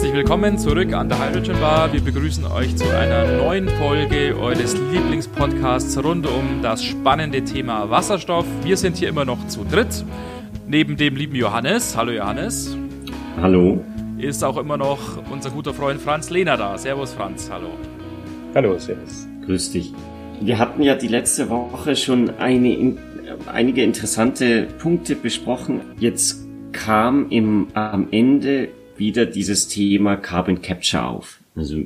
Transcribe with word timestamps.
Herzlich 0.00 0.16
willkommen 0.16 0.56
zurück 0.56 0.94
an 0.94 1.10
der 1.10 1.18
Hydrogen 1.18 1.60
Bar. 1.60 1.92
Wir 1.92 2.00
begrüßen 2.00 2.46
euch 2.46 2.74
zu 2.74 2.88
einer 2.88 3.36
neuen 3.36 3.68
Folge 3.68 4.34
eures 4.34 4.74
Lieblingspodcasts 4.74 6.02
rund 6.02 6.26
um 6.26 6.62
das 6.62 6.82
spannende 6.82 7.44
Thema 7.44 7.90
Wasserstoff. 7.90 8.46
Wir 8.64 8.78
sind 8.78 8.96
hier 8.96 9.10
immer 9.10 9.26
noch 9.26 9.46
zu 9.48 9.62
dritt. 9.62 10.02
Neben 10.66 10.96
dem 10.96 11.16
lieben 11.16 11.34
Johannes. 11.34 11.98
Hallo 11.98 12.12
Johannes. 12.12 12.74
Hallo. 13.42 13.84
Ist 14.16 14.42
auch 14.42 14.56
immer 14.56 14.78
noch 14.78 14.98
unser 15.30 15.50
guter 15.50 15.74
Freund 15.74 16.00
Franz 16.00 16.30
Lehner 16.30 16.56
da. 16.56 16.78
Servus 16.78 17.12
Franz, 17.12 17.50
hallo. 17.52 17.68
Hallo, 18.54 18.78
servus. 18.78 19.28
Grüß 19.44 19.72
dich. 19.72 19.92
Wir 20.40 20.58
hatten 20.58 20.82
ja 20.82 20.94
die 20.94 21.08
letzte 21.08 21.50
Woche 21.50 21.94
schon 21.94 22.30
eine, 22.38 22.96
einige 23.52 23.82
interessante 23.82 24.66
Punkte 24.78 25.14
besprochen. 25.14 25.82
Jetzt 25.98 26.40
kam 26.72 27.28
im, 27.28 27.66
am 27.74 28.08
Ende 28.10 28.70
wieder 29.00 29.26
dieses 29.26 29.66
Thema 29.66 30.14
Carbon 30.14 30.62
Capture 30.62 31.04
auf. 31.04 31.40
Also 31.56 31.78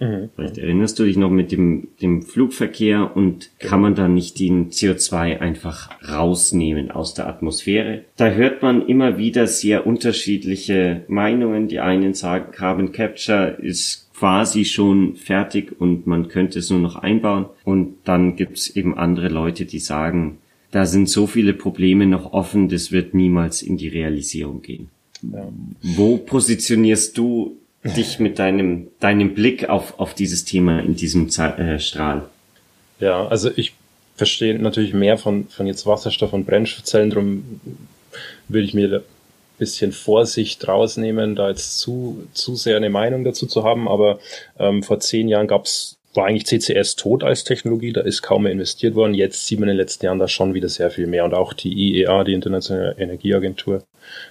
mhm. 0.00 0.30
vielleicht 0.34 0.58
erinnerst 0.58 0.98
du 0.98 1.04
dich 1.04 1.16
noch 1.16 1.30
mit 1.30 1.52
dem, 1.52 1.86
dem 2.02 2.22
Flugverkehr 2.22 3.16
und 3.16 3.50
kann 3.60 3.80
man 3.80 3.94
da 3.94 4.08
nicht 4.08 4.40
den 4.40 4.70
CO2 4.70 5.38
einfach 5.38 5.90
rausnehmen 6.08 6.90
aus 6.90 7.14
der 7.14 7.28
Atmosphäre? 7.28 8.02
Da 8.16 8.30
hört 8.30 8.62
man 8.62 8.84
immer 8.88 9.16
wieder 9.16 9.46
sehr 9.46 9.86
unterschiedliche 9.86 11.04
Meinungen. 11.06 11.68
Die 11.68 11.78
einen 11.78 12.14
sagen, 12.14 12.50
Carbon 12.50 12.90
Capture 12.90 13.58
ist 13.62 14.10
quasi 14.14 14.64
schon 14.64 15.16
fertig 15.16 15.80
und 15.80 16.06
man 16.06 16.28
könnte 16.28 16.58
es 16.58 16.70
nur 16.70 16.80
noch 16.80 16.96
einbauen. 16.96 17.46
Und 17.64 17.96
dann 18.04 18.36
gibt's 18.36 18.70
eben 18.70 18.96
andere 18.96 19.28
Leute, 19.28 19.66
die 19.66 19.78
sagen, 19.78 20.38
da 20.70 20.86
sind 20.86 21.08
so 21.08 21.28
viele 21.28 21.52
Probleme 21.52 22.04
noch 22.04 22.32
offen, 22.32 22.68
das 22.68 22.90
wird 22.90 23.14
niemals 23.14 23.62
in 23.62 23.76
die 23.76 23.86
Realisierung 23.86 24.60
gehen. 24.60 24.90
Ja. 25.32 25.48
Wo 25.82 26.16
positionierst 26.16 27.16
du 27.16 27.56
dich 27.84 28.18
mit 28.18 28.38
deinem, 28.38 28.88
deinem 29.00 29.34
Blick 29.34 29.68
auf, 29.68 29.98
auf 29.98 30.14
dieses 30.14 30.44
Thema 30.44 30.80
in 30.80 30.96
diesem 30.96 31.28
äh, 31.28 31.78
Strahl? 31.78 32.28
Ja, 32.98 33.26
also 33.26 33.50
ich 33.54 33.74
verstehe 34.16 34.58
natürlich 34.58 34.94
mehr 34.94 35.18
von, 35.18 35.48
von 35.48 35.66
jetzt 35.66 35.86
Wasserstoff 35.86 36.32
und 36.32 36.46
Brennstoffzellen, 36.46 37.10
darum 37.10 37.60
würde 38.48 38.66
ich 38.66 38.74
mir 38.74 38.98
ein 38.98 39.02
bisschen 39.58 39.92
Vorsicht 39.92 40.66
rausnehmen, 40.66 41.34
da 41.34 41.48
jetzt 41.48 41.78
zu, 41.78 42.26
zu 42.32 42.54
sehr 42.56 42.76
eine 42.76 42.90
Meinung 42.90 43.24
dazu 43.24 43.46
zu 43.46 43.64
haben, 43.64 43.88
aber 43.88 44.18
ähm, 44.58 44.82
vor 44.82 45.00
zehn 45.00 45.28
Jahren 45.28 45.48
gab's 45.48 45.96
war 46.14 46.26
eigentlich 46.26 46.46
CCS 46.46 46.96
tot 46.96 47.24
als 47.24 47.44
Technologie, 47.44 47.92
da 47.92 48.00
ist 48.00 48.22
kaum 48.22 48.44
mehr 48.44 48.52
investiert 48.52 48.94
worden. 48.94 49.14
Jetzt 49.14 49.46
sieht 49.46 49.58
man 49.58 49.68
in 49.68 49.74
den 49.74 49.80
letzten 49.80 50.06
Jahren 50.06 50.18
da 50.18 50.28
schon 50.28 50.54
wieder 50.54 50.68
sehr 50.68 50.90
viel 50.90 51.06
mehr. 51.06 51.24
Und 51.24 51.34
auch 51.34 51.52
die 51.52 51.72
IEA, 51.72 52.24
die 52.24 52.34
Internationale 52.34 52.94
Energieagentur, 52.98 53.82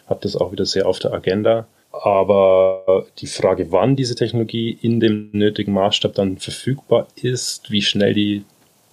hat 0.08 0.24
das 0.26 0.36
auch 0.36 0.52
wieder 0.52 0.66
sehr 0.66 0.88
auf 0.88 1.00
der 1.00 1.14
Agenda. 1.14 1.68
Aber 1.92 3.06
die 3.20 3.28
Frage, 3.28 3.72
wann 3.72 3.96
diese 3.96 4.16
Technologie 4.16 4.78
in 4.82 5.00
dem 5.00 5.30
nötigen 5.32 5.74
Maßstab 5.74 6.16
dann 6.16 6.38
verfügbar 6.38 7.08
ist, 7.22 7.70
wie 7.70 7.82
schnell 7.82 8.14
die 8.14 8.44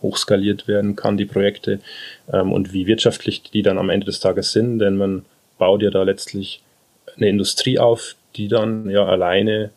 hochskaliert 0.02 0.68
werden 0.68 0.96
kann, 0.96 1.16
die 1.16 1.24
Projekte, 1.24 1.80
ähm, 2.32 2.52
und 2.52 2.72
wie 2.72 2.86
wirtschaftlich 2.86 3.42
die 3.42 3.62
dann 3.62 3.78
am 3.78 3.90
Ende 3.90 4.06
des 4.06 4.20
Tages 4.20 4.52
sind, 4.52 4.78
denn 4.78 4.96
man 4.96 5.24
baut 5.58 5.82
ja 5.82 5.90
da 5.90 6.02
letztlich 6.02 6.62
eine 7.16 7.28
Industrie 7.28 7.78
auf, 7.78 8.16
die 8.36 8.48
dann 8.48 8.88
ja 8.90 9.04
alleine 9.04 9.70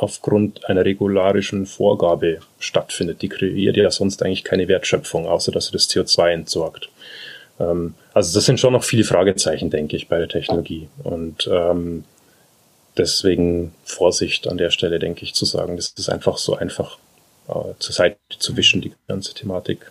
aufgrund 0.00 0.68
einer 0.68 0.84
regularischen 0.84 1.66
Vorgabe 1.66 2.40
stattfindet. 2.58 3.22
Die 3.22 3.28
kreiert 3.28 3.76
ja 3.76 3.90
sonst 3.90 4.22
eigentlich 4.22 4.44
keine 4.44 4.68
Wertschöpfung, 4.68 5.26
außer 5.26 5.52
dass 5.52 5.66
sie 5.66 5.72
das 5.72 5.88
CO2 5.88 6.30
entsorgt. 6.30 6.88
Ähm, 7.60 7.94
also 8.14 8.34
das 8.34 8.46
sind 8.46 8.60
schon 8.60 8.72
noch 8.72 8.84
viele 8.84 9.04
Fragezeichen, 9.04 9.70
denke 9.70 9.96
ich, 9.96 10.08
bei 10.08 10.18
der 10.18 10.28
Technologie. 10.28 10.88
Und 11.02 11.48
ähm, 11.52 12.04
deswegen 12.96 13.72
Vorsicht 13.84 14.48
an 14.48 14.58
der 14.58 14.70
Stelle, 14.70 14.98
denke 14.98 15.24
ich, 15.24 15.34
zu 15.34 15.44
sagen, 15.44 15.76
das 15.76 15.94
ist 15.96 16.08
einfach 16.08 16.38
so 16.38 16.56
einfach 16.56 16.98
äh, 17.48 17.74
zur 17.78 17.94
Seite 17.94 18.18
zu 18.38 18.56
wischen, 18.56 18.80
die 18.80 18.92
ganze 19.06 19.34
Thematik. 19.34 19.90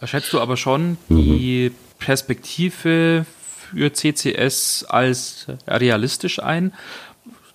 Ja. 0.00 0.06
Schätzt 0.06 0.32
du 0.32 0.40
aber 0.40 0.56
schon 0.56 0.98
die 1.08 1.72
Perspektive 1.98 3.26
für 3.70 3.92
CCS 3.92 4.84
als 4.88 5.46
realistisch 5.66 6.42
ein? 6.42 6.72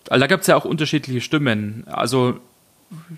Also 0.09 0.21
da 0.21 0.27
gibt 0.27 0.41
es 0.41 0.47
ja 0.47 0.55
auch 0.55 0.65
unterschiedliche 0.65 1.21
Stimmen. 1.21 1.83
Also 1.87 2.39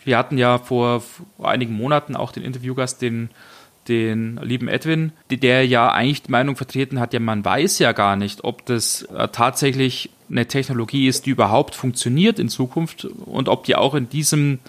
wir 0.04 0.18
hatten 0.18 0.38
ja 0.38 0.58
vor, 0.58 1.02
vor 1.02 1.50
einigen 1.50 1.74
Monaten 1.74 2.16
auch 2.16 2.32
den 2.32 2.44
Interviewgast, 2.44 3.02
den 3.02 3.30
den 3.88 4.40
lieben 4.42 4.68
Edwin, 4.68 5.12
der 5.30 5.66
ja 5.66 5.92
eigentlich 5.92 6.24
die 6.24 6.32
Meinung 6.32 6.56
vertreten 6.56 7.00
hat, 7.00 7.14
ja, 7.14 7.20
man 7.20 7.46
weiß 7.46 7.80
ja 7.80 7.92
gar 7.92 8.16
nicht, 8.16 8.44
ob 8.44 8.66
das 8.66 9.04
äh, 9.04 9.28
tatsächlich 9.28 10.10
eine 10.30 10.48
Technologie 10.48 11.08
ist, 11.08 11.26
die 11.26 11.32
überhaupt 11.32 11.76
funktioniert 11.76 12.40
in 12.40 12.50
Zukunft 12.50 13.06
und 13.06 13.48
ob 13.48 13.66
die 13.66 13.76
auch 13.76 13.94
in 13.94 14.10
diesem 14.10 14.60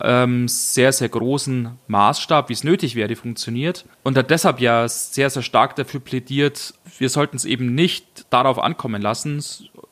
ähm, 0.00 0.48
sehr, 0.48 0.92
sehr 0.92 1.08
großen 1.08 1.78
Maßstab, 1.86 2.48
wie 2.48 2.52
es 2.52 2.64
nötig 2.64 2.94
wäre, 2.94 3.14
funktioniert. 3.16 3.84
Und 4.02 4.16
hat 4.16 4.30
deshalb 4.30 4.60
ja 4.60 4.88
sehr, 4.88 5.30
sehr 5.30 5.42
stark 5.42 5.76
dafür 5.76 6.00
plädiert, 6.00 6.74
wir 6.98 7.08
sollten 7.08 7.36
es 7.36 7.44
eben 7.44 7.74
nicht 7.74 8.26
darauf 8.30 8.58
ankommen 8.58 9.02
lassen, 9.02 9.42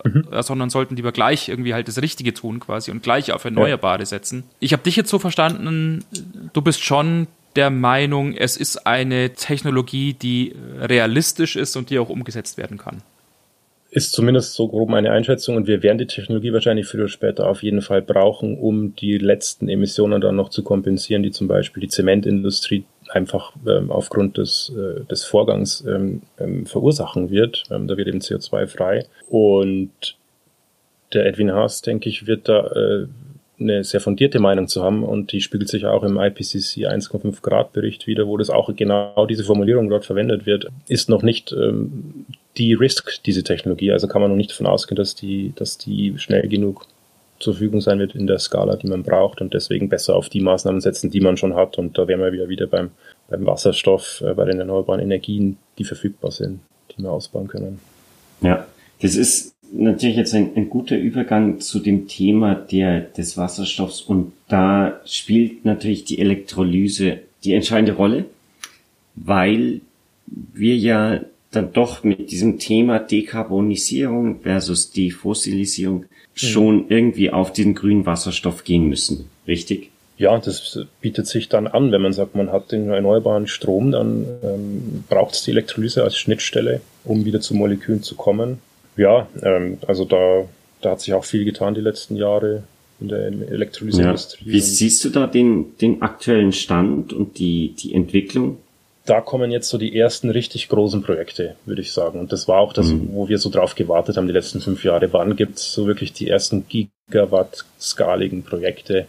mhm. 0.05 0.27
Äh, 0.31 0.43
sondern 0.43 0.71
sollten 0.71 0.97
lieber 0.97 1.13
gleich 1.13 1.49
irgendwie 1.49 1.75
halt 1.75 1.89
das 1.89 2.01
Richtige 2.01 2.35
tun 2.35 2.61
quasi 2.61 2.91
und 2.91 3.03
gleich 3.03 3.33
auf 3.33 3.45
Erneuerbare 3.45 4.01
ja. 4.01 4.07
setzen. 4.07 4.45
Ich 4.61 4.73
habe 4.73 4.83
dich 4.83 4.97
jetzt 4.97 5.11
so 5.11 5.19
verstanden, 5.19 6.05
du 6.53 6.63
bist 6.63 6.83
schon 6.83 7.27
der 7.57 7.71
Meinung, 7.71 8.35
es 8.35 8.57
ist 8.57 8.87
eine 8.87 9.35
Technologie, 9.35 10.15
die 10.15 10.55
realistisch 10.79 11.57
ist 11.57 11.77
und 11.77 11.91
die 11.91 11.99
auch 11.99 12.09
umgesetzt 12.09 12.59
werden 12.59 12.79
kann. 12.79 13.03
Ist 13.93 14.13
zumindest 14.13 14.55
so 14.55 14.69
grob 14.69 14.89
meine 14.89 15.11
Einschätzung 15.11 15.57
und 15.57 15.67
wir 15.67 15.83
werden 15.83 15.99
die 15.99 16.07
Technologie 16.07 16.53
wahrscheinlich 16.53 16.87
früher 16.87 17.03
oder 17.03 17.09
später 17.09 17.49
auf 17.49 17.65
jeden 17.65 17.83
Fall 17.83 18.03
brauchen, 18.03 18.57
um 18.57 18.95
die 18.95 19.19
letzten 19.19 19.69
Emissionen 19.69 20.21
dann 20.21 20.37
noch 20.37 20.49
zu 20.49 20.63
kompensieren, 20.63 21.25
die 21.25 21.33
zum 21.33 21.49
Beispiel 21.49 21.81
die 21.81 21.89
Zementindustrie 21.89 22.85
einfach 23.09 23.53
ähm, 23.67 23.91
aufgrund 23.91 24.39
des, 24.39 24.73
äh, 24.77 25.05
des 25.07 25.25
Vorgangs 25.25 25.85
ähm, 25.89 26.23
ähm, 26.39 26.67
verursachen 26.67 27.31
wird. 27.31 27.65
Ähm, 27.71 27.89
da 27.89 27.97
wird 27.97 28.07
eben 28.07 28.21
CO2 28.21 28.69
frei. 28.69 29.07
Und 29.29 30.17
der 31.13 31.27
Edwin 31.27 31.53
Haas, 31.53 31.83
denke 31.83 32.09
ich, 32.09 32.29
wird 32.29 32.49
da 32.49 32.67
äh, 32.69 33.07
eine 33.59 33.85
sehr 33.85 34.01
fundierte 34.01 34.39
Meinung 34.39 34.69
zu 34.69 34.83
haben 34.83 35.03
und 35.03 35.33
die 35.33 35.41
spiegelt 35.41 35.69
sich 35.69 35.85
auch 35.85 36.03
im 36.03 36.17
IPCC 36.17 36.89
1,5 36.89 37.43
Grad 37.43 37.73
Bericht 37.73 38.07
wieder, 38.07 38.27
wo 38.27 38.37
das 38.39 38.49
auch 38.49 38.75
genau 38.75 39.27
diese 39.27 39.45
Formulierung 39.45 39.91
dort 39.91 40.07
verwendet 40.07 40.47
wird, 40.47 40.69
ist 40.89 41.11
noch 41.11 41.23
nicht 41.23 41.53
ähm, 41.53 42.25
die 42.57 42.75
Risk, 42.75 43.23
diese 43.25 43.45
Technologie. 43.45 43.93
Also 43.93 44.09
kann 44.09 44.21
man 44.21 44.31
noch 44.31 44.37
nicht 44.37 44.51
davon 44.51 44.67
ausgehen, 44.67 44.97
dass 44.97 45.15
die, 45.15 45.53
dass 45.55 45.79
die 45.79 46.15
schnell 46.19 46.49
genug 46.49 46.87
zur 47.39 47.55
Verfügung 47.55 47.81
sein 47.81 47.99
wird 47.99 48.15
in 48.15 48.27
der 48.27 48.39
Skala, 48.39 48.77
die 48.77 48.87
man 48.87 49.03
braucht 49.03 49.41
und 49.41 49.55
deswegen 49.55 49.89
besser 49.89 50.15
auf 50.15 50.29
die 50.29 50.41
Maßnahmen 50.41 50.81
setzen, 50.81 51.11
die 51.11 51.21
man 51.21 51.37
schon 51.37 51.55
hat. 51.55 51.79
Und 51.79 51.97
da 51.97 52.07
wären 52.07 52.21
wir 52.21 52.33
wieder, 52.33 52.49
wieder 52.49 52.67
beim, 52.67 52.91
beim 53.29 53.47
Wasserstoff, 53.47 54.23
äh, 54.27 54.35
bei 54.35 54.45
den 54.45 54.59
erneuerbaren 54.59 55.01
Energien, 55.01 55.57
die 55.79 55.85
verfügbar 55.85 56.33
sind, 56.33 56.61
die 56.91 57.03
wir 57.03 57.11
ausbauen 57.11 57.49
können. 57.49 57.81
Ja, 58.43 58.67
das 59.01 59.17
ist 59.17 59.55
natürlich 59.73 60.17
jetzt 60.17 60.35
ein, 60.35 60.51
ein 60.55 60.69
guter 60.69 60.97
Übergang 60.97 61.61
zu 61.61 61.79
dem 61.79 62.09
Thema 62.09 62.55
der, 62.55 63.01
des 63.01 63.37
Wasserstoffs 63.37 64.03
und 64.03 64.33
da 64.49 65.01
spielt 65.07 65.65
natürlich 65.65 66.05
die 66.05 66.19
Elektrolyse 66.19 67.19
die 67.45 67.55
entscheidende 67.55 67.93
Rolle, 67.93 68.27
weil 69.15 69.81
wir 70.27 70.77
ja 70.77 71.21
dann 71.51 71.73
doch 71.73 72.05
mit 72.05 72.31
diesem 72.31 72.59
Thema 72.59 72.99
Dekarbonisierung 72.99 74.41
versus 74.43 74.93
Defossilisierung 74.93 76.01
mhm. 76.01 76.07
schon 76.35 76.85
irgendwie 76.89 77.31
auf 77.31 77.53
den 77.53 77.75
grünen 77.75 78.07
Wasserstoff 78.07 78.65
gehen 78.65 78.89
müssen, 78.89 79.29
richtig? 79.47 79.91
Ja, 80.17 80.39
das 80.39 80.79
bietet 81.01 81.27
sich 81.27 81.49
dann 81.49 81.67
an, 81.67 81.93
wenn 81.93 82.03
man 82.03 82.13
sagt, 82.13 82.35
man 82.35 82.53
hat 82.53 82.73
den 82.73 82.91
erneuerbaren 82.91 83.47
Strom, 83.47 83.91
dann 83.91 84.27
ähm, 84.43 85.05
braucht 85.09 85.35
es 85.35 85.45
die 85.45 85.51
Elektrolyse 85.51 86.05
als 86.05 86.19
Schnittstelle, 86.19 86.83
um 87.05 87.25
wieder 87.25 87.41
zu 87.41 87.55
Molekülen 87.55 88.03
zu 88.03 88.17
kommen 88.17 88.59
ja, 89.01 89.29
ähm, 89.43 89.79
also 89.87 90.05
da, 90.05 90.47
da 90.83 90.91
hat 90.91 91.01
sich 91.01 91.15
auch 91.15 91.25
viel 91.25 91.45
getan 91.45 91.75
die 91.75 91.81
letzten 91.81 92.17
Jahre 92.17 92.65
in 93.01 93.09
der 93.09 93.27
Elektrolyseindustrie. 93.27 94.45
Ja. 94.45 94.53
Wie 94.53 94.61
siehst 94.61 95.05
du 95.05 95.09
da 95.09 95.27
den, 95.27 95.77
den 95.79 96.03
aktuellen 96.03 96.53
Stand 96.53 97.15
und 97.15 97.39
die, 97.39 97.75
die 97.79 97.95
Entwicklung? 97.95 98.59
Da 99.11 99.21
kommen 99.21 99.51
jetzt 99.51 99.69
so 99.69 99.77
die 99.77 99.99
ersten 99.99 100.31
richtig 100.31 100.69
großen 100.69 101.03
Projekte, 101.03 101.57
würde 101.67 101.83
ich 101.83 101.93
sagen. 101.93 102.21
Und 102.21 102.31
das 102.31 102.47
war 102.47 102.61
auch 102.61 102.73
das, 102.73 102.87
mhm. 102.87 103.09
wo 103.11 103.29
wir 103.29 103.39
so 103.39 103.51
drauf 103.51 103.75
gewartet 103.75 104.17
haben 104.17 104.29
die 104.29 104.33
letzten 104.33 104.61
fünf 104.61 104.85
Jahre. 104.85 105.13
Wann 105.13 105.35
gibt's 105.35 105.73
so 105.73 105.89
wirklich 105.89 106.13
die 106.13 106.29
ersten 106.29 106.65
Gigawatt-skaligen 106.69 108.45
Projekte? 108.45 109.09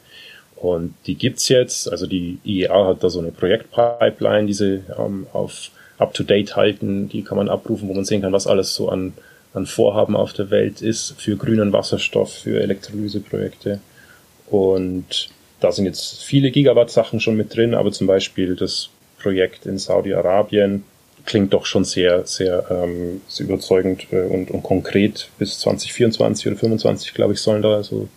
Und 0.56 0.95
die 1.06 1.13
gibt's 1.13 1.50
jetzt. 1.50 1.92
Also 1.92 2.07
die 2.07 2.39
IEA 2.44 2.88
hat 2.88 3.03
da 3.03 3.12
so 3.12 3.19
eine 3.19 3.31
Projektpipeline, 3.31 4.48
die 4.48 4.53
sie 4.53 4.83
ähm, 4.98 5.27
auf 5.33 5.69
up-to-date 6.00 6.56
halten. 6.56 7.07
Die 7.07 7.21
kann 7.21 7.38
man 7.38 7.47
abrufen, 7.47 7.88
wo 7.88 7.94
man 7.94 8.04
sehen 8.06 8.24
kann, 8.24 8.33
was 8.33 8.47
alles 8.47 8.74
so 8.74 8.89
an 8.89 9.13
an 9.54 9.68
Vorhaben 9.68 10.15
auf 10.15 10.33
der 10.33 10.50
Welt 10.50 10.81
ist 10.81 11.13
für 11.19 11.36
grünen 11.36 11.74
Wasserstoff, 11.74 12.33
für 12.33 12.59
Elektrolyseprojekte. 12.59 13.81
Und 14.50 15.30
da 15.59 15.71
sind 15.71 15.86
jetzt 15.86 16.24
viele 16.24 16.50
Gigawatt-Sachen 16.50 17.19
schon 17.19 17.36
mit 17.36 17.56
drin, 17.56 17.75
aber 17.75 17.92
zum 17.92 18.07
Beispiel 18.07 18.56
das 18.56 18.89
Projekt 19.21 19.65
in 19.65 19.77
Saudi-Arabien 19.77 20.83
klingt 21.25 21.53
doch 21.53 21.65
schon 21.65 21.85
sehr, 21.85 22.25
sehr, 22.25 22.65
ähm, 22.69 23.21
sehr 23.27 23.45
überzeugend 23.47 24.07
äh, 24.12 24.21
und, 24.21 24.51
und 24.51 24.63
konkret. 24.63 25.29
Bis 25.38 25.59
2024 25.59 26.47
oder 26.47 26.56
2025, 26.56 27.13
glaube 27.13 27.33
ich, 27.33 27.41
sollen 27.41 27.62
da 27.62 27.83
so 27.83 28.07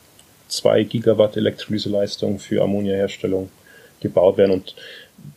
zwei 0.49 0.85
Gigawatt 0.85 1.37
Elektrolyseleistung 1.37 2.39
für 2.39 2.63
Ammoniaherstellung 2.63 3.51
gebaut 4.01 4.39
werden. 4.39 4.53
Und 4.53 4.75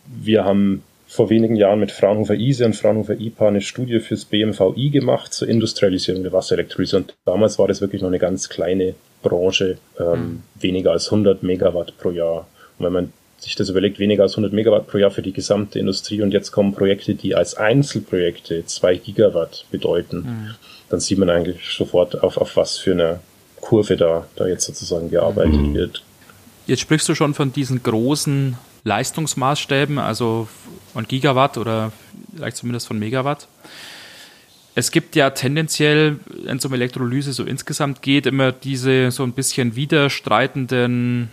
wir 0.06 0.44
haben 0.44 0.82
vor 1.06 1.30
wenigen 1.30 1.56
Jahren 1.56 1.80
mit 1.80 1.90
Fraunhofer 1.90 2.34
ISE 2.34 2.66
und 2.66 2.76
Fraunhofer 2.76 3.18
IPA 3.18 3.48
eine 3.48 3.60
Studie 3.62 4.00
fürs 4.00 4.26
BMVI 4.26 4.90
gemacht 4.90 5.32
zur 5.32 5.48
Industrialisierung 5.48 6.22
der 6.22 6.32
Wasserelektrolyse. 6.32 6.98
Und 6.98 7.14
damals 7.24 7.58
war 7.58 7.66
das 7.66 7.80
wirklich 7.80 8.02
noch 8.02 8.08
eine 8.08 8.18
ganz 8.18 8.48
kleine 8.48 8.94
Branche, 9.22 9.78
ähm, 9.98 10.06
mhm. 10.06 10.42
weniger 10.60 10.92
als 10.92 11.06
100 11.06 11.42
Megawatt 11.42 11.96
pro 11.98 12.10
Jahr. 12.10 12.46
Und 12.78 12.84
wenn 12.84 12.92
man 12.92 13.12
sich 13.38 13.54
das 13.54 13.68
überlegt, 13.68 13.98
weniger 13.98 14.24
als 14.24 14.32
100 14.32 14.52
Megawatt 14.52 14.86
pro 14.88 14.98
Jahr 14.98 15.10
für 15.10 15.22
die 15.22 15.32
gesamte 15.32 15.78
Industrie 15.78 16.22
und 16.22 16.32
jetzt 16.32 16.50
kommen 16.50 16.72
Projekte, 16.72 17.14
die 17.14 17.34
als 17.34 17.54
Einzelprojekte 17.54 18.66
zwei 18.66 18.96
Gigawatt 18.96 19.64
bedeuten, 19.70 20.18
mhm. 20.18 20.54
dann 20.88 21.00
sieht 21.00 21.18
man 21.18 21.30
eigentlich 21.30 21.60
sofort, 21.76 22.22
auf, 22.22 22.36
auf 22.36 22.56
was 22.56 22.78
für 22.78 22.92
eine 22.92 23.20
Kurve 23.60 23.96
da, 23.96 24.26
da 24.36 24.46
jetzt 24.46 24.64
sozusagen 24.64 25.10
gearbeitet 25.10 25.60
mhm. 25.60 25.74
wird. 25.74 26.02
Jetzt 26.66 26.80
sprichst 26.80 27.08
du 27.08 27.14
schon 27.14 27.34
von 27.34 27.52
diesen 27.52 27.82
großen 27.82 28.56
Leistungsmaßstäben, 28.84 29.98
also 29.98 30.48
von 30.92 31.06
Gigawatt 31.06 31.58
oder 31.58 31.92
vielleicht 32.34 32.56
zumindest 32.56 32.86
von 32.86 32.98
Megawatt. 32.98 33.48
Es 34.74 34.90
gibt 34.92 35.16
ja 35.16 35.30
tendenziell, 35.30 36.20
wenn 36.44 36.58
es 36.58 36.64
um 36.64 36.72
Elektrolyse 36.72 37.32
so 37.32 37.44
insgesamt 37.44 38.00
geht, 38.02 38.26
immer 38.26 38.52
diese 38.52 39.10
so 39.10 39.24
ein 39.24 39.32
bisschen 39.32 39.74
widerstreitenden 39.74 41.30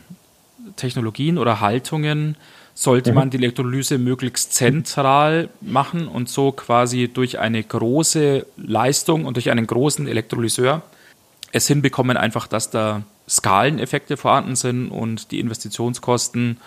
Technologien 0.76 1.38
oder 1.38 1.60
Haltungen. 1.62 2.38
Sollte 2.74 3.12
mhm. 3.12 3.16
man 3.16 3.30
die 3.30 3.38
Elektrolyse 3.38 3.98
möglichst 3.98 4.54
zentral 4.54 5.50
machen 5.62 6.08
und 6.08 6.28
so 6.28 6.52
quasi 6.52 7.08
durch 7.08 7.40
eine 7.40 7.64
große 7.64 8.46
Leistung 8.58 9.26
und 9.26 9.38
durch 9.38 9.50
einen 9.50 9.66
großen 9.66 10.08
Elektrolyseur 10.08 10.82
es 11.52 11.68
hinbekommen, 11.68 12.18
einfach, 12.18 12.48
dass 12.48 12.70
da 12.70 13.04
Skaleneffekte 13.30 14.18
vorhanden 14.18 14.56
sind 14.58 14.90
und 14.90 15.32
die 15.32 15.40
Investitionskosten 15.40 16.58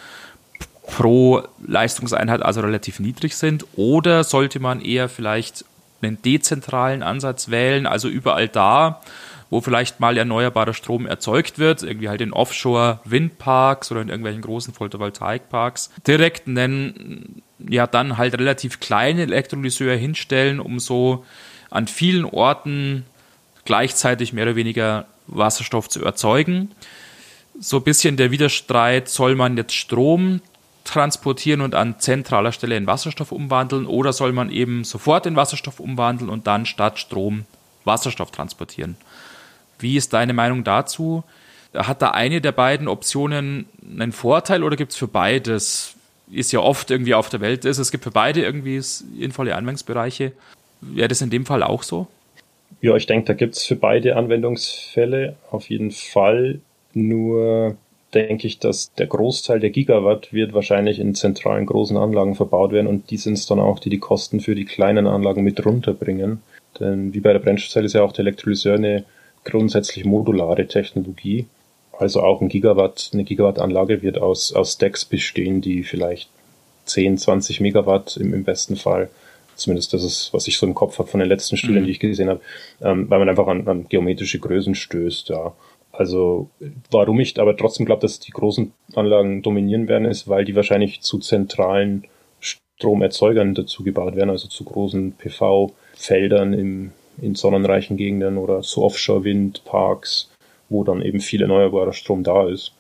pro 0.86 1.42
Leistungseinheit 1.66 2.42
also 2.42 2.62
relativ 2.62 2.98
niedrig 2.98 3.36
sind? 3.36 3.66
Oder 3.76 4.24
sollte 4.24 4.58
man 4.58 4.80
eher 4.80 5.08
vielleicht 5.08 5.64
einen 6.00 6.20
dezentralen 6.22 7.02
Ansatz 7.02 7.50
wählen, 7.50 7.86
also 7.86 8.08
überall 8.08 8.48
da, 8.48 9.02
wo 9.50 9.60
vielleicht 9.60 10.00
mal 10.00 10.16
erneuerbarer 10.16 10.74
Strom 10.74 11.06
erzeugt 11.06 11.58
wird, 11.58 11.82
irgendwie 11.82 12.08
halt 12.08 12.20
in 12.20 12.32
Offshore-Windparks 12.32 13.90
oder 13.90 14.02
in 14.02 14.08
irgendwelchen 14.08 14.42
großen 14.42 14.74
Photovoltaikparks, 14.74 15.90
direkt 16.06 16.46
einen, 16.46 17.42
ja, 17.58 17.86
dann 17.86 18.18
halt 18.18 18.38
relativ 18.38 18.80
kleine 18.80 19.22
Elektrolyseur 19.22 19.96
hinstellen, 19.96 20.60
um 20.60 20.78
so 20.78 21.24
an 21.70 21.86
vielen 21.86 22.24
Orten 22.24 23.04
gleichzeitig 23.64 24.32
mehr 24.32 24.44
oder 24.44 24.56
weniger 24.56 25.06
Wasserstoff 25.26 25.88
zu 25.88 26.04
erzeugen. 26.04 26.70
So 27.58 27.78
ein 27.78 27.84
bisschen 27.84 28.16
der 28.16 28.30
Widerstreit, 28.30 29.08
soll 29.08 29.34
man 29.34 29.56
jetzt 29.56 29.74
Strom 29.74 30.40
transportieren 30.84 31.60
und 31.60 31.74
an 31.74 32.00
zentraler 32.00 32.52
Stelle 32.52 32.76
in 32.76 32.86
Wasserstoff 32.86 33.30
umwandeln 33.32 33.86
oder 33.86 34.12
soll 34.12 34.32
man 34.32 34.50
eben 34.50 34.84
sofort 34.84 35.26
in 35.26 35.36
Wasserstoff 35.36 35.80
umwandeln 35.80 36.30
und 36.30 36.46
dann 36.46 36.66
statt 36.66 36.98
Strom 36.98 37.44
Wasserstoff 37.84 38.30
transportieren? 38.30 38.96
Wie 39.78 39.96
ist 39.96 40.12
deine 40.12 40.32
Meinung 40.32 40.64
dazu? 40.64 41.24
Hat 41.74 42.02
da 42.02 42.10
eine 42.10 42.40
der 42.40 42.52
beiden 42.52 42.88
Optionen 42.88 43.66
einen 43.82 44.12
Vorteil 44.12 44.62
oder 44.64 44.76
gibt 44.76 44.92
es 44.92 44.98
für 44.98 45.08
beides, 45.08 45.94
ist 46.30 46.52
ja 46.52 46.60
oft 46.60 46.90
irgendwie 46.90 47.14
auf 47.14 47.28
der 47.28 47.40
Welt 47.40 47.64
ist, 47.64 47.78
es 47.78 47.90
gibt 47.90 48.04
für 48.04 48.10
beide 48.10 48.42
irgendwie 48.42 48.80
sinnvolle 48.80 49.54
Anwendungsbereiche. 49.54 50.32
Wäre 50.80 51.08
das 51.08 51.20
in 51.20 51.30
dem 51.30 51.46
Fall 51.46 51.62
auch 51.62 51.82
so? 51.82 52.06
Ja, 52.80 52.94
ich 52.96 53.06
denke, 53.06 53.26
da 53.26 53.32
gibt 53.34 53.56
es 53.56 53.64
für 53.64 53.76
beide 53.76 54.16
Anwendungsfälle 54.16 55.36
auf 55.50 55.68
jeden 55.68 55.90
Fall. 55.90 56.60
Nur 56.94 57.76
denke 58.14 58.46
ich, 58.46 58.58
dass 58.58 58.92
der 58.94 59.06
Großteil 59.06 59.60
der 59.60 59.70
Gigawatt 59.70 60.32
wird 60.32 60.54
wahrscheinlich 60.54 60.98
in 60.98 61.14
zentralen 61.14 61.66
großen 61.66 61.96
Anlagen 61.96 62.34
verbaut 62.34 62.72
werden 62.72 62.86
und 62.86 63.10
die 63.10 63.16
sind 63.16 63.34
es 63.34 63.46
dann 63.46 63.60
auch, 63.60 63.78
die 63.78 63.90
die 63.90 63.98
Kosten 63.98 64.40
für 64.40 64.54
die 64.54 64.64
kleinen 64.64 65.06
Anlagen 65.06 65.42
mit 65.42 65.64
runterbringen. 65.64 66.40
Denn 66.80 67.12
wie 67.12 67.20
bei 67.20 67.32
der 67.32 67.40
Brennstoffzelle 67.40 67.86
ist 67.86 67.94
ja 67.94 68.02
auch 68.02 68.12
der 68.12 68.20
Elektrolyseur 68.20 68.76
eine 68.76 69.04
grundsätzlich 69.50 70.04
modulare 70.04 70.66
Technologie. 70.66 71.46
Also 71.98 72.22
auch 72.22 72.40
ein 72.40 72.48
Gigawatt, 72.48 73.10
eine 73.12 73.24
Gigawattanlage 73.24 74.02
wird 74.02 74.18
aus, 74.18 74.52
aus 74.52 74.74
Stacks 74.74 75.04
bestehen, 75.04 75.60
die 75.60 75.82
vielleicht 75.82 76.30
10, 76.84 77.18
20 77.18 77.60
Megawatt 77.60 78.16
im, 78.16 78.32
im 78.32 78.44
besten 78.44 78.76
Fall 78.76 79.10
Zumindest 79.58 79.92
das 79.92 80.04
ist, 80.04 80.32
was 80.32 80.46
ich 80.46 80.56
so 80.56 80.66
im 80.66 80.74
Kopf 80.74 80.98
habe 81.00 81.08
von 81.08 81.18
den 81.18 81.28
letzten 81.28 81.56
Studien, 81.56 81.82
mhm. 81.82 81.86
die 81.86 81.90
ich 81.90 81.98
gesehen 81.98 82.28
habe, 82.28 82.40
ähm, 82.80 83.10
weil 83.10 83.18
man 83.18 83.28
einfach 83.28 83.48
an, 83.48 83.66
an 83.66 83.86
geometrische 83.88 84.38
Größen 84.38 84.76
stößt, 84.76 85.30
ja. 85.30 85.52
Also 85.90 86.48
warum 86.92 87.18
ich 87.18 87.40
aber 87.40 87.56
trotzdem 87.56 87.84
glaube, 87.84 88.02
dass 88.02 88.20
die 88.20 88.30
großen 88.30 88.72
Anlagen 88.94 89.42
dominieren 89.42 89.88
werden, 89.88 90.04
ist, 90.04 90.28
weil 90.28 90.44
die 90.44 90.54
wahrscheinlich 90.54 91.00
zu 91.00 91.18
zentralen 91.18 92.04
Stromerzeugern 92.38 93.54
dazu 93.54 93.82
gebaut 93.82 94.14
werden, 94.14 94.30
also 94.30 94.46
zu 94.46 94.62
großen 94.62 95.14
PV-Feldern 95.18 96.52
im, 96.52 96.92
in 97.20 97.34
sonnenreichen 97.34 97.96
Gegenden 97.96 98.38
oder 98.38 98.62
zu 98.62 98.82
Offshore-Windparks, 98.82 100.30
wo 100.68 100.84
dann 100.84 101.02
eben 101.02 101.20
viel 101.20 101.42
erneuerbarer 101.42 101.92
Strom 101.92 102.22
da 102.22 102.48
ist. 102.48 102.72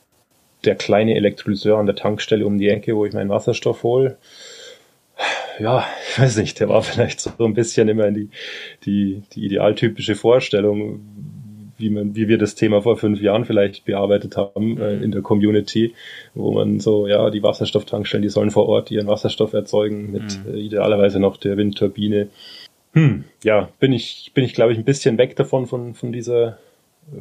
Der 0.64 0.74
kleine 0.74 1.14
Elektrolyseur 1.14 1.78
an 1.78 1.86
der 1.86 1.96
Tankstelle 1.96 2.46
um 2.46 2.58
die 2.58 2.68
Ecke, 2.68 2.96
wo 2.96 3.04
ich 3.04 3.12
meinen 3.12 3.30
Wasserstoff 3.30 3.82
hole, 3.82 4.18
ja, 5.58 5.84
ich 6.08 6.18
weiß 6.18 6.36
nicht, 6.38 6.60
der 6.60 6.68
war 6.68 6.82
vielleicht 6.82 7.20
so 7.20 7.30
ein 7.40 7.54
bisschen 7.54 7.88
immer 7.88 8.10
die, 8.10 8.30
die, 8.84 9.22
die 9.32 9.44
idealtypische 9.44 10.14
Vorstellung, 10.14 11.00
wie 11.78 11.90
man, 11.90 12.16
wie 12.16 12.28
wir 12.28 12.38
das 12.38 12.54
Thema 12.54 12.82
vor 12.82 12.96
fünf 12.96 13.20
Jahren 13.20 13.44
vielleicht 13.44 13.84
bearbeitet 13.84 14.36
haben 14.36 14.78
äh, 14.78 14.94
in 14.96 15.12
der 15.12 15.22
Community, 15.22 15.94
wo 16.34 16.52
man 16.52 16.80
so, 16.80 17.06
ja, 17.06 17.30
die 17.30 17.42
Wasserstofftankstellen, 17.42 18.22
die 18.22 18.28
sollen 18.28 18.50
vor 18.50 18.68
Ort 18.68 18.90
ihren 18.90 19.06
Wasserstoff 19.06 19.52
erzeugen 19.52 20.10
mit 20.12 20.44
mhm. 20.44 20.54
äh, 20.54 20.58
idealerweise 20.58 21.20
noch 21.20 21.36
der 21.36 21.56
Windturbine. 21.56 22.28
Hm, 22.98 23.24
ja, 23.44 23.68
bin 23.78 23.92
ich, 23.92 24.32
bin 24.34 24.44
ich 24.44 24.54
glaube 24.54 24.72
ich 24.72 24.78
ein 24.78 24.84
bisschen 24.84 25.18
weg 25.18 25.36
davon 25.36 25.66
von, 25.66 25.94
von 25.94 26.12
dieser 26.12 26.58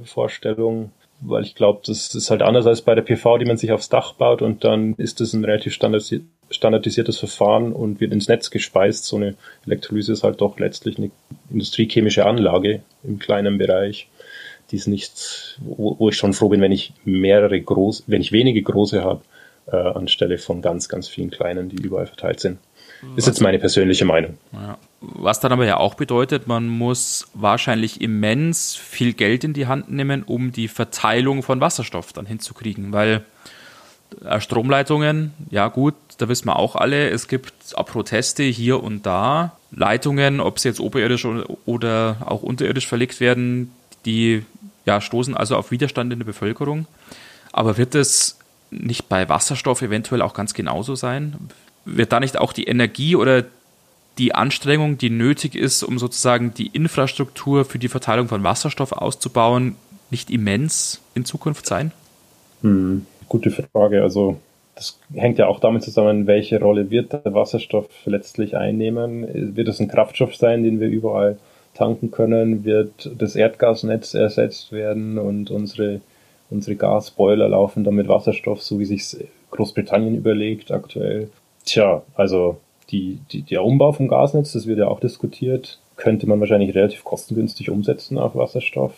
Vorstellung 0.05 0.91
weil 1.19 1.43
ich 1.43 1.55
glaube, 1.55 1.81
das 1.85 2.13
ist 2.13 2.29
halt 2.29 2.41
anders 2.41 2.67
als 2.67 2.81
bei 2.81 2.95
der 2.95 3.01
PV, 3.01 3.39
die 3.39 3.45
man 3.45 3.57
sich 3.57 3.71
aufs 3.71 3.89
Dach 3.89 4.13
baut 4.13 4.41
und 4.41 4.63
dann 4.63 4.93
ist 4.97 5.19
das 5.19 5.33
ein 5.33 5.43
relativ 5.43 5.73
standardisiertes 5.73 7.17
Verfahren 7.17 7.73
und 7.73 7.99
wird 7.99 8.13
ins 8.13 8.27
Netz 8.27 8.51
gespeist. 8.51 9.05
So 9.05 9.15
eine 9.15 9.35
Elektrolyse 9.65 10.13
ist 10.13 10.23
halt 10.23 10.41
doch 10.41 10.59
letztlich 10.59 10.97
eine 10.97 11.11
industriechemische 11.49 12.25
Anlage 12.25 12.81
im 13.03 13.19
kleinen 13.19 13.57
Bereich. 13.57 14.09
Die 14.69 14.75
ist 14.75 14.87
nicht, 14.87 15.59
wo, 15.61 15.95
wo 15.97 16.09
ich 16.09 16.17
schon 16.17 16.33
froh 16.33 16.49
bin, 16.49 16.61
wenn 16.61 16.71
ich 16.71 16.93
mehrere 17.03 17.59
groß, 17.59 18.03
wenn 18.07 18.21
ich 18.21 18.31
wenige 18.31 18.61
große 18.61 19.03
habe, 19.03 19.21
äh, 19.67 19.75
anstelle 19.75 20.37
von 20.37 20.61
ganz, 20.61 20.87
ganz 20.87 21.07
vielen 21.07 21.31
kleinen, 21.31 21.69
die 21.69 21.77
überall 21.77 22.07
verteilt 22.07 22.39
sind. 22.39 22.59
Ist 23.15 23.27
jetzt 23.27 23.41
meine 23.41 23.59
persönliche 23.59 24.05
Meinung. 24.05 24.37
Ja. 24.53 24.77
Was 25.01 25.39
dann 25.39 25.51
aber 25.51 25.65
ja 25.65 25.77
auch 25.77 25.93
bedeutet, 25.93 26.47
man 26.47 26.67
muss 26.67 27.27
wahrscheinlich 27.33 28.01
immens 28.01 28.75
viel 28.75 29.13
Geld 29.13 29.43
in 29.43 29.53
die 29.53 29.67
Hand 29.67 29.91
nehmen, 29.91 30.23
um 30.23 30.51
die 30.51 30.67
Verteilung 30.67 31.43
von 31.43 31.61
Wasserstoff 31.61 32.13
dann 32.13 32.25
hinzukriegen, 32.25 32.91
weil 32.91 33.23
äh, 34.23 34.39
Stromleitungen, 34.39 35.33
ja 35.51 35.67
gut, 35.67 35.93
da 36.17 36.27
wissen 36.29 36.47
wir 36.47 36.57
auch 36.57 36.75
alle, 36.75 37.09
es 37.09 37.27
gibt 37.27 37.53
Proteste 37.75 38.43
hier 38.43 38.83
und 38.83 39.05
da. 39.05 39.53
Leitungen, 39.71 40.39
ob 40.39 40.59
sie 40.59 40.69
jetzt 40.69 40.79
oberirdisch 40.79 41.25
oder 41.65 42.17
auch 42.25 42.41
unterirdisch 42.41 42.87
verlegt 42.87 43.19
werden, 43.19 43.71
die 44.05 44.43
ja, 44.85 45.01
stoßen 45.01 45.35
also 45.35 45.57
auf 45.57 45.71
Widerstand 45.71 46.13
in 46.13 46.19
der 46.19 46.25
Bevölkerung. 46.25 46.87
Aber 47.51 47.77
wird 47.77 47.93
es 47.95 48.39
nicht 48.71 49.09
bei 49.09 49.27
Wasserstoff 49.29 49.81
eventuell 49.81 50.21
auch 50.21 50.33
ganz 50.33 50.53
genauso 50.53 50.95
sein? 50.95 51.35
Wird 51.87 52.11
da 52.11 52.19
nicht 52.19 52.37
auch 52.37 52.53
die 52.53 52.65
Energie 52.65 53.15
oder 53.15 53.45
die 54.17 54.33
Anstrengung, 54.35 54.97
die 54.97 55.09
nötig 55.09 55.55
ist, 55.55 55.83
um 55.83 55.99
sozusagen 55.99 56.53
die 56.53 56.67
Infrastruktur 56.67 57.65
für 57.65 57.79
die 57.79 57.87
Verteilung 57.87 58.27
von 58.27 58.43
Wasserstoff 58.43 58.91
auszubauen, 58.91 59.75
nicht 60.09 60.29
immens 60.29 61.01
in 61.15 61.25
Zukunft 61.25 61.65
sein? 61.65 61.91
Hm, 62.61 63.05
gute 63.27 63.51
Frage. 63.51 64.01
Also 64.01 64.37
das 64.75 64.99
hängt 65.13 65.39
ja 65.39 65.47
auch 65.47 65.59
damit 65.59 65.83
zusammen, 65.83 66.27
welche 66.27 66.59
Rolle 66.59 66.89
wird 66.89 67.13
der 67.13 67.33
Wasserstoff 67.33 67.87
letztlich 68.05 68.55
einnehmen. 68.55 69.55
Wird 69.55 69.67
es 69.67 69.79
ein 69.79 69.87
Kraftstoff 69.87 70.35
sein, 70.35 70.63
den 70.63 70.79
wir 70.79 70.87
überall 70.87 71.37
tanken 71.73 72.11
können? 72.11 72.63
Wird 72.63 73.11
das 73.17 73.35
Erdgasnetz 73.35 74.13
ersetzt 74.13 74.71
werden 74.71 75.17
und 75.17 75.51
unsere, 75.51 76.01
unsere 76.49 76.75
Gasboiler 76.75 77.49
laufen 77.49 77.83
dann 77.83 77.95
mit 77.95 78.07
Wasserstoff, 78.07 78.61
so 78.61 78.79
wie 78.79 78.85
sich 78.85 79.17
Großbritannien 79.51 80.15
überlegt 80.15 80.71
aktuell? 80.71 81.29
Tja, 81.67 82.01
also 82.15 82.57
die, 82.91 83.19
die, 83.29 83.41
der 83.41 83.63
Umbau 83.63 83.91
vom 83.91 84.07
Gasnetz, 84.07 84.53
das 84.53 84.67
wird 84.67 84.79
ja 84.79 84.87
auch 84.87 85.01
diskutiert, 85.01 85.79
könnte 85.97 86.25
man 86.25 86.39
wahrscheinlich 86.39 86.73
relativ 86.73 87.03
kostengünstig 87.03 87.69
umsetzen 87.69 88.17
auf 88.17 88.35
Wasserstoff. 88.35 88.93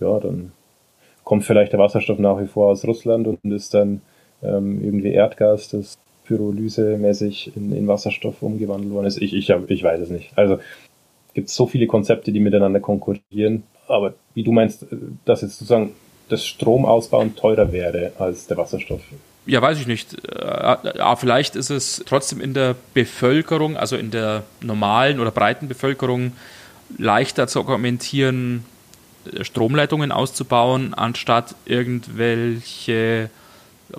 Ja, 0.00 0.18
dann 0.20 0.52
kommt 1.22 1.44
vielleicht 1.44 1.72
der 1.72 1.80
Wasserstoff 1.80 2.18
nach 2.18 2.40
wie 2.40 2.46
vor 2.46 2.70
aus 2.70 2.86
Russland 2.86 3.26
und 3.26 3.44
ist 3.52 3.74
dann 3.74 4.00
ähm, 4.42 4.82
irgendwie 4.82 5.12
Erdgas, 5.12 5.68
das 5.68 5.98
pyrolysemäßig 6.24 7.54
in, 7.56 7.76
in 7.76 7.86
Wasserstoff 7.88 8.42
umgewandelt 8.42 8.94
worden 8.94 9.06
ist. 9.06 9.20
Ich, 9.20 9.34
ich, 9.34 9.50
ich 9.50 9.82
weiß 9.82 10.00
es 10.00 10.08
nicht. 10.08 10.30
Also 10.34 10.58
gibt 11.34 11.50
es 11.50 11.54
so 11.54 11.66
viele 11.66 11.86
Konzepte, 11.86 12.32
die 12.32 12.40
miteinander 12.40 12.80
konkurrieren. 12.80 13.64
Aber 13.86 14.14
wie 14.32 14.44
du 14.44 14.52
meinst, 14.52 14.86
dass 15.26 15.42
jetzt 15.42 15.58
sozusagen 15.58 15.92
das 16.30 16.46
Stromausbauen 16.46 17.36
teurer 17.36 17.70
wäre 17.70 18.12
als 18.18 18.46
der 18.46 18.56
Wasserstoff. 18.56 19.02
Ja, 19.46 19.60
weiß 19.60 19.78
ich 19.78 19.86
nicht. 19.86 20.16
Ja, 20.32 21.16
vielleicht 21.16 21.54
ist 21.54 21.70
es 21.70 22.02
trotzdem 22.06 22.40
in 22.40 22.54
der 22.54 22.74
Bevölkerung, 22.94 23.76
also 23.76 23.96
in 23.96 24.10
der 24.10 24.44
normalen 24.60 25.20
oder 25.20 25.30
breiten 25.30 25.68
Bevölkerung, 25.68 26.32
leichter 26.96 27.46
zu 27.46 27.60
argumentieren, 27.60 28.64
Stromleitungen 29.42 30.12
auszubauen, 30.12 30.94
anstatt 30.94 31.54
irgendwelche 31.66 33.30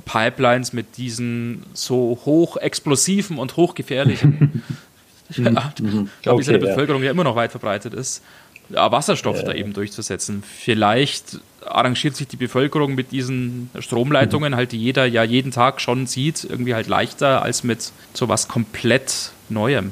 Pipelines 0.06 0.74
mit 0.74 0.98
diesen 0.98 1.64
so 1.74 2.20
hochexplosiven 2.25 3.38
und 3.38 3.56
hochgefährlichen, 3.56 4.64
ich 5.30 5.36
glaube, 5.36 6.10
okay, 6.25 6.42
in 6.42 6.60
der 6.60 6.68
Bevölkerung 6.68 7.04
ja 7.04 7.12
immer 7.12 7.24
noch 7.24 7.36
weit 7.36 7.52
verbreitet 7.52 7.94
ist, 7.94 8.24
Wasserstoff 8.69 9.38
ja, 9.38 9.43
da 9.43 9.53
eben 9.53 9.74
durchzusetzen. 9.74 10.43
Vielleicht 10.43 11.39
arrangiert 11.65 12.15
sich 12.15 12.27
die 12.27 12.38
Bevölkerung 12.38 12.95
mit 12.95 13.12
diesen 13.12 13.69
Stromleitungen, 13.79 14.53
mhm. 14.53 14.55
halt 14.55 14.72
die 14.72 14.77
jeder 14.77 15.05
ja 15.05 15.24
jeden 15.24 15.51
Tag 15.51 15.81
schon 15.81 16.07
sieht, 16.07 16.43
irgendwie 16.43 16.75
halt 16.75 16.88
leichter 16.88 17.41
als 17.41 17.63
mit 17.63 17.91
so 18.13 18.29
was 18.29 18.48
komplett 18.48 19.31
Neuem. 19.50 19.91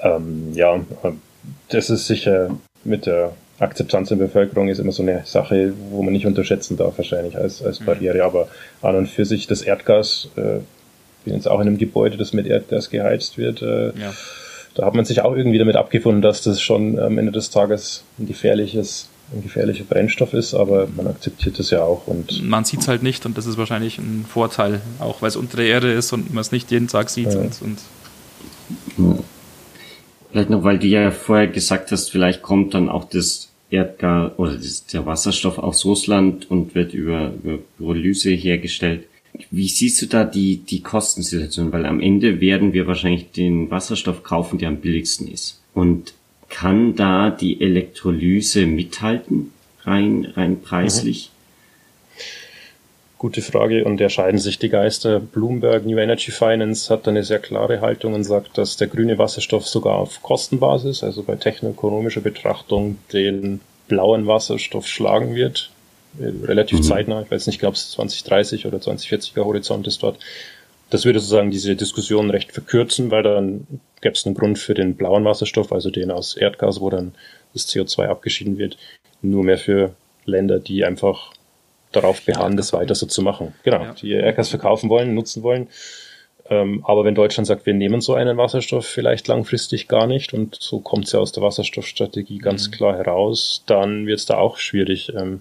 Ähm, 0.00 0.52
ja, 0.54 0.80
das 1.68 1.90
ist 1.90 2.06
sicher 2.06 2.56
mit 2.84 3.06
der 3.06 3.32
Akzeptanz 3.58 4.08
der 4.08 4.16
Bevölkerung 4.16 4.68
ist 4.68 4.80
immer 4.80 4.92
so 4.92 5.02
eine 5.02 5.22
Sache, 5.24 5.72
wo 5.90 6.02
man 6.02 6.12
nicht 6.12 6.26
unterschätzen 6.26 6.76
darf, 6.76 6.98
wahrscheinlich 6.98 7.36
als, 7.36 7.62
als 7.62 7.80
mhm. 7.80 7.84
Barriere. 7.84 8.16
Mhm. 8.16 8.22
Aber 8.22 8.48
an 8.82 8.96
und 8.96 9.08
für 9.08 9.24
sich 9.24 9.46
das 9.46 9.62
Erdgas, 9.62 10.28
äh, 10.36 10.58
bin 11.24 11.34
jetzt 11.34 11.46
auch 11.46 11.60
in 11.60 11.68
einem 11.68 11.78
Gebäude, 11.78 12.16
das 12.16 12.32
mit 12.32 12.46
Erdgas 12.46 12.90
geheizt 12.90 13.38
wird. 13.38 13.62
Äh, 13.62 13.92
ja. 13.98 14.12
Da 14.74 14.86
hat 14.86 14.94
man 14.94 15.04
sich 15.04 15.20
auch 15.20 15.36
irgendwie 15.36 15.58
damit 15.58 15.76
abgefunden, 15.76 16.22
dass 16.22 16.42
das 16.42 16.60
schon 16.60 16.98
am 16.98 17.18
Ende 17.18 17.32
des 17.32 17.50
Tages 17.50 18.04
ein 18.18 18.26
gefährliches 18.26 19.08
ein 19.34 19.42
gefährlicher 19.42 19.84
Brennstoff 19.84 20.34
ist, 20.34 20.52
aber 20.52 20.88
man 20.94 21.06
akzeptiert 21.06 21.58
es 21.58 21.70
ja 21.70 21.82
auch. 21.82 22.06
Und 22.06 22.42
man 22.42 22.64
sieht 22.64 22.80
es 22.80 22.88
halt 22.88 23.02
nicht 23.02 23.24
und 23.24 23.38
das 23.38 23.46
ist 23.46 23.56
wahrscheinlich 23.56 23.98
ein 23.98 24.26
Vorteil, 24.28 24.82
auch 24.98 25.22
weil 25.22 25.28
es 25.28 25.36
unter 25.36 25.56
der 25.56 25.66
Erde 25.66 25.90
ist 25.90 26.12
und 26.12 26.34
man 26.34 26.42
es 26.42 26.52
nicht 26.52 26.70
jeden 26.70 26.88
Tag 26.88 27.08
sieht. 27.08 27.32
Ja. 27.32 27.40
Und, 27.40 27.62
und 27.62 27.78
Vielleicht 30.30 30.50
noch, 30.50 30.64
weil 30.64 30.78
du 30.78 30.86
ja 30.86 31.10
vorher 31.10 31.46
gesagt 31.46 31.92
hast, 31.92 32.10
vielleicht 32.10 32.42
kommt 32.42 32.72
dann 32.74 32.88
auch 32.88 33.04
das 33.04 33.50
Erdgas 33.70 34.32
oder 34.38 34.54
das, 34.54 34.86
der 34.86 35.04
Wasserstoff 35.04 35.58
aus 35.58 35.84
Russland 35.84 36.50
und 36.50 36.74
wird 36.74 36.94
über, 36.94 37.32
über 37.42 37.58
Pyrolyse 37.76 38.30
hergestellt. 38.30 39.04
Wie 39.50 39.68
siehst 39.68 40.00
du 40.02 40.06
da 40.06 40.24
die, 40.24 40.58
die 40.58 40.82
Kostensituation? 40.82 41.72
Weil 41.72 41.86
am 41.86 42.00
Ende 42.00 42.40
werden 42.40 42.72
wir 42.72 42.86
wahrscheinlich 42.86 43.30
den 43.32 43.70
Wasserstoff 43.70 44.22
kaufen, 44.22 44.58
der 44.58 44.68
am 44.68 44.78
billigsten 44.78 45.28
ist. 45.28 45.60
Und 45.74 46.14
kann 46.48 46.96
da 46.96 47.30
die 47.30 47.60
Elektrolyse 47.60 48.66
mithalten, 48.66 49.52
rein, 49.84 50.26
rein 50.36 50.60
preislich? 50.60 51.30
Mhm. 51.30 51.42
Gute 53.22 53.40
Frage 53.40 53.84
und 53.84 54.00
erscheiden 54.00 54.40
sich 54.40 54.58
die 54.58 54.68
Geister. 54.68 55.20
Bloomberg 55.20 55.86
New 55.86 55.96
Energy 55.96 56.32
Finance 56.32 56.92
hat 56.92 57.06
eine 57.06 57.22
sehr 57.22 57.38
klare 57.38 57.80
Haltung 57.80 58.14
und 58.14 58.24
sagt, 58.24 58.58
dass 58.58 58.76
der 58.76 58.88
grüne 58.88 59.16
Wasserstoff 59.16 59.64
sogar 59.64 59.94
auf 59.94 60.22
Kostenbasis, 60.22 61.04
also 61.04 61.22
bei 61.22 61.36
technoökonomischer 61.36 62.20
Betrachtung, 62.20 62.98
den 63.12 63.60
blauen 63.86 64.26
Wasserstoff 64.26 64.88
schlagen 64.88 65.36
wird. 65.36 65.70
Relativ 66.20 66.78
mhm. 66.78 66.82
zeitnah, 66.82 67.22
ich 67.22 67.30
weiß 67.30 67.46
nicht, 67.46 67.56
ich 67.56 67.60
glaube 67.60 67.76
es 67.76 67.90
2030 67.92 68.66
oder 68.66 68.78
2040er 68.78 69.44
Horizont 69.44 69.86
ist 69.86 70.02
dort. 70.02 70.18
Das 70.90 71.06
würde 71.06 71.20
sozusagen 71.20 71.50
diese 71.50 71.74
Diskussion 71.74 72.28
recht 72.30 72.52
verkürzen, 72.52 73.10
weil 73.10 73.22
dann 73.22 73.66
gäbe 74.02 74.14
es 74.14 74.26
einen 74.26 74.34
Grund 74.34 74.58
für 74.58 74.74
den 74.74 74.94
blauen 74.94 75.24
Wasserstoff, 75.24 75.72
also 75.72 75.90
den 75.90 76.10
aus 76.10 76.36
Erdgas, 76.36 76.80
wo 76.80 76.90
dann 76.90 77.14
das 77.54 77.66
CO2 77.66 78.08
abgeschieden 78.08 78.58
wird, 78.58 78.76
nur 79.22 79.42
mehr 79.42 79.56
für 79.56 79.94
Länder, 80.26 80.58
die 80.58 80.84
einfach 80.84 81.32
darauf 81.92 82.22
beharren, 82.22 82.56
das 82.56 82.72
weiter 82.72 82.94
so 82.94 83.06
zu 83.06 83.22
machen. 83.22 83.54
Genau, 83.62 83.82
ja. 83.82 83.94
die 83.94 84.12
Erdgas 84.12 84.48
verkaufen 84.48 84.90
wollen, 84.90 85.14
nutzen 85.14 85.42
wollen. 85.42 85.68
Ähm, 86.50 86.84
aber 86.86 87.04
wenn 87.04 87.14
Deutschland 87.14 87.46
sagt, 87.46 87.66
wir 87.66 87.74
nehmen 87.74 88.00
so 88.00 88.14
einen 88.14 88.36
Wasserstoff 88.36 88.86
vielleicht 88.86 89.28
langfristig 89.28 89.88
gar 89.88 90.06
nicht, 90.06 90.34
und 90.34 90.56
so 90.60 90.80
kommt 90.80 91.06
es 91.06 91.12
ja 91.12 91.20
aus 91.20 91.32
der 91.32 91.42
Wasserstoffstrategie 91.42 92.38
ganz 92.38 92.68
mhm. 92.68 92.72
klar 92.72 92.96
heraus, 92.96 93.62
dann 93.66 94.06
wird 94.06 94.18
es 94.18 94.26
da 94.26 94.38
auch 94.38 94.58
schwierig. 94.58 95.12
Ähm, 95.14 95.40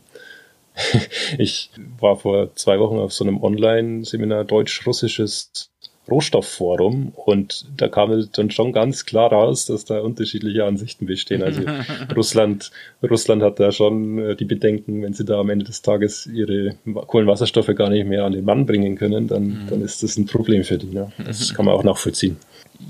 ich 1.37 1.69
war 1.99 2.17
vor 2.17 2.55
zwei 2.55 2.79
Wochen 2.79 2.97
auf 2.97 3.13
so 3.13 3.23
einem 3.23 3.41
Online-Seminar 3.41 4.45
Deutsch-Russisches 4.45 5.71
Rohstoffforum 6.09 7.13
und 7.15 7.65
da 7.77 7.87
kam 7.87 8.27
dann 8.33 8.51
schon 8.51 8.73
ganz 8.73 9.05
klar 9.05 9.31
raus, 9.31 9.67
dass 9.67 9.85
da 9.85 9.99
unterschiedliche 10.01 10.65
Ansichten 10.65 11.05
bestehen. 11.05 11.43
Also 11.43 11.61
Russland, 12.15 12.71
Russland 13.07 13.43
hat 13.43 13.59
da 13.59 13.71
schon 13.71 14.17
äh, 14.17 14.35
die 14.35 14.45
Bedenken, 14.45 15.03
wenn 15.03 15.13
sie 15.13 15.25
da 15.25 15.39
am 15.39 15.49
Ende 15.49 15.65
des 15.65 15.83
Tages 15.83 16.25
ihre 16.25 16.75
Kohlenwasserstoffe 17.07 17.73
gar 17.75 17.89
nicht 17.89 18.07
mehr 18.07 18.25
an 18.25 18.33
den 18.33 18.43
Mann 18.43 18.65
bringen 18.65 18.95
können, 18.95 19.27
dann, 19.27 19.43
mhm. 19.43 19.67
dann 19.69 19.81
ist 19.81 20.01
das 20.01 20.17
ein 20.17 20.25
Problem 20.25 20.63
für 20.63 20.77
die. 20.77 20.87
Ne? 20.87 21.11
Das 21.23 21.53
kann 21.53 21.65
man 21.65 21.75
auch 21.75 21.83
nachvollziehen. 21.83 22.37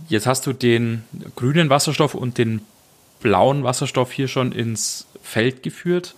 Jetzt 0.07 0.25
hast 0.25 0.47
du 0.47 0.53
den 0.53 1.03
grünen 1.35 1.69
Wasserstoff 1.69 2.15
und 2.15 2.37
den 2.37 2.61
blauen 3.19 3.63
Wasserstoff 3.63 4.11
hier 4.13 4.29
schon 4.29 4.53
ins 4.53 5.05
Feld 5.21 5.63
geführt 5.63 6.15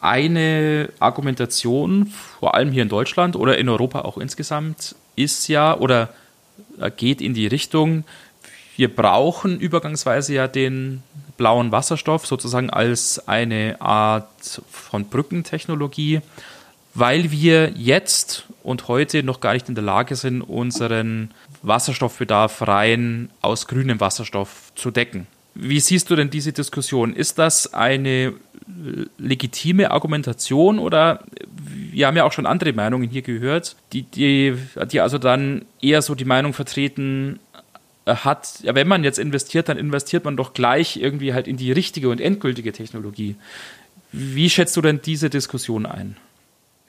eine 0.00 0.90
Argumentation, 0.98 2.06
vor 2.40 2.54
allem 2.54 2.72
hier 2.72 2.82
in 2.82 2.88
Deutschland 2.88 3.36
oder 3.36 3.58
in 3.58 3.68
Europa 3.68 4.02
auch 4.02 4.18
insgesamt, 4.18 4.94
ist 5.16 5.48
ja 5.48 5.76
oder 5.76 6.10
geht 6.96 7.20
in 7.20 7.34
die 7.34 7.46
Richtung, 7.46 8.04
wir 8.76 8.94
brauchen 8.94 9.58
übergangsweise 9.58 10.34
ja 10.34 10.48
den 10.48 11.02
blauen 11.38 11.72
Wasserstoff 11.72 12.26
sozusagen 12.26 12.70
als 12.70 13.26
eine 13.26 13.80
Art 13.80 14.62
von 14.70 15.08
Brückentechnologie, 15.08 16.20
weil 16.94 17.30
wir 17.30 17.72
jetzt 17.74 18.46
und 18.62 18.88
heute 18.88 19.22
noch 19.22 19.40
gar 19.40 19.54
nicht 19.54 19.68
in 19.68 19.74
der 19.74 19.84
Lage 19.84 20.16
sind, 20.16 20.42
unseren 20.42 21.30
Wasserstoffbedarf 21.62 22.62
rein 22.62 23.30
aus 23.40 23.66
grünem 23.66 24.00
Wasserstoff 24.00 24.72
zu 24.74 24.90
decken. 24.90 25.26
Wie 25.58 25.80
siehst 25.80 26.10
du 26.10 26.16
denn 26.16 26.28
diese 26.28 26.52
Diskussion? 26.52 27.14
Ist 27.14 27.38
das 27.38 27.72
eine 27.72 28.34
legitime 29.16 29.90
Argumentation 29.90 30.78
oder 30.78 31.24
wir 31.56 32.06
haben 32.06 32.16
ja 32.16 32.24
auch 32.24 32.32
schon 32.32 32.46
andere 32.46 32.72
Meinungen 32.72 33.08
hier 33.08 33.22
gehört, 33.22 33.76
die, 33.92 34.02
die, 34.02 34.54
die 34.90 35.00
also 35.00 35.18
dann 35.18 35.64
eher 35.80 36.02
so 36.02 36.14
die 36.14 36.26
Meinung 36.26 36.52
vertreten 36.52 37.38
äh, 38.04 38.16
hat, 38.16 38.60
ja, 38.62 38.74
wenn 38.74 38.88
man 38.88 39.02
jetzt 39.02 39.18
investiert, 39.18 39.68
dann 39.70 39.78
investiert 39.78 40.24
man 40.24 40.36
doch 40.36 40.52
gleich 40.52 40.98
irgendwie 40.98 41.32
halt 41.32 41.48
in 41.48 41.56
die 41.56 41.72
richtige 41.72 42.10
und 42.10 42.20
endgültige 42.20 42.72
Technologie. 42.72 43.36
Wie 44.12 44.50
schätzt 44.50 44.76
du 44.76 44.82
denn 44.82 45.00
diese 45.00 45.30
Diskussion 45.30 45.86
ein? 45.86 46.16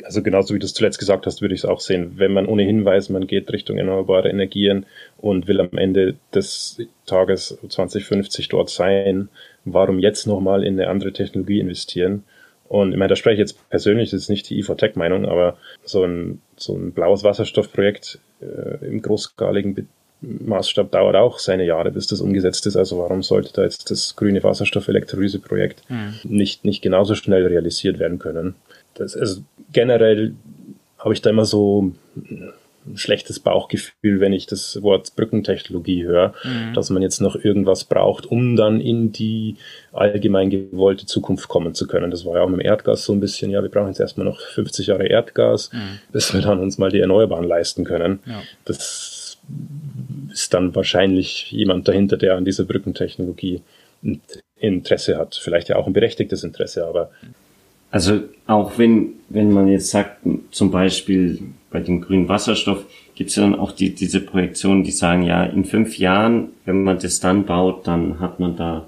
Also 0.04 0.22
genauso 0.22 0.54
wie 0.54 0.60
du 0.60 0.66
es 0.66 0.74
zuletzt 0.74 1.00
gesagt 1.00 1.26
hast, 1.26 1.42
würde 1.42 1.56
ich 1.56 1.62
es 1.62 1.66
auch 1.66 1.80
sehen. 1.80 2.14
Wenn 2.18 2.32
man 2.32 2.46
ohnehin 2.46 2.86
weiß, 2.86 3.10
man 3.10 3.28
geht 3.28 3.52
Richtung 3.52 3.78
erneuerbare 3.78 4.30
Energien 4.30 4.86
und 5.18 5.48
will 5.48 5.60
am 5.60 5.78
Ende 5.78 6.16
des 6.34 6.80
Tages 7.06 7.58
2050 7.68 8.48
dort 8.50 8.70
sein, 8.70 9.30
warum 9.66 10.00
jetzt 10.00 10.28
nochmal 10.28 10.64
in 10.64 10.80
eine 10.80 10.90
andere 10.90 11.14
Technologie 11.14 11.60
investieren? 11.60 12.24
Und 12.68 12.92
ich 12.92 12.98
meine, 12.98 13.10
da 13.10 13.16
spreche 13.16 13.36
ich 13.36 13.40
jetzt 13.40 13.70
persönlich, 13.70 14.12
das 14.12 14.22
ist 14.22 14.30
nicht 14.30 14.50
die 14.50 14.60
IFOTech-Meinung, 14.60 15.26
aber 15.26 15.58
so 15.84 16.04
ein, 16.04 16.42
so 16.58 16.76
ein 16.76 16.92
blaues 16.92 17.24
Wasserstoffprojekt 17.24 18.20
äh, 18.42 18.86
im 18.86 19.02
großskaligen 19.02 19.88
Maßstab 20.22 20.92
dauert 20.92 21.16
auch 21.16 21.40
seine 21.40 21.66
Jahre, 21.66 21.92
bis 21.92 22.08
das 22.08 22.22
umgesetzt 22.22 22.66
ist. 22.66 22.76
Also 22.76 22.98
warum 22.98 23.24
sollte 23.24 23.54
da 23.54 23.64
jetzt 23.64 23.90
das 23.90 24.16
grüne 24.16 24.44
Wasserstoff-Elektrolyse-Projekt 24.44 25.84
hm. 25.88 26.16
nicht, 26.24 26.66
nicht 26.66 26.82
genauso 26.82 27.16
schnell 27.16 27.46
realisiert 27.46 28.00
werden 28.00 28.20
können? 28.20 28.56
Das, 28.98 29.16
also 29.16 29.42
generell 29.72 30.34
habe 30.98 31.14
ich 31.14 31.22
da 31.22 31.30
immer 31.30 31.46
so 31.46 31.94
ein 32.88 32.98
schlechtes 32.98 33.40
Bauchgefühl, 33.40 34.20
wenn 34.20 34.34
ich 34.34 34.46
das 34.46 34.82
Wort 34.82 35.16
Brückentechnologie 35.16 36.04
höre, 36.04 36.34
mhm. 36.44 36.74
dass 36.74 36.90
man 36.90 37.02
jetzt 37.02 37.20
noch 37.20 37.36
irgendwas 37.36 37.84
braucht, 37.84 38.26
um 38.26 38.56
dann 38.56 38.80
in 38.80 39.12
die 39.12 39.58
allgemein 39.92 40.50
gewollte 40.50 41.06
Zukunft 41.06 41.48
kommen 41.48 41.74
zu 41.74 41.88
können. 41.88 42.12
Das 42.12 42.26
war 42.26 42.36
ja 42.36 42.42
auch 42.42 42.50
mit 42.50 42.60
dem 42.60 42.66
Erdgas 42.66 43.04
so 43.04 43.14
ein 43.14 43.20
bisschen, 43.20 43.52
ja, 43.52 43.62
wir 43.62 43.70
brauchen 43.70 43.90
jetzt 43.90 44.00
erstmal 44.00 44.26
noch 44.26 44.40
50 44.40 44.88
Jahre 44.88 45.08
Erdgas, 45.08 45.72
mhm. 45.74 46.00
bis 46.12 46.34
wir 46.34 46.42
dann 46.42 46.60
uns 46.60 46.78
mal 46.78 46.90
die 46.90 47.00
Erneuerbaren 47.00 47.48
leisten 47.48 47.84
können. 47.84 48.20
Ja. 48.26 48.42
Das 48.66 49.38
ist 50.32 50.54
dann 50.54 50.76
wahrscheinlich 50.76 51.52
jemand 51.52 51.88
dahinter, 51.88 52.18
der 52.18 52.36
an 52.36 52.46
dieser 52.46 52.64
Brückentechnologie 52.64 53.62
Interesse 54.58 55.18
hat. 55.18 55.36
Vielleicht 55.36 55.70
ja 55.70 55.76
auch 55.76 55.88
ein 55.88 55.94
berechtigtes 55.94 56.44
Interesse, 56.44 56.86
aber 56.86 57.12
also 57.92 58.22
auch 58.46 58.78
wenn, 58.78 59.14
wenn 59.30 59.52
man 59.52 59.68
jetzt 59.68 59.90
sagt, 59.90 60.22
zum 60.52 60.72
Beispiel 60.72 61.40
bei 61.70 61.80
dem 61.80 62.02
grünen 62.02 62.30
Wasserstoff, 62.30 62.86
gibt 63.16 63.30
es 63.30 63.36
ja 63.36 63.44
dann 63.44 63.56
auch 63.56 63.72
die, 63.72 63.94
diese 63.94 64.22
Projektionen, 64.22 64.84
die 64.84 64.92
sagen, 64.92 65.24
ja, 65.24 65.44
in 65.44 65.66
fünf 65.66 65.98
Jahren, 65.98 66.50
wenn 66.66 66.84
man 66.84 67.00
das 67.00 67.20
dann 67.20 67.46
baut, 67.46 67.88
dann 67.88 68.20
hat 68.20 68.40
man 68.40 68.56
da 68.56 68.88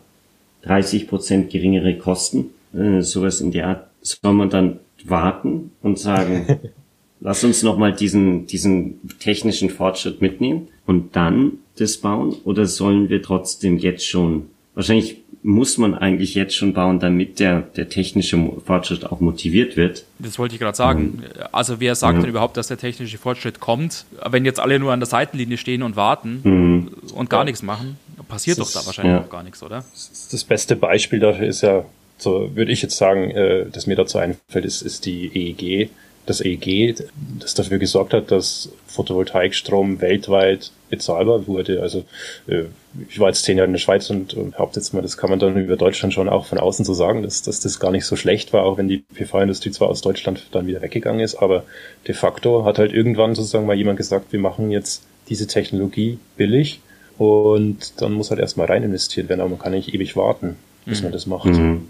30 0.64 1.08
Prozent 1.08 1.50
geringere 1.50 1.98
Kosten. 1.98 2.52
Äh, 2.74 3.02
sowas 3.02 3.42
in 3.42 3.52
der 3.52 3.68
Art 3.68 3.88
soll 4.02 4.34
man 4.34 4.50
dann 4.50 4.80
warten 5.06 5.72
und 5.82 5.98
sagen, 5.98 6.60
Lass 7.22 7.44
uns 7.44 7.64
nochmal 7.64 7.94
diesen, 7.94 8.46
diesen 8.48 9.02
technischen 9.20 9.70
Fortschritt 9.70 10.22
mitnehmen 10.22 10.70
und 10.86 11.16
dann 11.16 11.60
das 11.78 11.98
bauen 11.98 12.36
oder 12.46 12.66
sollen 12.66 13.10
wir 13.10 13.22
trotzdem 13.22 13.78
jetzt 13.78 14.08
schon, 14.08 14.48
wahrscheinlich 14.74 15.18
muss 15.42 15.78
man 15.78 15.94
eigentlich 15.96 16.36
jetzt 16.36 16.56
schon 16.56 16.74
bauen, 16.74 17.00
damit 17.00 17.40
der, 17.40 17.62
der 17.62 17.88
technische 17.88 18.38
Fortschritt 18.66 19.06
auch 19.06 19.22
motiviert 19.22 19.78
wird. 19.78 20.04
Das 20.20 20.38
wollte 20.38 20.56
ich 20.56 20.60
gerade 20.60 20.76
sagen. 20.76 21.22
Mhm. 21.22 21.24
Also 21.52 21.80
wer 21.80 21.96
sagt 21.96 22.18
mhm. 22.18 22.22
denn 22.22 22.30
überhaupt, 22.32 22.58
dass 22.58 22.68
der 22.68 22.78
technische 22.78 23.18
Fortschritt 23.18 23.60
kommt? 23.60 24.06
Wenn 24.30 24.44
jetzt 24.44 24.60
alle 24.60 24.80
nur 24.80 24.92
an 24.92 25.00
der 25.00 25.08
Seitenlinie 25.08 25.58
stehen 25.58 25.82
und 25.84 25.96
warten 25.96 26.42
mhm. 26.44 26.92
und 27.14 27.30
gar 27.30 27.42
ja. 27.42 27.46
nichts 27.46 27.64
machen, 27.64 27.98
passiert 28.28 28.60
das 28.60 28.74
doch 28.74 28.82
da 28.82 28.86
wahrscheinlich 28.86 29.14
ja. 29.14 29.22
auch 29.22 29.30
gar 29.30 29.44
nichts, 29.44 29.64
oder? 29.64 29.84
Das 30.32 30.44
beste 30.44 30.76
Beispiel 30.76 31.20
dafür 31.20 31.48
ist 31.48 31.62
ja, 31.62 31.86
so 32.18 32.56
würde 32.56 32.72
ich 32.72 32.82
jetzt 32.82 32.98
sagen, 32.98 33.32
äh, 33.32 33.66
das 33.72 33.88
mir 33.88 33.96
dazu 33.96 34.18
einfällt, 34.18 34.66
ist, 34.66 34.82
ist 34.82 35.06
die 35.06 35.32
EEG 35.34 35.90
das 36.26 36.42
EEG, 36.42 36.96
das 37.40 37.54
dafür 37.54 37.80
gesorgt 37.80 38.14
hat, 38.14 38.32
dass 38.32 38.70
Photovoltaikstrom 38.88 40.02
weltweit 40.02 40.72
bezahlbar 40.90 41.48
wurde. 41.48 41.82
Also 41.82 42.06
äh, 42.48 42.64
ich 43.08 43.20
war 43.20 43.30
jetzt 43.30 43.44
zehn 43.44 43.58
Jahre 43.58 43.68
in 43.68 43.74
der 43.74 43.80
Schweiz 43.80 44.10
und, 44.10 44.34
und 44.34 44.52
behaupte 44.52 44.80
jetzt 44.80 44.94
mal, 44.94 45.02
das 45.02 45.18
kann 45.18 45.30
man 45.30 45.40
dann 45.40 45.58
über 45.58 45.76
Deutschland 45.76 46.14
schon 46.14 46.30
auch 46.30 46.46
von 46.46 46.58
außen 46.58 46.86
so 46.86 46.94
sagen, 46.94 47.24
dass, 47.24 47.42
dass 47.42 47.60
das 47.60 47.80
gar 47.80 47.92
nicht 47.92 48.06
so 48.06 48.16
schlecht 48.16 48.54
war, 48.54 48.64
auch 48.64 48.78
wenn 48.78 48.88
die 48.88 49.04
PV-Industrie 49.14 49.72
zwar 49.72 49.90
aus 49.90 50.02
Deutschland 50.02 50.48
dann 50.52 50.68
wieder 50.68 50.82
weggegangen 50.82 51.22
ist, 51.22 51.36
aber 51.36 51.64
de 52.08 52.16
facto 52.16 52.66
hat 52.66 52.80
halt 52.80 52.94
irgendwann 52.94 53.36
sozusagen 53.36 53.66
mal 53.66 53.76
jemand 53.76 53.98
gesagt, 53.98 54.32
wir 54.32 54.40
machen 54.40 54.72
jetzt 54.72 55.04
diese 55.30 55.48
Technologie 55.48 56.18
billig 56.38 56.82
und 57.18 58.02
dann 58.02 58.14
muss 58.14 58.32
halt 58.32 58.40
erstmal 58.40 58.68
rein 58.68 58.84
investiert 58.84 59.30
werden, 59.30 59.42
aber 59.42 59.52
man 59.52 59.60
kann 59.60 59.74
nicht 59.74 59.94
ewig 59.94 60.16
warten, 60.16 60.56
bis 60.86 61.00
mhm. 61.00 61.06
man 61.06 61.14
das 61.14 61.28
macht. 61.28 61.46
Mhm. 61.46 61.88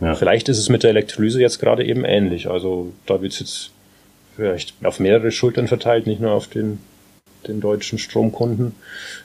Ja. 0.00 0.14
Vielleicht 0.14 0.48
ist 0.48 0.58
es 0.58 0.68
mit 0.68 0.82
der 0.82 0.90
Elektrolyse 0.90 1.40
jetzt 1.40 1.58
gerade 1.58 1.84
eben 1.84 2.04
ähnlich. 2.04 2.48
Also 2.48 2.92
da 3.06 3.20
wird 3.22 3.32
es 3.32 3.40
jetzt 3.40 3.70
vielleicht 4.36 4.74
auf 4.82 5.00
mehrere 5.00 5.30
Schultern 5.30 5.68
verteilt, 5.68 6.06
nicht 6.06 6.20
nur 6.20 6.32
auf 6.32 6.46
den, 6.46 6.78
den 7.46 7.60
deutschen 7.60 7.98
Stromkunden, 7.98 8.74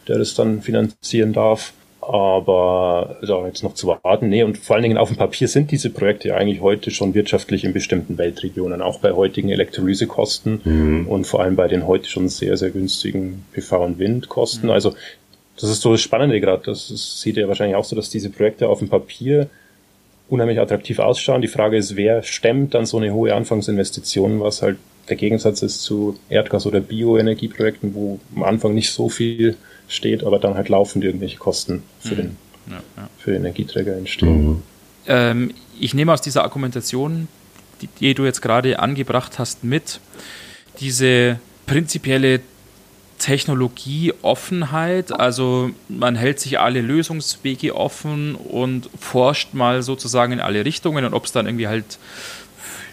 der 0.07 0.17
das 0.17 0.33
dann 0.33 0.61
finanzieren 0.61 1.33
darf. 1.33 1.73
Aber 2.01 3.17
da 3.25 3.47
jetzt 3.47 3.63
noch 3.63 3.73
zu 3.73 3.87
warten. 3.87 4.29
Nee, 4.29 4.43
und 4.43 4.59
vor 4.59 4.75
allen 4.75 4.83
Dingen 4.83 4.97
auf 4.99 5.07
dem 5.07 5.17
Papier 5.17 5.47
sind 5.47 5.71
diese 5.71 5.89
Projekte 5.89 6.35
eigentlich 6.35 6.61
heute 6.61 6.91
schon 6.91 7.15
wirtschaftlich 7.15 7.63
in 7.63 7.73
bestimmten 7.73 8.19
Weltregionen, 8.19 8.83
auch 8.83 8.99
bei 8.99 9.13
heutigen 9.13 9.49
Elektrolysekosten 9.49 10.61
mhm. 10.63 11.07
und 11.07 11.25
vor 11.25 11.41
allem 11.41 11.55
bei 11.55 11.67
den 11.67 11.87
heute 11.87 12.07
schon 12.07 12.29
sehr, 12.29 12.57
sehr 12.57 12.69
günstigen 12.69 13.43
PV- 13.55 13.85
und 13.85 13.97
Windkosten. 13.97 14.65
Mhm. 14.65 14.71
Also 14.71 14.93
das 15.59 15.71
ist 15.71 15.81
so 15.81 15.93
das 15.93 16.01
Spannende 16.01 16.39
gerade. 16.39 16.61
Das 16.65 16.91
ist, 16.91 17.21
sieht 17.21 17.37
ja 17.37 17.47
wahrscheinlich 17.47 17.75
auch 17.75 17.85
so, 17.85 17.95
dass 17.95 18.11
diese 18.11 18.29
Projekte 18.29 18.69
auf 18.69 18.79
dem 18.79 18.89
Papier 18.89 19.49
unheimlich 20.29 20.59
attraktiv 20.59 20.99
ausschauen. 20.99 21.41
Die 21.41 21.47
Frage 21.47 21.77
ist, 21.77 21.95
wer 21.95 22.23
stemmt 22.23 22.73
dann 22.73 22.85
so 22.85 22.97
eine 22.97 23.13
hohe 23.13 23.33
Anfangsinvestition, 23.33 24.39
was 24.39 24.61
halt 24.61 24.77
der 25.09 25.17
Gegensatz 25.17 25.61
ist 25.61 25.81
zu 25.81 26.17
Erdgas- 26.29 26.65
oder 26.65 26.79
Bioenergieprojekten, 26.79 27.93
wo 27.93 28.19
am 28.35 28.43
Anfang 28.43 28.73
nicht 28.73 28.91
so 28.91 29.09
viel 29.09 29.55
steht, 29.87 30.23
aber 30.23 30.39
dann 30.39 30.55
halt 30.55 30.69
laufend 30.69 31.03
irgendwelche 31.03 31.37
Kosten 31.37 31.83
für, 31.99 32.15
mhm. 32.15 32.17
den, 32.17 32.37
ja, 32.71 32.83
ja. 32.97 33.09
für 33.19 33.31
den 33.31 33.41
Energieträger 33.41 33.95
entstehen. 33.95 34.47
Mhm. 34.47 34.63
Ähm, 35.07 35.53
ich 35.79 35.93
nehme 35.93 36.11
aus 36.11 36.21
dieser 36.21 36.43
Argumentation, 36.43 37.27
die, 37.81 37.89
die 37.99 38.13
du 38.15 38.25
jetzt 38.25 38.41
gerade 38.41 38.79
angebracht 38.79 39.37
hast, 39.37 39.63
mit, 39.63 39.99
diese 40.79 41.39
prinzipielle 41.67 42.41
Technologieoffenheit, 43.19 45.11
also 45.17 45.71
man 45.87 46.15
hält 46.15 46.39
sich 46.39 46.59
alle 46.59 46.81
Lösungswege 46.81 47.75
offen 47.75 48.35
und 48.35 48.89
forscht 48.99 49.53
mal 49.53 49.83
sozusagen 49.83 50.33
in 50.33 50.39
alle 50.39 50.65
Richtungen 50.65 51.05
und 51.05 51.13
ob 51.13 51.25
es 51.25 51.31
dann 51.31 51.45
irgendwie 51.45 51.67
halt 51.67 51.97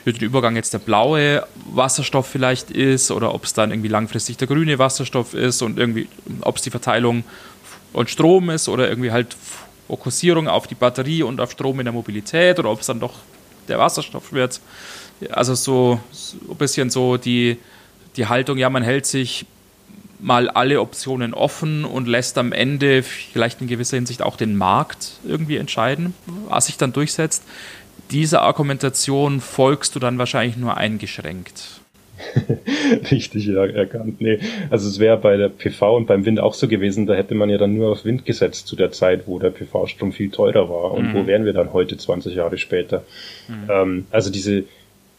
für 0.05 0.13
den 0.13 0.23
Übergang 0.23 0.57
jetzt 0.57 0.73
der 0.75 0.79
blaue 0.79 1.47
Wasserstoff 1.73 2.27
vielleicht 2.27 2.71
ist 2.71 3.11
oder 3.11 3.35
ob 3.35 3.45
es 3.45 3.53
dann 3.53 3.71
irgendwie 3.71 3.89
langfristig 3.89 4.37
der 4.37 4.49
grüne 4.49 4.79
Wasserstoff 4.79 5.35
ist 5.35 5.63
und 5.63 5.79
irgendwie, 5.79 6.09
ob 6.41 6.57
es 6.57 6.63
die 6.63 6.71
Verteilung 6.71 7.25
und 7.93 8.11
Strom 8.11 8.51
ist 8.51 8.69
oder 8.69 8.89
irgendwie 8.89 9.13
halt 9.13 9.37
Fokussierung 9.87 10.49
auf 10.49 10.67
die 10.67 10.75
Batterie 10.75 11.23
und 11.23 11.41
auf 11.41 11.53
Strom 11.53 11.79
in 11.81 11.85
der 11.85 11.93
Mobilität 11.93 12.59
oder 12.59 12.71
ob 12.71 12.81
es 12.81 12.87
dann 12.87 13.01
doch 13.01 13.15
der 13.69 13.79
Wasserstoff 13.79 14.33
wird. 14.33 14.61
Also 15.31 15.55
so, 15.55 16.01
so 16.11 16.37
ein 16.51 16.57
bisschen 16.57 16.91
so 16.91 17.17
die, 17.17 17.59
die 18.17 18.27
Haltung, 18.27 18.59
ja, 18.59 18.71
man 18.71 18.83
hält 18.83 19.07
sich 19.07 19.47
mal 20.23 20.49
alle 20.49 20.81
Optionen 20.81 21.35
offen 21.35 21.85
und 21.85 22.09
lässt 22.09 22.39
am 22.39 22.53
Ende 22.53 23.03
vielleicht 23.03 23.61
in 23.61 23.67
gewisser 23.67 23.97
Hinsicht 23.97 24.23
auch 24.23 24.37
den 24.37 24.57
Markt 24.57 25.13
irgendwie 25.27 25.57
entscheiden, 25.57 26.15
was 26.49 26.67
sich 26.67 26.79
dann 26.79 26.93
durchsetzt. 26.93 27.45
Dieser 28.11 28.43
Argumentation 28.43 29.41
folgst 29.41 29.95
du 29.95 29.99
dann 29.99 30.19
wahrscheinlich 30.19 30.57
nur 30.57 30.77
eingeschränkt. 30.77 31.81
Richtig 33.11 33.47
ja, 33.47 33.67
erkannt. 33.67 34.21
Nee, 34.21 34.39
also 34.71 34.89
es 34.89 35.01
wäre 35.01 35.17
bei 35.17 35.37
der 35.37 35.49
PV 35.49 35.97
und 35.97 36.07
beim 36.07 36.25
Wind 36.25 36.39
auch 36.39 36.55
so 36.55 36.69
gewesen, 36.69 37.07
da 37.07 37.15
hätte 37.15 37.35
man 37.35 37.51
ja 37.51 37.59
dann 37.59 37.75
nur 37.75 37.91
auf 37.91 38.05
Wind 38.05 38.25
gesetzt 38.25 38.69
zu 38.69 38.77
der 38.77 38.93
Zeit, 38.93 39.27
wo 39.27 39.41
der 39.41 39.51
PV-Strom 39.51 40.13
viel 40.13 40.31
teurer 40.31 40.69
war. 40.69 40.93
Und 40.93 41.09
mhm. 41.09 41.15
wo 41.15 41.27
wären 41.27 41.45
wir 41.45 41.53
dann 41.53 41.73
heute 41.73 41.97
20 41.97 42.35
Jahre 42.35 42.59
später? 42.59 43.03
Mhm. 43.49 43.71
Ähm, 43.71 44.07
also 44.11 44.31
diese 44.31 44.65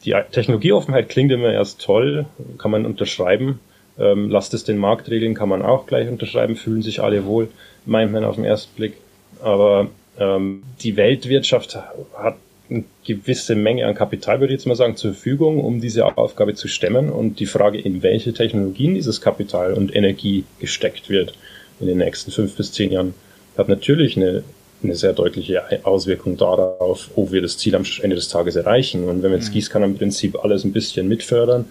die 0.05 0.15
Technologieoffenheit 0.31 1.09
klingt 1.09 1.31
immer 1.31 1.51
erst 1.51 1.81
toll, 1.81 2.25
kann 2.57 2.71
man 2.71 2.85
unterschreiben. 2.85 3.59
Ähm, 3.99 4.29
lasst 4.29 4.53
es 4.53 4.63
den 4.63 4.77
Markt 4.77 5.09
regeln, 5.09 5.35
kann 5.35 5.49
man 5.49 5.61
auch 5.61 5.85
gleich 5.85 6.09
unterschreiben, 6.09 6.55
fühlen 6.55 6.81
sich 6.81 7.01
alle 7.01 7.25
wohl, 7.25 7.49
meint 7.85 8.11
man 8.11 8.23
auf 8.23 8.35
den 8.35 8.45
ersten 8.45 8.75
Blick. 8.75 8.93
Aber 9.41 9.87
ähm, 10.19 10.63
die 10.81 10.95
Weltwirtschaft 10.95 11.77
hat 12.15 12.37
eine 12.69 12.83
gewisse 13.05 13.55
Menge 13.55 13.85
an 13.85 13.93
Kapital, 13.93 14.39
würde 14.39 14.53
ich 14.53 14.59
jetzt 14.59 14.67
mal 14.67 14.75
sagen, 14.75 14.95
zur 14.95 15.13
Verfügung, 15.13 15.59
um 15.63 15.81
diese 15.81 16.17
Aufgabe 16.17 16.55
zu 16.55 16.67
stemmen. 16.67 17.09
Und 17.09 17.39
die 17.39 17.45
Frage, 17.45 17.79
in 17.79 18.01
welche 18.01 18.33
Technologien 18.33 18.95
dieses 18.95 19.21
Kapital 19.21 19.73
und 19.73 19.95
Energie 19.95 20.45
gesteckt 20.59 21.09
wird 21.09 21.33
in 21.79 21.87
den 21.87 21.97
nächsten 21.97 22.31
fünf 22.31 22.55
bis 22.55 22.71
zehn 22.71 22.91
Jahren, 22.91 23.13
hat 23.57 23.69
natürlich 23.69 24.17
eine, 24.17 24.43
eine 24.81 24.95
sehr 24.95 25.13
deutliche 25.13 25.85
Auswirkung 25.85 26.37
darauf, 26.37 27.11
ob 27.15 27.31
wir 27.31 27.41
das 27.41 27.57
Ziel 27.57 27.75
am 27.75 27.83
Ende 28.01 28.15
des 28.15 28.29
Tages 28.29 28.55
erreichen. 28.55 29.07
Und 29.07 29.21
wenn 29.21 29.31
wir 29.31 29.37
jetzt 29.37 29.49
mhm. 29.49 29.53
Gießkannenprinzip 29.53 30.43
alles 30.43 30.63
ein 30.63 30.73
bisschen 30.73 31.07
mitfördern 31.07 31.65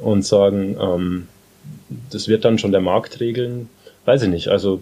und 0.00 0.24
sagen, 0.24 0.76
ähm, 0.80 1.28
das 2.10 2.28
wird 2.28 2.44
dann 2.44 2.58
schon 2.58 2.72
der 2.72 2.80
Markt 2.80 3.20
regeln. 3.20 3.68
Weiß 4.04 4.22
ich 4.22 4.28
nicht. 4.28 4.48
Also 4.48 4.80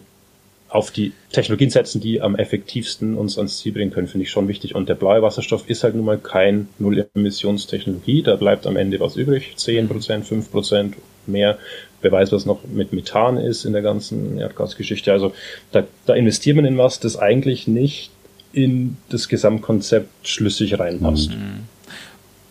auf 0.68 0.90
die 0.90 1.12
Technologien 1.32 1.70
setzen, 1.70 2.00
die 2.00 2.20
am 2.20 2.34
effektivsten 2.34 3.16
uns 3.16 3.38
ans 3.38 3.58
Ziel 3.58 3.72
bringen 3.72 3.92
können, 3.92 4.08
finde 4.08 4.24
ich 4.24 4.30
schon 4.30 4.48
wichtig. 4.48 4.74
Und 4.74 4.88
der 4.88 4.94
blaue 4.94 5.22
Wasserstoff 5.22 5.68
ist 5.68 5.84
halt 5.84 5.94
nun 5.94 6.04
mal 6.04 6.18
kein 6.18 6.68
Null-Emissionstechnologie. 6.78 8.22
Da 8.22 8.36
bleibt 8.36 8.66
am 8.66 8.76
Ende 8.76 8.98
was 9.00 9.16
übrig. 9.16 9.54
10%, 9.56 9.88
5% 10.24 10.94
mehr. 11.26 11.58
Wer 12.02 12.12
weiß, 12.12 12.32
was 12.32 12.46
noch 12.46 12.60
mit 12.64 12.92
Methan 12.92 13.36
ist 13.36 13.64
in 13.64 13.72
der 13.72 13.82
ganzen 13.82 14.38
Erdgasgeschichte. 14.38 15.12
Also 15.12 15.32
da, 15.72 15.84
da 16.04 16.14
investiert 16.14 16.56
man 16.56 16.64
in 16.64 16.78
was, 16.78 17.00
das 17.00 17.16
eigentlich 17.16 17.68
nicht 17.68 18.10
in 18.52 18.96
das 19.08 19.28
Gesamtkonzept 19.28 20.26
schlüssig 20.26 20.78
reinpasst. 20.78 21.30
Mhm. 21.30 21.64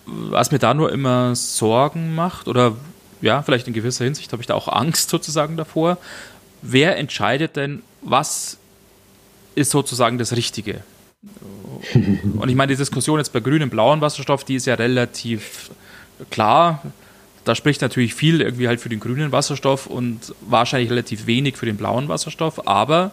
Was 0.05 0.51
mir 0.51 0.59
da 0.59 0.73
nur 0.73 0.91
immer 0.91 1.35
Sorgen 1.35 2.13
macht 2.13 2.47
oder 2.47 2.75
ja, 3.21 3.41
vielleicht 3.41 3.67
in 3.67 3.73
gewisser 3.73 4.06
Hinsicht 4.06 4.32
habe 4.32 4.41
ich 4.41 4.47
da 4.47 4.54
auch 4.54 4.67
Angst 4.67 5.10
sozusagen 5.10 5.58
davor. 5.58 5.97
Wer 6.62 6.97
entscheidet 6.97 7.56
denn, 7.56 7.82
was 8.01 8.58
ist 9.56 9.71
sozusagen 9.71 10.17
das 10.17 10.36
Richtige? 10.36 10.84
Und 11.93 12.49
ich 12.49 12.56
meine, 12.56 12.73
die 12.73 12.78
Diskussion 12.78 13.19
jetzt 13.19 13.34
bei 13.34 13.39
grünem, 13.39 13.69
blauen 13.69 14.01
Wasserstoff, 14.01 14.43
die 14.43 14.56
ist 14.56 14.65
ja 14.65 14.75
relativ 14.75 15.71
klar. 16.30 16.84
Da 17.43 17.56
spricht 17.56 17.82
natürlich 17.82 18.15
viel 18.15 18.41
irgendwie 18.41 18.67
halt 18.67 18.80
für 18.80 18.89
den 18.89 18.99
grünen 18.99 19.32
Wasserstoff 19.32 19.86
und 19.86 20.34
wahrscheinlich 20.41 20.89
relativ 20.89 21.28
wenig 21.28 21.58
für 21.58 21.67
den 21.67 21.78
blauen 21.78 22.08
Wasserstoff. 22.08 22.67
Aber 22.67 23.12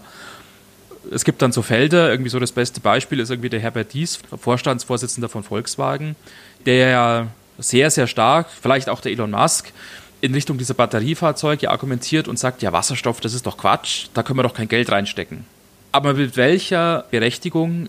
es 1.11 1.25
gibt 1.25 1.43
dann 1.43 1.53
so 1.53 1.61
Felder, 1.63 2.11
irgendwie 2.11 2.31
so 2.31 2.39
das 2.39 2.53
beste 2.53 2.81
Beispiel 2.81 3.21
ist 3.21 3.31
irgendwie 3.31 3.51
der 3.51 3.61
Herbert 3.61 3.93
Dies, 3.93 4.21
Vorstandsvorsitzender 4.41 5.29
von 5.29 5.43
Volkswagen, 5.43 6.17
der 6.65 6.89
ja 6.89 7.27
sehr, 7.63 7.91
sehr 7.91 8.07
stark, 8.07 8.49
vielleicht 8.61 8.89
auch 8.89 9.01
der 9.01 9.13
Elon 9.13 9.31
Musk, 9.31 9.73
in 10.21 10.35
Richtung 10.35 10.57
dieser 10.57 10.75
Batteriefahrzeuge 10.75 11.71
argumentiert 11.71 12.29
und 12.29 12.39
sagt, 12.39 12.63
ja, 12.63 12.73
Wasserstoff, 12.73 13.21
das 13.21 13.35
ist 13.35 13.47
doch 13.47 13.59
Quatsch, 13.59 14.07
da 14.15 14.23
können 14.23 14.39
wir 14.39 14.45
doch 14.45 14.55
kein 14.55 14.69
Geld 14.69 14.91
reinstecken. 14.91 15.45
Aber 15.91 16.15
mit 16.15 16.37
welcher 16.37 17.05
Berechtigung 17.11 17.89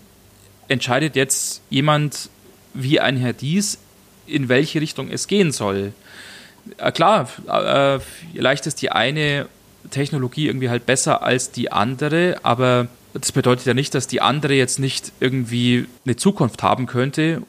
entscheidet 0.68 1.16
jetzt 1.16 1.62
jemand 1.70 2.28
wie 2.74 2.98
ein 2.98 3.16
Herr 3.16 3.32
Dies, 3.32 3.78
in 4.26 4.48
welche 4.48 4.80
Richtung 4.80 5.10
es 5.10 5.28
gehen 5.28 5.52
soll? 5.52 5.92
Äh, 6.78 6.92
klar, 6.92 7.28
äh, 7.46 8.00
vielleicht 8.34 8.66
ist 8.66 8.82
die 8.82 8.90
eine 8.90 9.46
Technologie 9.90 10.48
irgendwie 10.48 10.70
halt 10.70 10.86
besser 10.86 11.22
als 11.22 11.50
die 11.52 11.70
andere, 11.70 12.38
aber 12.42 12.88
das 13.12 13.30
bedeutet 13.30 13.66
ja 13.66 13.74
nicht, 13.74 13.94
dass 13.94 14.08
die 14.08 14.20
andere 14.20 14.54
jetzt 14.54 14.80
nicht 14.80 15.12
irgendwie 15.20 15.86
eine 16.04 16.16
Zukunft 16.16 16.62
haben 16.62 16.86
könnte 16.86 17.42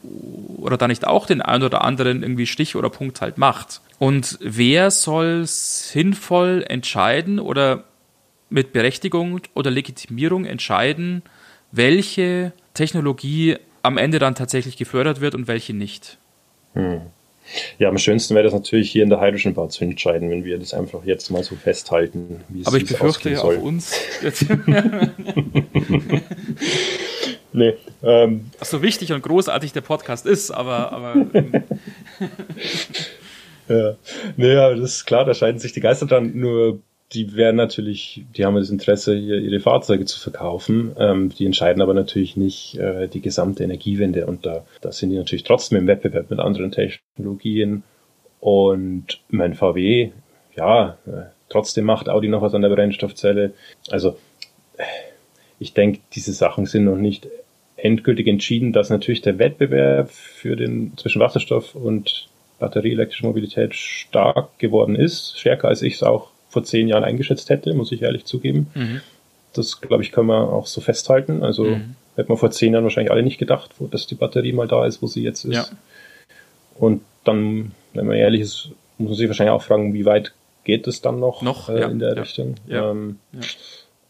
oder 0.66 0.76
da 0.76 0.88
nicht 0.88 1.06
auch 1.06 1.26
den 1.26 1.40
einen 1.40 1.62
oder 1.62 1.84
anderen 1.84 2.22
irgendwie 2.22 2.46
Stich 2.46 2.74
oder 2.74 2.90
Punkt 2.90 3.20
halt 3.20 3.38
macht. 3.38 3.80
Und 4.00 4.36
wer 4.40 4.90
soll 4.90 5.46
sinnvoll 5.46 6.64
entscheiden 6.68 7.38
oder 7.38 7.84
mit 8.50 8.72
Berechtigung 8.72 9.40
oder 9.54 9.70
Legitimierung 9.70 10.44
entscheiden, 10.44 11.22
welche 11.70 12.52
Technologie 12.74 13.56
am 13.82 13.96
Ende 13.96 14.18
dann 14.18 14.34
tatsächlich 14.34 14.76
gefördert 14.76 15.20
wird 15.20 15.36
und 15.36 15.46
welche 15.46 15.72
nicht? 15.72 16.18
Hm. 16.74 17.02
Ja, 17.78 17.88
am 17.88 17.98
schönsten 17.98 18.34
wäre 18.34 18.42
das 18.42 18.52
natürlich 18.52 18.90
hier 18.90 19.04
in 19.04 19.08
der 19.08 19.20
Hydrogen 19.20 19.54
Bar 19.54 19.68
zu 19.68 19.84
entscheiden, 19.84 20.30
wenn 20.30 20.44
wir 20.44 20.58
das 20.58 20.74
einfach 20.74 21.04
jetzt 21.04 21.30
mal 21.30 21.44
so 21.44 21.54
festhalten. 21.54 22.40
Wie 22.48 22.62
es 22.62 22.66
Aber 22.66 22.78
ich 22.78 22.86
befürchte 22.86 23.30
ja 23.30 23.40
auch 23.40 23.56
uns. 23.56 23.94
nee, 27.56 27.74
ähm, 28.02 28.46
Ach 28.60 28.66
so 28.66 28.82
wichtig 28.82 29.12
und 29.12 29.22
großartig 29.22 29.72
der 29.72 29.80
Podcast 29.80 30.26
ist, 30.26 30.50
aber. 30.50 30.92
aber 30.92 31.26
ähm. 31.34 31.52
ja, 33.68 33.96
naja, 34.36 34.74
das 34.74 34.96
ist 34.96 35.04
klar, 35.06 35.24
da 35.24 35.34
scheiden 35.34 35.58
sich 35.58 35.72
die 35.72 35.80
Geister 35.80 36.06
dran. 36.06 36.32
Nur 36.34 36.80
die 37.12 37.36
werden 37.36 37.56
natürlich, 37.56 38.24
die 38.36 38.44
haben 38.44 38.56
das 38.56 38.70
Interesse, 38.70 39.16
hier 39.16 39.38
ihre 39.38 39.60
Fahrzeuge 39.60 40.04
zu 40.04 40.18
verkaufen. 40.18 40.94
Ähm, 40.98 41.30
die 41.30 41.46
entscheiden 41.46 41.82
aber 41.82 41.94
natürlich 41.94 42.36
nicht 42.36 42.78
äh, 42.78 43.08
die 43.08 43.20
gesamte 43.20 43.62
Energiewende 43.64 44.26
und 44.26 44.44
da, 44.44 44.64
da 44.80 44.92
sind 44.92 45.10
die 45.10 45.16
natürlich 45.16 45.44
trotzdem 45.44 45.78
im 45.78 45.86
Wettbewerb 45.86 46.30
mit 46.30 46.40
anderen 46.40 46.72
Technologien. 46.72 47.82
Und 48.40 49.20
mein 49.28 49.54
VW, 49.54 50.10
ja, 50.56 50.98
äh, 51.06 51.30
trotzdem 51.48 51.84
macht 51.84 52.08
Audi 52.08 52.28
noch 52.28 52.42
was 52.42 52.54
an 52.54 52.62
der 52.62 52.68
Brennstoffzelle. 52.70 53.54
Also 53.90 54.16
ich 55.58 55.72
denke, 55.72 56.00
diese 56.12 56.32
Sachen 56.32 56.66
sind 56.66 56.84
noch 56.84 56.96
nicht 56.96 57.28
endgültig 57.86 58.26
entschieden, 58.26 58.72
dass 58.72 58.90
natürlich 58.90 59.22
der 59.22 59.38
Wettbewerb 59.38 60.10
für 60.10 60.56
den 60.56 60.92
zwischen 60.96 61.20
Wasserstoff 61.20 61.74
und 61.74 62.28
batterieelektrische 62.58 63.26
Mobilität 63.26 63.74
stark 63.74 64.58
geworden 64.58 64.96
ist, 64.96 65.38
stärker 65.38 65.68
als 65.68 65.82
ich 65.82 65.94
es 65.94 66.02
auch 66.02 66.30
vor 66.48 66.64
zehn 66.64 66.88
Jahren 66.88 67.04
eingeschätzt 67.04 67.50
hätte, 67.50 67.74
muss 67.74 67.92
ich 67.92 68.02
ehrlich 68.02 68.24
zugeben. 68.24 68.68
Mhm. 68.74 69.00
Das, 69.52 69.80
glaube 69.80 70.02
ich, 70.02 70.12
können 70.12 70.28
wir 70.28 70.52
auch 70.52 70.66
so 70.66 70.80
festhalten. 70.80 71.42
Also 71.42 71.64
mhm. 71.64 71.96
hätte 72.14 72.28
man 72.28 72.38
vor 72.38 72.50
zehn 72.50 72.72
Jahren 72.72 72.84
wahrscheinlich 72.84 73.12
alle 73.12 73.22
nicht 73.22 73.38
gedacht, 73.38 73.72
wo, 73.78 73.86
dass 73.86 74.06
die 74.06 74.14
Batterie 74.14 74.52
mal 74.52 74.68
da 74.68 74.86
ist, 74.86 75.02
wo 75.02 75.06
sie 75.06 75.22
jetzt 75.22 75.44
ist. 75.44 75.54
Ja. 75.54 75.66
Und 76.78 77.02
dann, 77.24 77.72
wenn 77.94 78.06
man 78.06 78.16
ehrlich 78.16 78.40
ist, 78.42 78.70
muss 78.98 79.10
man 79.10 79.18
sich 79.18 79.28
wahrscheinlich 79.28 79.52
auch 79.52 79.62
fragen, 79.62 79.92
wie 79.94 80.04
weit 80.04 80.32
geht 80.64 80.86
es 80.86 81.00
dann 81.00 81.20
noch, 81.20 81.42
noch 81.42 81.68
äh, 81.68 81.80
ja, 81.80 81.88
in 81.88 81.98
der 81.98 82.14
ja, 82.14 82.22
Richtung. 82.22 82.54
Ähm, 82.68 83.18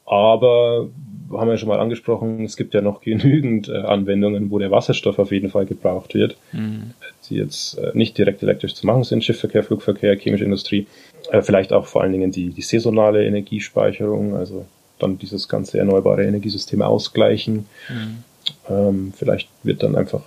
aber 0.04 0.88
haben 1.32 1.48
wir 1.48 1.56
schon 1.56 1.68
mal 1.68 1.80
angesprochen, 1.80 2.44
es 2.44 2.56
gibt 2.56 2.74
ja 2.74 2.80
noch 2.80 3.00
genügend 3.00 3.68
äh, 3.68 3.78
Anwendungen, 3.78 4.50
wo 4.50 4.58
der 4.58 4.70
Wasserstoff 4.70 5.18
auf 5.18 5.32
jeden 5.32 5.50
Fall 5.50 5.66
gebraucht 5.66 6.14
wird, 6.14 6.36
mhm. 6.52 6.92
die 7.28 7.36
jetzt 7.36 7.78
äh, 7.78 7.90
nicht 7.94 8.16
direkt 8.18 8.42
elektrisch 8.42 8.74
zu 8.74 8.86
machen 8.86 9.04
sind, 9.04 9.24
Schiffverkehr, 9.24 9.64
Flugverkehr, 9.64 10.16
chemische 10.16 10.44
Industrie, 10.44 10.86
äh, 11.30 11.42
vielleicht 11.42 11.72
auch 11.72 11.86
vor 11.86 12.02
allen 12.02 12.12
Dingen 12.12 12.30
die, 12.30 12.50
die 12.50 12.62
saisonale 12.62 13.26
Energiespeicherung, 13.26 14.36
also 14.36 14.66
dann 14.98 15.18
dieses 15.18 15.48
ganze 15.48 15.78
erneuerbare 15.78 16.24
Energiesystem 16.24 16.82
ausgleichen. 16.82 17.66
Mhm. 17.88 18.24
Ähm, 18.68 19.12
vielleicht 19.16 19.48
wird 19.62 19.82
dann 19.82 19.96
einfach 19.96 20.22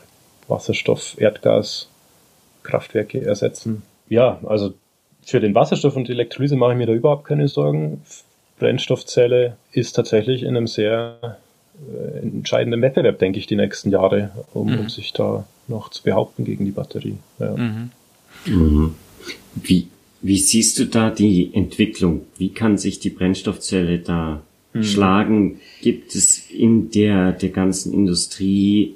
Wasserstoff, 0.48 1.16
Erdgas, 1.20 1.90
Kraftwerke 2.64 3.26
ersetzen. 3.26 3.84
Ja, 4.10 4.40
also 4.46 4.74
für 5.22 5.40
den 5.40 5.56
Wasserstoff 5.56 5.96
und 5.96 6.08
die 6.08 6.14
Elektrolyse 6.14 6.56
mache 6.56 6.74
ich 6.74 6.78
mir 6.78 6.88
da 6.88 6.94
überhaupt 6.94 7.26
keine 7.26 7.48
Sorgen. 7.48 8.02
Brennstoffzelle 8.60 9.58
ist 9.72 9.94
tatsächlich 9.94 10.44
in 10.44 10.50
einem 10.50 10.68
sehr 10.68 11.38
äh, 11.88 12.20
entscheidenden 12.20 12.82
Wettbewerb, 12.82 13.20
denke 13.20 13.40
ich, 13.40 13.48
die 13.48 13.56
nächsten 13.56 13.92
Jahre, 13.92 14.32
um, 14.54 14.72
mhm. 14.72 14.80
um 14.80 14.90
sich 14.90 15.14
da 15.14 15.46
noch 15.68 15.90
zu 15.90 16.04
behaupten 16.04 16.46
gegen 16.46 16.66
die 16.66 16.72
Batterie. 16.72 17.18
Ja. 17.40 17.56
Mhm. 17.56 17.92
Mhm. 18.46 18.96
Wie, 19.56 19.88
wie 20.22 20.38
siehst 20.38 20.80
du 20.80 20.86
da 20.86 21.10
die 21.10 21.52
Entwicklung? 21.54 22.22
Wie 22.38 22.50
kann 22.50 22.78
sich 22.78 23.00
die 23.00 23.10
Brennstoffzelle 23.10 24.00
da 24.00 24.42
mhm. 24.74 24.84
schlagen? 24.84 25.60
Gibt 25.82 26.16
es 26.16 26.50
in 26.50 26.92
der, 26.92 27.32
der 27.32 27.50
ganzen 27.50 27.94
Industrie 27.94 28.96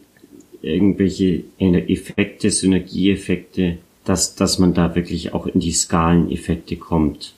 irgendwelche 0.61 1.43
Effekte, 1.59 2.49
Synergieeffekte, 2.49 3.77
dass, 4.05 4.35
dass 4.35 4.59
man 4.59 4.73
da 4.73 4.95
wirklich 4.95 5.33
auch 5.33 5.47
in 5.47 5.59
die 5.59 5.71
Skaleneffekte 5.71 6.77
kommt? 6.77 7.33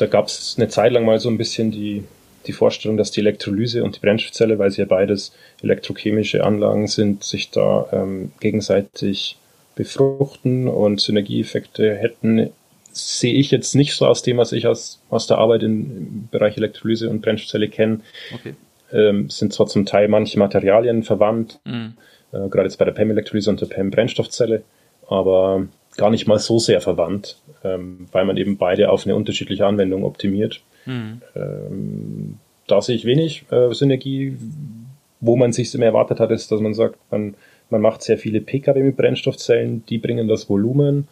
Da 0.00 0.06
gab 0.06 0.28
es 0.28 0.54
eine 0.56 0.68
Zeit 0.68 0.92
lang 0.92 1.04
mal 1.04 1.20
so 1.20 1.28
ein 1.28 1.36
bisschen 1.36 1.70
die, 1.70 2.04
die 2.46 2.52
Vorstellung, 2.52 2.96
dass 2.96 3.10
die 3.10 3.20
Elektrolyse 3.20 3.84
und 3.84 3.96
die 3.96 4.00
Brennstoffzelle, 4.00 4.58
weil 4.58 4.70
sie 4.70 4.80
ja 4.80 4.86
beides 4.86 5.32
elektrochemische 5.62 6.42
Anlagen 6.42 6.86
sind, 6.86 7.22
sich 7.22 7.50
da 7.50 7.86
ähm, 7.92 8.32
gegenseitig 8.40 9.36
befruchten 9.74 10.68
und 10.68 11.02
Synergieeffekte 11.02 11.94
hätten, 11.94 12.50
sehe 12.92 13.34
ich 13.34 13.50
jetzt 13.50 13.74
nicht 13.74 13.94
so 13.94 14.06
aus 14.06 14.22
dem, 14.22 14.38
was 14.38 14.52
ich 14.52 14.66
aus, 14.66 15.02
aus 15.10 15.26
der 15.26 15.36
Arbeit 15.36 15.64
im 15.64 16.28
Bereich 16.30 16.56
Elektrolyse 16.56 17.10
und 17.10 17.20
Brennstoffzelle 17.20 17.68
kenne. 17.68 18.00
Okay. 18.34 18.54
Ähm, 18.92 19.28
sind 19.28 19.52
zwar 19.52 19.66
zum 19.66 19.84
Teil 19.84 20.08
manche 20.08 20.38
Materialien 20.38 21.02
verwandt, 21.02 21.60
mhm. 21.64 21.92
äh, 22.32 22.48
gerade 22.48 22.64
jetzt 22.64 22.78
bei 22.78 22.86
der 22.86 22.92
PEM-Elektrolyse 22.92 23.50
und 23.50 23.60
der 23.60 23.66
PEM-Brennstoffzelle, 23.66 24.62
aber 25.08 25.68
gar 25.96 26.10
nicht 26.10 26.26
mal 26.26 26.38
so 26.38 26.58
sehr 26.58 26.80
verwandt, 26.80 27.38
ähm, 27.64 28.06
weil 28.12 28.24
man 28.24 28.36
eben 28.36 28.56
beide 28.56 28.90
auf 28.90 29.04
eine 29.04 29.16
unterschiedliche 29.16 29.66
Anwendung 29.66 30.04
optimiert. 30.04 30.60
Mhm. 30.86 31.20
Ähm, 31.34 32.38
da 32.66 32.80
sehe 32.80 32.96
ich 32.96 33.04
wenig 33.04 33.44
äh, 33.50 33.72
Synergie. 33.72 34.36
Wo 35.22 35.36
man 35.36 35.52
sich 35.52 35.74
immer 35.74 35.84
erwartet 35.84 36.18
hat, 36.18 36.30
ist, 36.30 36.50
dass 36.50 36.60
man 36.60 36.72
sagt, 36.72 36.96
man, 37.10 37.34
man 37.68 37.82
macht 37.82 38.02
sehr 38.02 38.16
viele 38.16 38.40
Pkw 38.40 38.82
mit 38.82 38.96
Brennstoffzellen, 38.96 39.84
die 39.86 39.98
bringen 39.98 40.28
das 40.28 40.48
Volumen 40.48 41.08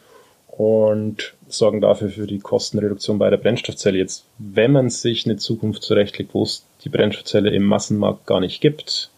und 0.47 1.35
sorgen 1.47 1.83
dafür 1.83 2.09
für 2.09 2.27
die 2.27 2.39
Kostenreduktion 2.39 3.19
bei 3.19 3.29
der 3.29 3.37
Brennstoffzelle. 3.37 3.99
Jetzt, 3.99 4.25
wenn 4.39 4.73
man 4.73 4.89
sich 4.89 5.27
eine 5.27 5.37
Zukunft 5.37 5.83
zurechtlegt, 5.83 6.33
wo 6.33 6.43
es 6.43 6.65
die 6.85 6.89
Brennstoffzelle 6.89 7.51
im 7.51 7.65
Massenmarkt 7.65 8.27
gar 8.27 8.41
nicht 8.41 8.63
gibt, 8.63 9.11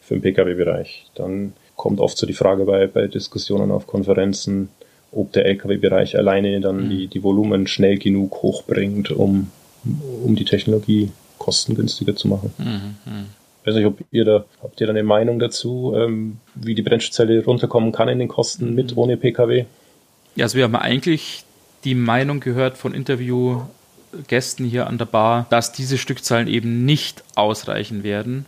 für 0.00 0.14
den 0.14 0.22
Pkw-Bereich, 0.22 1.06
dann 1.14 1.54
kommt 1.74 2.00
oft 2.00 2.16
so 2.16 2.26
die 2.26 2.32
Frage 2.32 2.64
bei, 2.64 2.86
bei 2.86 3.06
Diskussionen 3.08 3.70
auf 3.70 3.86
Konferenzen, 3.86 4.68
ob 5.16 5.32
der 5.32 5.46
Lkw-Bereich 5.46 6.16
alleine 6.16 6.60
dann 6.60 6.84
mhm. 6.84 6.90
die, 6.90 7.06
die 7.06 7.22
Volumen 7.22 7.66
schnell 7.66 7.98
genug 7.98 8.42
hochbringt, 8.42 9.10
um, 9.10 9.50
um 10.24 10.36
die 10.36 10.44
Technologie 10.44 11.10
kostengünstiger 11.38 12.14
zu 12.14 12.28
machen. 12.28 12.52
Mhm. 12.58 13.12
mhm. 13.12 13.26
Ich 13.60 13.70
weiß 13.70 13.78
nicht, 13.78 13.86
ob 13.86 13.98
ihr 14.12 14.24
da, 14.24 14.44
habt 14.62 14.80
ihr 14.80 14.86
da 14.86 14.92
eine 14.92 15.02
Meinung 15.02 15.40
dazu, 15.40 15.92
ähm, 15.96 16.36
wie 16.54 16.76
die 16.76 16.82
Brennstoffzelle 16.82 17.44
runterkommen 17.44 17.90
kann 17.90 18.08
in 18.08 18.20
den 18.20 18.28
Kosten 18.28 18.76
mit, 18.76 18.92
mhm. 18.92 18.98
ohne 18.98 19.16
Pkw? 19.16 19.64
Ja, 20.36 20.44
also 20.44 20.56
wir 20.56 20.62
haben 20.62 20.76
eigentlich 20.76 21.42
die 21.82 21.96
Meinung 21.96 22.38
gehört 22.38 22.78
von 22.78 22.94
Interviewgästen 22.94 24.64
hier 24.64 24.86
an 24.86 24.98
der 24.98 25.06
Bar, 25.06 25.46
dass 25.50 25.72
diese 25.72 25.98
Stückzahlen 25.98 26.46
eben 26.46 26.84
nicht 26.84 27.24
ausreichen 27.34 28.04
werden. 28.04 28.46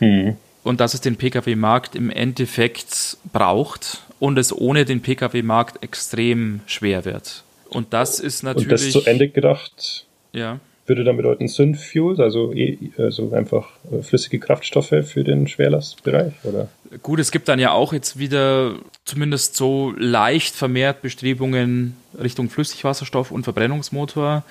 Mhm. 0.00 0.36
Und 0.62 0.80
dass 0.80 0.94
es 0.94 1.02
den 1.02 1.16
Pkw-Markt 1.16 1.94
im 1.94 2.08
Endeffekt 2.08 3.18
braucht, 3.34 4.02
und 4.24 4.38
es 4.38 4.56
ohne 4.56 4.86
den 4.86 5.02
Pkw-Markt 5.02 5.84
extrem 5.84 6.60
schwer 6.64 7.04
wird. 7.04 7.44
Und 7.68 7.92
das 7.92 8.20
ist 8.20 8.42
natürlich. 8.42 8.68
Und 8.68 8.72
das 8.72 8.90
zu 8.90 9.04
Ende 9.04 9.28
gedacht. 9.28 10.06
Ja. 10.32 10.60
Würde 10.86 11.04
dann 11.04 11.18
bedeuten 11.18 11.46
Synfuel, 11.46 12.18
also, 12.22 12.54
also 12.96 13.32
einfach 13.32 13.68
äh, 13.92 14.02
flüssige 14.02 14.38
Kraftstoffe 14.38 14.94
für 15.04 15.24
den 15.24 15.46
Schwerlastbereich, 15.46 16.32
oder? 16.44 16.68
Gut, 17.02 17.20
es 17.20 17.32
gibt 17.32 17.48
dann 17.48 17.58
ja 17.58 17.72
auch 17.72 17.92
jetzt 17.92 18.18
wieder 18.18 18.76
zumindest 19.04 19.56
so 19.56 19.92
leicht 19.98 20.54
vermehrt 20.54 21.02
Bestrebungen 21.02 21.94
Richtung 22.18 22.48
Flüssigwasserstoff 22.48 23.30
und 23.30 23.44
Verbrennungsmotor. 23.44 24.42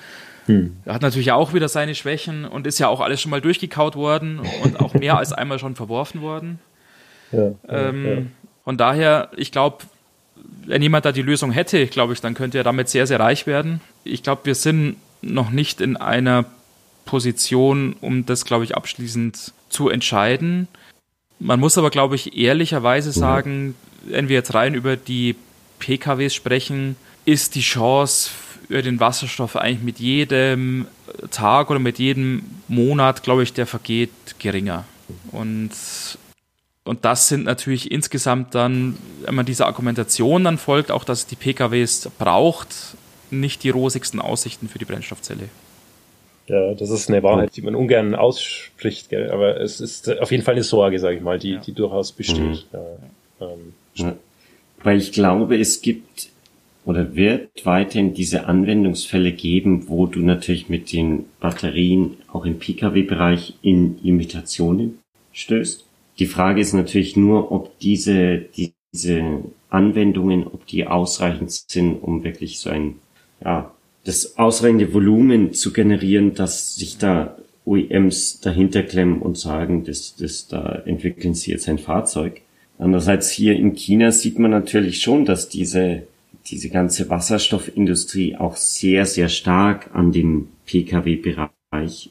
Hm. 0.46 0.76
Hat 0.86 1.02
natürlich 1.02 1.32
auch 1.32 1.52
wieder 1.52 1.68
seine 1.68 1.96
Schwächen 1.96 2.44
und 2.44 2.68
ist 2.68 2.78
ja 2.78 2.86
auch 2.86 3.00
alles 3.00 3.20
schon 3.20 3.30
mal 3.30 3.40
durchgekaut 3.40 3.96
worden 3.96 4.40
und 4.62 4.78
auch 4.78 4.94
mehr 4.94 5.18
als 5.18 5.32
einmal 5.32 5.58
schon 5.58 5.74
verworfen 5.74 6.20
worden. 6.20 6.60
Ja, 7.32 7.54
ähm, 7.68 8.06
ja. 8.06 8.22
Von 8.64 8.76
daher, 8.76 9.30
ich 9.36 9.52
glaube, 9.52 9.84
wenn 10.66 10.82
jemand 10.82 11.04
da 11.04 11.12
die 11.12 11.22
Lösung 11.22 11.52
hätte, 11.52 11.86
glaube 11.86 12.12
ich, 12.12 12.20
dann 12.20 12.34
könnte 12.34 12.58
er 12.58 12.64
damit 12.64 12.88
sehr, 12.88 13.06
sehr 13.06 13.20
reich 13.20 13.46
werden. 13.46 13.80
Ich 14.04 14.22
glaube, 14.22 14.42
wir 14.44 14.54
sind 14.54 14.96
noch 15.22 15.50
nicht 15.50 15.80
in 15.80 15.96
einer 15.96 16.44
Position, 17.04 17.96
um 18.00 18.26
das, 18.26 18.44
glaube 18.44 18.64
ich, 18.64 18.76
abschließend 18.76 19.52
zu 19.68 19.88
entscheiden. 19.88 20.68
Man 21.38 21.60
muss 21.60 21.76
aber, 21.76 21.90
glaube 21.90 22.14
ich, 22.14 22.36
ehrlicherweise 22.36 23.10
mhm. 23.10 23.12
sagen, 23.12 23.74
wenn 24.04 24.28
wir 24.28 24.36
jetzt 24.36 24.54
rein 24.54 24.74
über 24.74 24.96
die 24.96 25.36
PKWs 25.78 26.34
sprechen, 26.34 26.96
ist 27.24 27.54
die 27.54 27.60
Chance 27.60 28.30
für 28.68 28.82
den 28.82 29.00
Wasserstoff 29.00 29.56
eigentlich 29.56 29.82
mit 29.82 29.98
jedem 29.98 30.86
Tag 31.30 31.70
oder 31.70 31.78
mit 31.78 31.98
jedem 31.98 32.42
Monat, 32.68 33.22
glaube 33.22 33.42
ich, 33.42 33.52
der 33.52 33.66
vergeht, 33.66 34.10
geringer. 34.38 34.84
Und 35.32 35.70
und 36.84 37.04
das 37.04 37.28
sind 37.28 37.44
natürlich 37.44 37.90
insgesamt 37.90 38.54
dann, 38.54 38.98
wenn 39.24 39.34
man 39.34 39.46
dieser 39.46 39.66
Argumentation 39.66 40.44
dann 40.44 40.58
folgt, 40.58 40.90
auch 40.90 41.04
dass 41.04 41.20
es 41.20 41.26
die 41.26 41.36
PKWs 41.36 42.10
braucht, 42.18 42.96
nicht 43.30 43.62
die 43.64 43.70
rosigsten 43.70 44.20
Aussichten 44.20 44.68
für 44.68 44.78
die 44.78 44.84
Brennstoffzelle. 44.84 45.48
Ja, 46.46 46.74
das 46.74 46.90
ist 46.90 47.08
eine 47.08 47.22
Wahrheit, 47.22 47.56
die 47.56 47.62
man 47.62 47.74
ungern 47.74 48.14
ausspricht, 48.14 49.08
gell? 49.08 49.30
aber 49.30 49.58
es 49.60 49.80
ist 49.80 50.20
auf 50.20 50.30
jeden 50.30 50.44
Fall 50.44 50.54
eine 50.54 50.62
Sorge, 50.62 50.98
sage 50.98 51.16
ich 51.16 51.22
mal, 51.22 51.38
die, 51.38 51.52
ja. 51.52 51.60
die 51.60 51.72
durchaus 51.72 52.12
besteht. 52.12 52.38
Mhm. 52.38 52.58
Ja, 52.72 52.86
ähm, 53.40 53.72
ja. 53.94 54.16
Weil 54.82 54.98
ich 54.98 55.12
glaube, 55.12 55.58
es 55.58 55.80
gibt 55.80 56.28
oder 56.84 57.14
wird 57.14 57.64
weiterhin 57.64 58.12
diese 58.12 58.44
Anwendungsfälle 58.44 59.32
geben, 59.32 59.88
wo 59.88 60.04
du 60.04 60.20
natürlich 60.20 60.68
mit 60.68 60.92
den 60.92 61.24
Batterien 61.40 62.18
auch 62.30 62.44
im 62.44 62.58
Pkw-Bereich 62.58 63.54
in 63.62 63.98
Limitationen 64.02 64.98
stößt. 65.32 65.83
Die 66.18 66.26
Frage 66.26 66.60
ist 66.60 66.72
natürlich 66.72 67.16
nur, 67.16 67.50
ob 67.50 67.78
diese, 67.80 68.38
die, 68.38 68.72
diese 68.92 69.42
Anwendungen, 69.68 70.46
ob 70.46 70.66
die 70.66 70.86
ausreichend 70.86 71.50
sind, 71.50 71.96
um 71.96 72.22
wirklich 72.22 72.60
so 72.60 72.70
ein, 72.70 72.96
ja, 73.44 73.74
das 74.04 74.38
ausreichende 74.38 74.92
Volumen 74.92 75.52
zu 75.54 75.72
generieren, 75.72 76.34
dass 76.34 76.76
sich 76.76 76.98
da 76.98 77.36
OEMs 77.64 78.40
dahinter 78.40 78.82
klemmen 78.82 79.22
und 79.22 79.38
sagen, 79.38 79.84
dass, 79.84 80.14
dass 80.16 80.46
da 80.46 80.82
entwickeln 80.84 81.34
sie 81.34 81.50
jetzt 81.50 81.68
ein 81.68 81.78
Fahrzeug. 81.78 82.42
Andererseits 82.78 83.30
hier 83.30 83.54
in 83.54 83.74
China 83.74 84.10
sieht 84.10 84.38
man 84.38 84.50
natürlich 84.50 85.00
schon, 85.00 85.24
dass 85.24 85.48
diese, 85.48 86.02
diese 86.46 86.68
ganze 86.68 87.08
Wasserstoffindustrie 87.08 88.36
auch 88.36 88.56
sehr, 88.56 89.06
sehr 89.06 89.28
stark 89.28 89.90
an 89.94 90.12
dem 90.12 90.48
Pkw-Bereich 90.66 92.10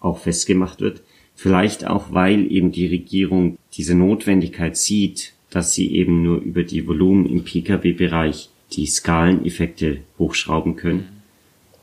auch 0.00 0.18
festgemacht 0.18 0.80
wird. 0.80 1.02
Vielleicht 1.36 1.86
auch, 1.86 2.12
weil 2.12 2.50
eben 2.50 2.72
die 2.72 2.86
Regierung 2.86 3.58
diese 3.74 3.94
Notwendigkeit 3.94 4.76
sieht, 4.76 5.34
dass 5.50 5.74
sie 5.74 5.94
eben 5.94 6.22
nur 6.22 6.40
über 6.40 6.64
die 6.64 6.88
Volumen 6.88 7.26
im 7.26 7.44
Pkw-Bereich 7.44 8.48
die 8.72 8.86
Skaleneffekte 8.86 9.98
hochschrauben 10.18 10.76
können. 10.76 11.22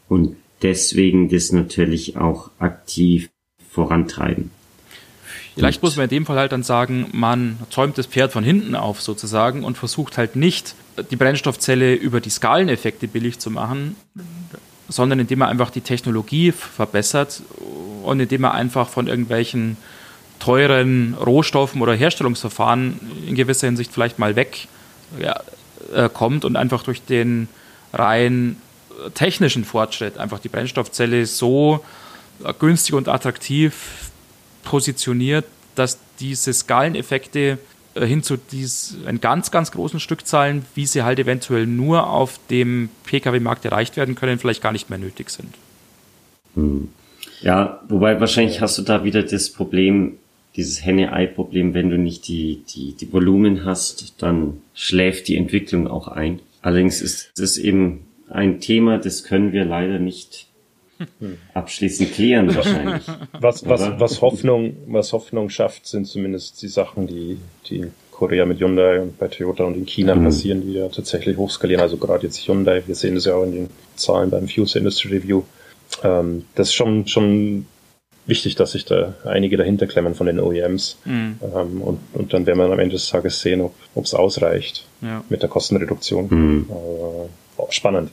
Und 0.09 0.35
deswegen 0.63 1.29
das 1.29 1.51
natürlich 1.51 2.17
auch 2.17 2.49
aktiv 2.59 3.29
vorantreiben. 3.69 4.51
Vielleicht 5.55 5.83
muss 5.83 5.95
man 5.95 6.05
in 6.05 6.09
dem 6.09 6.25
Fall 6.25 6.37
halt 6.37 6.51
dann 6.51 6.63
sagen, 6.63 7.07
man 7.11 7.59
zäumt 7.69 7.97
das 7.97 8.07
Pferd 8.07 8.31
von 8.31 8.43
hinten 8.43 8.75
auf 8.75 9.01
sozusagen 9.01 9.63
und 9.63 9.77
versucht 9.77 10.17
halt 10.17 10.35
nicht 10.35 10.75
die 11.11 11.15
Brennstoffzelle 11.15 11.93
über 11.93 12.21
die 12.21 12.31
Skaleneffekte 12.31 13.07
billig 13.07 13.39
zu 13.39 13.51
machen, 13.51 13.95
sondern 14.89 15.19
indem 15.19 15.39
man 15.39 15.49
einfach 15.49 15.69
die 15.69 15.81
Technologie 15.81 16.51
verbessert 16.51 17.41
und 18.03 18.19
indem 18.19 18.41
man 18.41 18.51
einfach 18.51 18.89
von 18.89 19.07
irgendwelchen 19.07 19.77
teuren 20.39 21.13
Rohstoffen 21.13 21.81
oder 21.81 21.93
Herstellungsverfahren 21.93 22.99
in 23.27 23.35
gewisser 23.35 23.67
Hinsicht 23.67 23.91
vielleicht 23.91 24.19
mal 24.19 24.35
weg 24.35 24.67
ja, 25.19 25.39
äh, 25.93 26.09
und 26.09 26.55
einfach 26.55 26.83
durch 26.83 27.03
den 27.03 27.47
rein 27.93 28.57
technischen 29.13 29.65
Fortschritt 29.65 30.17
einfach 30.17 30.39
die 30.39 30.49
Brennstoffzelle 30.49 31.25
so 31.25 31.83
günstig 32.59 32.95
und 32.95 33.07
attraktiv 33.07 33.73
positioniert, 34.63 35.45
dass 35.75 35.99
diese 36.19 36.53
Skaleneffekte 36.53 37.39
äh, 37.39 37.57
hin 37.95 38.23
zu 38.23 38.37
dies, 38.37 38.97
einen 39.05 39.21
ganz, 39.21 39.51
ganz 39.51 39.71
großen 39.71 39.99
Stückzahlen, 39.99 40.65
wie 40.75 40.85
sie 40.85 41.03
halt 41.03 41.19
eventuell 41.19 41.67
nur 41.67 42.09
auf 42.09 42.39
dem 42.49 42.89
Pkw-Markt 43.05 43.65
erreicht 43.65 43.97
werden 43.97 44.15
können, 44.15 44.39
vielleicht 44.39 44.61
gar 44.61 44.71
nicht 44.71 44.89
mehr 44.89 44.99
nötig 44.99 45.29
sind. 45.29 45.53
Hm. 46.55 46.89
Ja, 47.41 47.81
wobei 47.89 48.19
wahrscheinlich 48.19 48.61
hast 48.61 48.77
du 48.77 48.83
da 48.83 49.03
wieder 49.03 49.23
das 49.23 49.49
Problem, 49.49 50.13
dieses 50.55 50.85
Henne-Ei-Problem, 50.85 51.73
wenn 51.73 51.89
du 51.89 51.97
nicht 51.97 52.27
die, 52.27 52.63
die, 52.73 52.93
die 52.93 53.11
Volumen 53.11 53.65
hast, 53.65 54.21
dann 54.21 54.61
schläft 54.73 55.27
die 55.27 55.35
Entwicklung 55.35 55.87
auch 55.87 56.07
ein. 56.07 56.39
Allerdings 56.61 57.01
ist 57.01 57.37
es 57.39 57.57
eben 57.57 58.05
ein 58.29 58.59
Thema, 58.61 58.97
das 58.97 59.23
können 59.23 59.51
wir 59.51 59.65
leider 59.65 59.99
nicht 59.99 60.47
abschließend 61.53 62.13
klären 62.13 62.55
wahrscheinlich. 62.55 63.03
Was, 63.39 63.67
was, 63.67 63.99
was, 63.99 64.21
Hoffnung, 64.21 64.75
was 64.87 65.13
Hoffnung 65.13 65.49
schafft, 65.49 65.87
sind 65.87 66.05
zumindest 66.05 66.61
die 66.61 66.67
Sachen, 66.67 67.07
die, 67.07 67.37
die 67.67 67.77
in 67.77 67.91
Korea 68.11 68.45
mit 68.45 68.59
Hyundai 68.59 69.01
und 69.01 69.17
bei 69.17 69.27
Toyota 69.27 69.63
und 69.63 69.75
in 69.75 69.85
China 69.85 70.15
mhm. 70.15 70.25
passieren, 70.25 70.61
die 70.61 70.73
ja 70.73 70.87
tatsächlich 70.87 71.37
hochskalieren. 71.37 71.81
Also 71.81 71.97
gerade 71.97 72.23
jetzt 72.23 72.47
Hyundai, 72.47 72.83
wir 72.85 72.95
sehen 72.95 73.15
das 73.15 73.25
ja 73.25 73.35
auch 73.35 73.43
in 73.43 73.51
den 73.51 73.69
Zahlen 73.95 74.29
beim 74.29 74.47
Future 74.47 74.79
Industry 74.79 75.09
Review. 75.09 75.43
Ähm, 76.03 76.45
das 76.55 76.69
ist 76.69 76.73
schon, 76.73 77.07
schon 77.07 77.65
wichtig, 78.25 78.55
dass 78.55 78.71
sich 78.71 78.85
da 78.85 79.15
einige 79.25 79.57
dahinter 79.57 79.87
klemmen 79.87 80.15
von 80.15 80.27
den 80.27 80.39
OEMs. 80.39 80.97
Mhm. 81.05 81.39
Ähm, 81.41 81.81
und, 81.81 81.99
und 82.13 82.33
dann 82.33 82.45
werden 82.45 82.59
wir 82.59 82.65
am 82.65 82.79
Ende 82.79 82.95
des 82.95 83.09
Tages 83.09 83.41
sehen, 83.41 83.61
ob 83.61 84.05
es 84.05 84.13
ausreicht 84.13 84.85
ja. 85.01 85.23
mit 85.29 85.41
der 85.41 85.49
Kostenreduktion. 85.49 86.27
Mhm. 86.29 86.69
Äh, 86.69 87.63
spannend. 87.71 88.11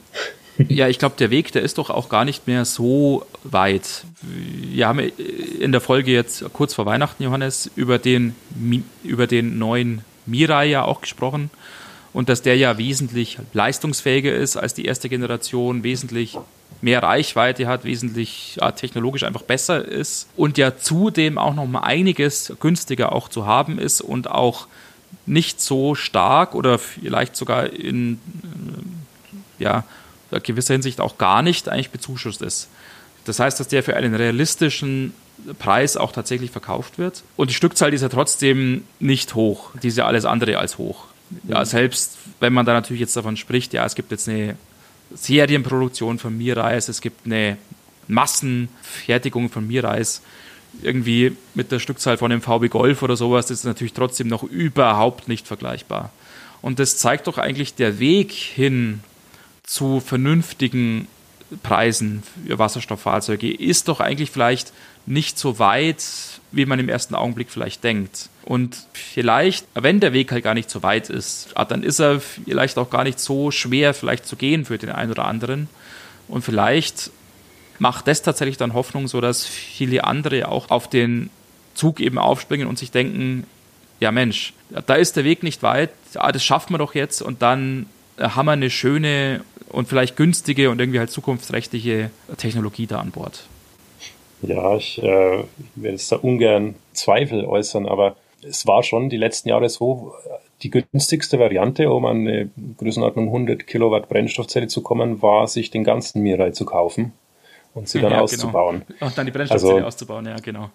Ja, 0.67 0.87
ich 0.87 0.99
glaube, 0.99 1.15
der 1.17 1.29
Weg, 1.29 1.51
der 1.51 1.61
ist 1.61 1.77
doch 1.77 1.89
auch 1.89 2.09
gar 2.09 2.25
nicht 2.25 2.47
mehr 2.47 2.65
so 2.65 3.25
weit. 3.43 4.05
Wir 4.21 4.87
haben 4.87 4.99
in 4.99 5.71
der 5.71 5.81
Folge 5.81 6.11
jetzt 6.11 6.43
kurz 6.53 6.73
vor 6.73 6.85
Weihnachten, 6.85 7.23
Johannes, 7.23 7.71
über 7.75 7.97
den, 7.97 8.35
über 9.03 9.27
den 9.27 9.57
neuen 9.57 10.01
Mirai 10.25 10.67
ja 10.67 10.83
auch 10.83 11.01
gesprochen 11.01 11.49
und 12.13 12.29
dass 12.29 12.41
der 12.41 12.57
ja 12.57 12.77
wesentlich 12.77 13.37
leistungsfähiger 13.53 14.33
ist 14.33 14.57
als 14.57 14.73
die 14.73 14.85
erste 14.85 15.09
Generation, 15.09 15.83
wesentlich 15.83 16.37
mehr 16.81 17.03
Reichweite 17.03 17.67
hat, 17.67 17.83
wesentlich 17.83 18.57
ja, 18.59 18.71
technologisch 18.71 19.23
einfach 19.23 19.43
besser 19.43 19.85
ist 19.85 20.27
und 20.35 20.57
ja 20.57 20.77
zudem 20.77 21.37
auch 21.37 21.53
noch 21.53 21.67
mal 21.67 21.81
einiges 21.81 22.53
günstiger 22.59 23.13
auch 23.13 23.29
zu 23.29 23.45
haben 23.45 23.79
ist 23.79 24.01
und 24.01 24.29
auch 24.29 24.67
nicht 25.25 25.61
so 25.61 25.95
stark 25.95 26.55
oder 26.55 26.79
vielleicht 26.79 27.35
sogar 27.35 27.71
in 27.71 28.19
äh, 29.59 29.63
ja, 30.31 30.39
gewisser 30.39 30.73
Hinsicht 30.73 30.99
auch 30.99 31.17
gar 31.17 31.41
nicht 31.41 31.69
eigentlich 31.69 31.91
bezuschusst 31.91 32.41
ist. 32.41 32.69
Das 33.25 33.39
heißt, 33.39 33.59
dass 33.59 33.67
der 33.67 33.83
für 33.83 33.95
einen 33.95 34.15
realistischen 34.15 35.13
Preis 35.59 35.97
auch 35.97 36.11
tatsächlich 36.11 36.51
verkauft 36.51 36.97
wird. 36.97 37.23
Und 37.35 37.49
die 37.49 37.53
Stückzahl 37.53 37.93
ist 37.93 38.01
ja 38.01 38.09
trotzdem 38.09 38.83
nicht 38.99 39.35
hoch. 39.35 39.71
Die 39.81 39.87
ist 39.87 39.97
ja 39.97 40.05
alles 40.05 40.25
andere 40.25 40.57
als 40.57 40.77
hoch. 40.77 41.05
Ja, 41.47 41.63
selbst 41.65 42.17
wenn 42.39 42.53
man 42.53 42.65
da 42.65 42.73
natürlich 42.73 42.99
jetzt 42.99 43.15
davon 43.15 43.37
spricht, 43.37 43.73
ja, 43.73 43.85
es 43.85 43.95
gibt 43.95 44.11
jetzt 44.11 44.27
eine 44.27 44.55
Serienproduktion 45.13 46.19
von 46.19 46.37
Mirais, 46.37 46.89
es 46.89 47.01
gibt 47.01 47.25
eine 47.25 47.57
Massenfertigung 48.07 49.49
von 49.49 49.65
Mirais, 49.67 50.21
irgendwie 50.81 51.35
mit 51.53 51.71
der 51.71 51.79
Stückzahl 51.79 52.17
von 52.17 52.31
dem 52.31 52.41
VW 52.41 52.67
Golf 52.67 53.01
oder 53.01 53.15
sowas, 53.15 53.47
das 53.47 53.59
ist 53.59 53.65
natürlich 53.65 53.93
trotzdem 53.93 54.27
noch 54.27 54.43
überhaupt 54.43 55.27
nicht 55.27 55.47
vergleichbar. 55.47 56.11
Und 56.61 56.79
das 56.79 56.97
zeigt 56.97 57.27
doch 57.27 57.37
eigentlich 57.37 57.75
der 57.75 57.99
Weg 57.99 58.31
hin 58.31 59.01
zu 59.71 60.01
vernünftigen 60.01 61.07
Preisen 61.63 62.23
für 62.45 62.59
Wasserstofffahrzeuge 62.59 63.53
ist 63.53 63.87
doch 63.87 64.01
eigentlich 64.01 64.29
vielleicht 64.29 64.73
nicht 65.05 65.39
so 65.39 65.59
weit, 65.59 66.03
wie 66.51 66.65
man 66.65 66.77
im 66.77 66.89
ersten 66.89 67.15
Augenblick 67.15 67.49
vielleicht 67.49 67.81
denkt. 67.85 68.29
Und 68.43 68.85
vielleicht, 68.91 69.65
wenn 69.73 70.01
der 70.01 70.11
Weg 70.11 70.33
halt 70.33 70.43
gar 70.43 70.55
nicht 70.55 70.69
so 70.69 70.83
weit 70.83 71.09
ist, 71.09 71.51
ah, 71.55 71.63
dann 71.63 71.83
ist 71.83 71.99
er 71.99 72.19
vielleicht 72.19 72.77
auch 72.77 72.89
gar 72.89 73.05
nicht 73.05 73.21
so 73.21 73.49
schwer 73.49 73.93
vielleicht 73.93 74.25
zu 74.25 74.35
gehen 74.35 74.65
für 74.65 74.77
den 74.77 74.89
einen 74.89 75.09
oder 75.09 75.23
anderen. 75.23 75.69
Und 76.27 76.43
vielleicht 76.43 77.09
macht 77.79 78.09
das 78.09 78.21
tatsächlich 78.23 78.57
dann 78.57 78.73
Hoffnung, 78.73 79.07
so 79.07 79.21
dass 79.21 79.45
viele 79.45 80.03
andere 80.03 80.49
auch 80.49 80.69
auf 80.69 80.89
den 80.89 81.29
Zug 81.75 82.01
eben 82.01 82.17
aufspringen 82.17 82.67
und 82.67 82.77
sich 82.77 82.91
denken, 82.91 83.47
ja 84.01 84.11
Mensch, 84.11 84.51
da 84.85 84.95
ist 84.95 85.15
der 85.15 85.23
Weg 85.23 85.43
nicht 85.43 85.63
weit, 85.63 85.91
ah, 86.15 86.33
das 86.33 86.43
schaffen 86.43 86.73
wir 86.73 86.77
doch 86.77 86.93
jetzt 86.93 87.21
und 87.21 87.41
dann 87.41 87.85
haben 88.17 88.45
wir 88.45 88.51
eine 88.51 88.69
schöne 88.69 89.41
und 89.71 89.87
vielleicht 89.87 90.15
günstige 90.15 90.69
und 90.69 90.79
irgendwie 90.79 90.99
halt 90.99 91.11
zukunftsträchtige 91.11 92.11
Technologie 92.37 92.87
da 92.87 92.99
an 92.99 93.11
Bord. 93.11 93.43
Ja, 94.41 94.75
ich, 94.75 95.01
äh, 95.01 95.43
werde 95.75 95.95
jetzt 95.95 96.11
da 96.11 96.15
ungern 96.17 96.75
Zweifel 96.93 97.45
äußern, 97.45 97.87
aber 97.87 98.15
es 98.41 98.65
war 98.65 98.83
schon 98.83 99.09
die 99.09 99.17
letzten 99.17 99.49
Jahre 99.49 99.69
so, 99.69 100.13
die 100.63 100.71
günstigste 100.71 101.39
Variante, 101.39 101.91
um 101.91 102.05
an 102.05 102.27
eine 102.27 102.49
Größenordnung 102.77 103.27
100 103.27 103.67
Kilowatt 103.67 104.09
Brennstoffzelle 104.09 104.67
zu 104.67 104.81
kommen, 104.81 105.21
war, 105.21 105.47
sich 105.47 105.69
den 105.69 105.83
ganzen 105.83 106.21
Mirai 106.21 106.51
zu 106.51 106.65
kaufen 106.65 107.13
und 107.73 107.87
sie 107.87 107.99
dann 107.99 108.11
ja, 108.11 108.17
genau. 108.17 108.23
auszubauen. 108.23 108.81
Genau. 108.87 109.05
Und 109.05 109.17
dann 109.17 109.25
die 109.25 109.31
Brennstoffzelle 109.31 109.75
also, 109.75 109.87
auszubauen, 109.87 110.25
ja, 110.25 110.35
genau. 110.37 110.69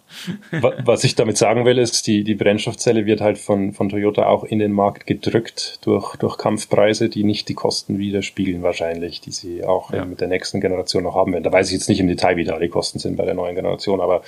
was 0.85 1.05
ich 1.05 1.15
damit 1.15 1.37
sagen 1.37 1.65
will, 1.65 1.79
ist, 1.79 2.07
die, 2.07 2.25
die 2.25 2.35
Brennstoffzelle 2.35 3.05
wird 3.05 3.21
halt 3.21 3.39
von, 3.39 3.73
von 3.73 3.91
Toyota 3.91 4.27
auch 4.27 4.45
in 4.45 4.59
den 4.59 4.73
Markt 4.73 5.07
gedrückt 5.07 5.79
durch, 5.83 6.17
durch 6.17 6.39
Kampfpreise, 6.39 7.09
die 7.09 7.25
nicht 7.25 7.49
die 7.49 7.55
Kosten 7.55 7.99
widerspiegeln 7.99 8.63
wahrscheinlich, 8.63 9.21
die 9.21 9.31
sie 9.31 9.65
auch 9.65 9.93
ja. 9.93 10.05
mit 10.07 10.21
der 10.21 10.29
nächsten 10.29 10.61
Generation 10.61 11.03
noch 11.03 11.15
haben 11.15 11.33
werden. 11.33 11.45
Da 11.45 11.53
weiß 11.53 11.69
ich 11.69 11.75
jetzt 11.75 11.89
nicht 11.89 12.01
im 12.01 12.09
Detail, 12.09 12.37
wie 12.37 12.45
da 12.45 12.59
die 12.59 12.69
Kosten 12.69 12.99
sind 12.99 13.17
bei 13.17 13.27
der 13.27 13.35
neuen 13.35 13.55
Generation, 13.55 14.01
aber 14.01 14.23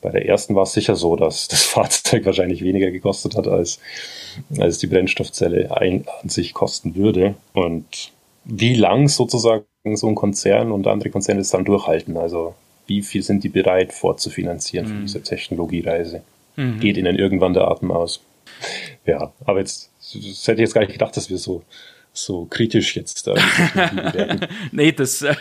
bei 0.00 0.10
der 0.10 0.26
ersten 0.26 0.56
war 0.56 0.64
es 0.64 0.72
sicher 0.72 0.96
so, 0.96 1.14
dass 1.14 1.46
das 1.46 1.62
Fahrzeug 1.64 2.26
wahrscheinlich 2.26 2.62
weniger 2.62 2.90
gekostet 2.90 3.36
hat, 3.36 3.46
als, 3.46 3.78
als 4.58 4.78
die 4.78 4.88
Brennstoffzelle 4.88 5.76
ein, 5.76 6.04
an 6.22 6.28
sich 6.28 6.52
kosten 6.52 6.96
würde. 6.96 7.34
Und 7.52 8.12
wie 8.44 8.74
lang 8.74 9.08
sozusagen 9.08 9.64
so 9.96 10.08
ein 10.08 10.14
Konzern 10.14 10.72
und 10.72 10.86
andere 10.86 11.10
Konzerne 11.10 11.40
es 11.40 11.50
dann 11.50 11.64
durchhalten. 11.64 12.16
Also 12.16 12.54
wie 12.86 13.02
viel 13.02 13.22
sind 13.22 13.44
die 13.44 13.48
bereit 13.48 13.92
vorzufinanzieren 13.92 14.88
mhm. 14.88 14.92
für 14.92 15.00
diese 15.02 15.22
Technologiereise? 15.22 16.22
Mhm. 16.56 16.80
Geht 16.80 16.96
ihnen 16.96 17.16
irgendwann 17.16 17.54
der 17.54 17.68
Atem 17.68 17.90
aus. 17.90 18.20
Ja, 19.06 19.32
aber 19.44 19.60
jetzt 19.60 19.90
das 20.12 20.46
hätte 20.46 20.54
ich 20.54 20.68
jetzt 20.68 20.74
gar 20.74 20.80
nicht 20.80 20.92
gedacht, 20.92 21.16
dass 21.16 21.30
wir 21.30 21.38
so 21.38 21.62
so 22.24 22.46
kritisch 22.46 22.96
jetzt 22.96 23.26
da 23.26 23.34
Nee, 24.72 24.92
das 24.92 25.22
äh, 25.22 25.34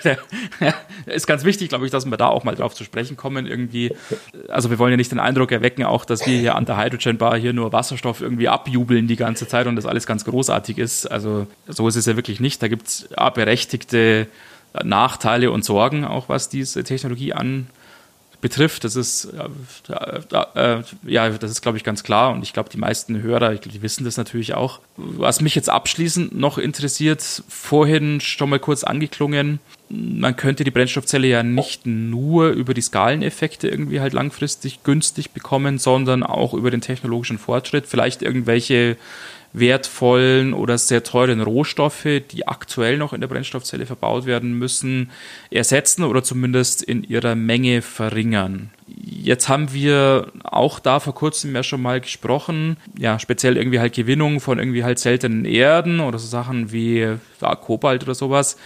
ist 1.06 1.28
ganz 1.28 1.44
wichtig, 1.44 1.70
glaube 1.70 1.86
ich, 1.86 1.92
dass 1.92 2.06
wir 2.06 2.18
da 2.18 2.28
auch 2.28 2.44
mal 2.44 2.56
drauf 2.56 2.74
zu 2.74 2.84
sprechen 2.84 3.18
kommen. 3.18 3.46
Irgendwie, 3.46 3.92
also 4.48 4.70
wir 4.70 4.80
wollen 4.80 4.92
ja 4.92 4.98
nicht 4.98 5.12
den 5.12 5.20
Eindruck 5.20 5.52
erwecken, 5.52 5.84
auch, 5.84 6.06
dass 6.06 6.26
wir 6.26 6.38
hier 6.38 6.56
an 6.56 6.66
der 6.66 6.78
Hydrogen 6.78 7.18
Bar 7.18 7.38
hier 7.38 7.54
nur 7.54 7.74
Wasserstoff 7.74 8.22
irgendwie 8.22 8.48
abjubeln 8.48 9.08
die 9.08 9.16
ganze 9.16 9.48
Zeit 9.48 9.68
und 9.68 9.76
das 9.76 9.86
alles 9.86 10.06
ganz 10.06 10.26
großartig 10.26 10.78
ist. 10.78 11.06
Also 11.06 11.48
so 11.68 11.88
ist 11.88 11.96
es 11.96 12.06
ja 12.06 12.16
wirklich 12.16 12.40
nicht. 12.40 12.62
Da 12.62 12.68
gibt 12.68 12.88
es 12.88 13.10
berechtigte 13.34 14.28
Nachteile 14.84 15.52
und 15.52 15.66
Sorgen, 15.66 16.06
auch 16.06 16.30
was 16.30 16.50
diese 16.50 16.84
Technologie 16.84 17.34
an 17.34 17.68
betrifft. 18.42 18.84
Das 18.84 18.96
ist, 18.96 19.26
äh, 19.90 20.82
ja, 21.06 21.30
das 21.30 21.52
ist, 21.52 21.62
glaube 21.62 21.78
ich, 21.78 21.84
ganz 21.84 22.04
klar. 22.04 22.32
Und 22.32 22.44
ich 22.44 22.54
glaube, 22.54 22.70
die 22.70 22.78
meisten 22.78 23.22
Hörer, 23.22 23.56
die 23.56 23.82
wissen 23.82 24.06
das 24.06 24.18
natürlich 24.18 24.54
auch. 24.54 24.80
Was 24.96 25.42
mich 25.42 25.56
jetzt 25.56 25.70
abschließend 25.70 26.38
noch 26.38 26.58
interessiert, 26.58 27.44
vorhin 27.48 28.22
schon 28.22 28.50
mal 28.50 28.60
kurz 28.60 28.84
angeklungen, 28.84 29.60
man 29.90 30.36
könnte 30.36 30.64
die 30.64 30.72
Brennstoffzelle 30.72 31.28
ja 31.28 31.44
nicht 31.44 31.86
nur 31.86 32.50
über 32.50 32.74
die 32.74 32.82
Skaleneffekte 32.82 33.70
irgendwie 33.70 34.02
halt 34.02 34.14
langfristig 34.14 34.84
günstig 34.84 35.32
bekommen, 35.32 35.80
sondern 35.80 36.24
auch 36.24 36.54
über 36.54 36.72
den 36.72 36.82
technologischen 36.82 37.38
Fortschritt, 37.38 37.88
vielleicht 37.88 38.22
irgendwelche 38.22 38.98
wertvollen 39.60 40.54
oder 40.54 40.78
sehr 40.78 41.04
teuren 41.04 41.42
Rohstoffe, 41.42 42.08
die 42.32 42.48
aktuell 42.48 42.98
noch 42.98 43.14
in 43.14 43.22
der 43.22 43.28
Brennstoffzelle 43.28 43.86
verbaut 43.86 44.26
werden 44.26 44.58
müssen, 44.58 45.12
ersetzen 45.52 46.04
oder 46.04 46.24
zumindest 46.24 46.84
in 46.84 47.04
ihrer 47.04 47.36
Menge 47.36 47.82
verringern. 47.82 48.72
Jetzt 48.88 49.50
haben 49.50 49.74
wir 49.74 50.32
auch 50.44 50.80
da 50.80 51.00
vor 51.00 51.14
kurzem 51.14 51.54
ja 51.56 51.64
schon 51.64 51.82
mal 51.82 52.00
gesprochen, 52.00 52.78
ja, 52.98 53.20
speziell 53.20 53.58
irgendwie 53.58 53.80
halt 53.80 53.94
Gewinnung 53.94 54.40
von 54.40 54.60
irgendwie 54.60 54.84
halt 54.84 55.00
seltenen 55.00 55.46
Erden 55.46 56.00
oder 56.00 56.20
so 56.20 56.28
Sachen 56.28 56.72
wie 56.72 57.16
ja, 57.42 57.56
Kobalt 57.56 58.04
oder 58.04 58.16
sowas, 58.16 58.58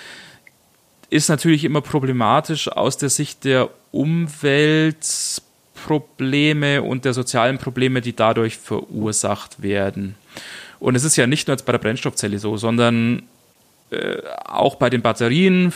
ist 1.10 1.30
natürlich 1.30 1.65
immer 1.65 1.82
problematisch 1.82 2.69
aus 2.69 2.97
der 2.97 3.10
Sicht 3.10 3.43
der 3.43 3.69
Umweltprobleme 3.91 6.82
und 6.82 7.06
der 7.06 7.13
sozialen 7.13 7.58
Probleme, 7.58 8.01
die 8.01 8.15
dadurch 8.15 8.58
verursacht 8.58 9.62
werden. 9.62 10.15
Und 10.82 10.96
es 10.96 11.04
ist 11.04 11.15
ja 11.15 11.28
nicht 11.28 11.48
nur 11.48 11.54
jetzt 11.54 11.65
bei 11.65 11.72
der 11.72 11.80
Brennstoffzelle 11.80 12.39
so, 12.39 12.58
sondern 12.58 13.22
äh, 13.91 14.17
auch 14.46 14.76
bei 14.76 14.89
den 14.89 15.04
Batterien, 15.04 15.72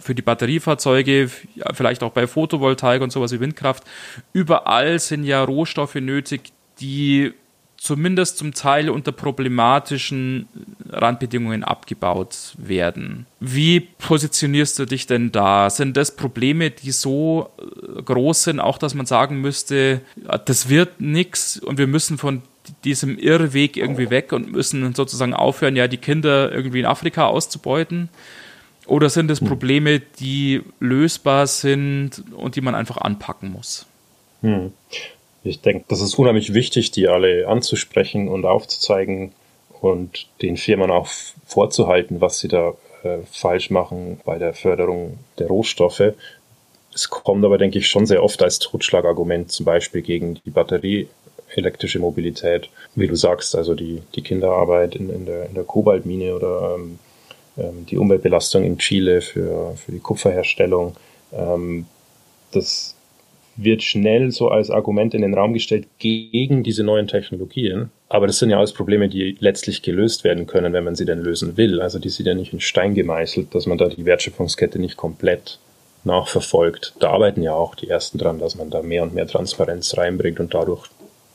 für 0.00 0.14
die 0.14 0.20
Batteriefahrzeuge, 0.20 1.30
vielleicht 1.72 2.02
auch 2.02 2.12
bei 2.12 2.26
Photovoltaik 2.26 3.00
und 3.00 3.10
sowas 3.10 3.32
wie 3.32 3.40
Windkraft. 3.40 3.84
Überall 4.34 4.98
sind 4.98 5.24
ja 5.24 5.42
Rohstoffe 5.42 5.94
nötig, 5.94 6.52
die 6.80 7.32
zumindest 7.76 8.38
zum 8.38 8.54
Teil 8.54 8.90
unter 8.90 9.12
problematischen 9.12 10.48
Randbedingungen 10.88 11.62
abgebaut 11.62 12.54
werden. 12.58 13.26
Wie 13.40 13.80
positionierst 13.80 14.78
du 14.78 14.86
dich 14.86 15.06
denn 15.06 15.32
da? 15.32 15.70
Sind 15.70 15.96
das 15.96 16.16
Probleme, 16.16 16.70
die 16.70 16.90
so 16.90 17.50
äh, 17.58 18.02
groß 18.02 18.44
sind, 18.44 18.60
auch 18.60 18.78
dass 18.78 18.94
man 18.94 19.06
sagen 19.06 19.40
müsste, 19.40 20.00
das 20.44 20.68
wird 20.68 21.00
nichts 21.00 21.58
und 21.58 21.78
wir 21.78 21.86
müssen 21.86 22.18
von 22.18 22.42
diesem 22.84 23.18
Irrweg 23.18 23.76
irgendwie 23.76 24.10
weg 24.10 24.32
und 24.32 24.50
müssen 24.50 24.94
sozusagen 24.94 25.34
aufhören, 25.34 25.76
ja, 25.76 25.88
die 25.88 25.98
Kinder 25.98 26.50
irgendwie 26.52 26.80
in 26.80 26.86
Afrika 26.86 27.26
auszubeuten? 27.26 28.08
Oder 28.86 29.10
sind 29.10 29.30
es 29.30 29.40
hm. 29.40 29.48
Probleme, 29.48 30.00
die 30.00 30.62
lösbar 30.80 31.46
sind 31.46 32.22
und 32.32 32.56
die 32.56 32.60
man 32.60 32.74
einfach 32.74 32.98
anpacken 32.98 33.50
muss? 33.50 33.86
Hm. 34.42 34.72
Ich 35.46 35.60
denke, 35.60 35.84
das 35.88 36.00
ist 36.00 36.18
unheimlich 36.18 36.54
wichtig, 36.54 36.90
die 36.90 37.08
alle 37.08 37.46
anzusprechen 37.46 38.28
und 38.28 38.44
aufzuzeigen 38.44 39.32
und 39.80 40.26
den 40.42 40.56
Firmen 40.56 40.90
auch 40.90 41.08
vorzuhalten, 41.46 42.20
was 42.20 42.40
sie 42.40 42.48
da 42.48 42.74
äh, 43.04 43.18
falsch 43.30 43.70
machen 43.70 44.20
bei 44.24 44.38
der 44.38 44.54
Förderung 44.54 45.18
der 45.38 45.46
Rohstoffe. 45.46 46.14
Es 46.92 47.10
kommt 47.10 47.44
aber, 47.44 47.58
denke 47.58 47.78
ich, 47.78 47.88
schon 47.88 48.06
sehr 48.06 48.24
oft 48.24 48.42
als 48.42 48.58
Totschlagargument, 48.58 49.52
zum 49.52 49.66
Beispiel 49.66 50.02
gegen 50.02 50.40
die 50.44 50.50
Batterie 50.50 51.08
elektrische 51.54 52.00
Mobilität, 52.00 52.68
wie 52.96 53.06
du 53.06 53.14
sagst, 53.14 53.54
also 53.54 53.74
die, 53.74 54.02
die 54.14 54.22
Kinderarbeit 54.22 54.96
in, 54.96 55.10
in, 55.10 55.26
der, 55.26 55.46
in 55.46 55.54
der 55.54 55.64
Kobaltmine 55.64 56.34
oder 56.34 56.74
ähm, 56.74 56.98
ähm, 57.56 57.86
die 57.86 57.98
Umweltbelastung 57.98 58.64
in 58.64 58.78
Chile 58.78 59.20
für, 59.20 59.76
für 59.76 59.92
die 59.92 60.00
Kupferherstellung. 60.00 60.96
Ähm, 61.32 61.86
das 62.50 62.95
wird 63.56 63.82
schnell 63.82 64.30
so 64.30 64.48
als 64.48 64.70
Argument 64.70 65.14
in 65.14 65.22
den 65.22 65.34
Raum 65.34 65.52
gestellt 65.52 65.86
gegen 65.98 66.62
diese 66.62 66.84
neuen 66.84 67.08
Technologien. 67.08 67.90
Aber 68.08 68.26
das 68.26 68.38
sind 68.38 68.50
ja 68.50 68.58
alles 68.58 68.72
Probleme, 68.72 69.08
die 69.08 69.36
letztlich 69.40 69.82
gelöst 69.82 70.24
werden 70.24 70.46
können, 70.46 70.72
wenn 70.72 70.84
man 70.84 70.94
sie 70.94 71.06
denn 71.06 71.22
lösen 71.22 71.56
will. 71.56 71.80
Also 71.80 71.98
die 71.98 72.08
sind 72.08 72.26
ja 72.26 72.34
nicht 72.34 72.52
in 72.52 72.60
Stein 72.60 72.94
gemeißelt, 72.94 73.54
dass 73.54 73.66
man 73.66 73.78
da 73.78 73.88
die 73.88 74.04
Wertschöpfungskette 74.04 74.78
nicht 74.78 74.96
komplett 74.96 75.58
nachverfolgt. 76.04 76.94
Da 77.00 77.10
arbeiten 77.10 77.42
ja 77.42 77.54
auch 77.54 77.74
die 77.74 77.88
Ersten 77.88 78.18
dran, 78.18 78.38
dass 78.38 78.54
man 78.54 78.70
da 78.70 78.82
mehr 78.82 79.02
und 79.02 79.14
mehr 79.14 79.26
Transparenz 79.26 79.96
reinbringt 79.96 80.38
und 80.38 80.54
dadurch 80.54 80.86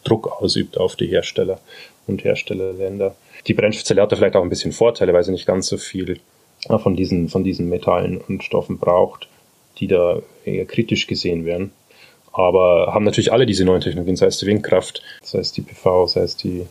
Druck 0.04 0.42
ausübt 0.42 0.78
auf 0.78 0.96
die 0.96 1.08
Hersteller 1.08 1.60
und 2.08 2.24
Herstellerländer. 2.24 3.16
Die 3.48 3.54
Brennstoffzelle 3.54 4.02
hat 4.02 4.12
da 4.12 4.16
vielleicht 4.16 4.36
auch 4.36 4.44
ein 4.44 4.50
bisschen 4.50 4.72
Vorteile, 4.72 5.14
weil 5.14 5.24
sie 5.24 5.32
nicht 5.32 5.46
ganz 5.46 5.68
so 5.68 5.78
viel 5.78 6.20
von 6.68 6.96
diesen, 6.96 7.28
von 7.28 7.44
diesen 7.44 7.70
Metallen 7.70 8.20
und 8.20 8.44
Stoffen 8.44 8.78
braucht, 8.78 9.28
die 9.80 9.88
da 9.88 10.22
eher 10.46 10.66
kritisch 10.66 11.08
gesehen 11.08 11.46
werden. 11.46 11.72
Aber 12.34 12.94
haben 12.94 13.04
natürlich 13.04 13.34
alle 13.34 13.46
diese 13.46 13.66
neuen 13.66 13.82
Technologien, 13.82 14.16
sei 14.16 14.28
es 14.28 14.38
die 14.38 14.46
Windkraft, 14.46 15.02
sei 15.22 15.40
es 15.40 15.52
die 15.52 15.62
PV, 15.62 16.08
sei 16.08 16.22
es 16.22 16.38
die, 16.38 16.66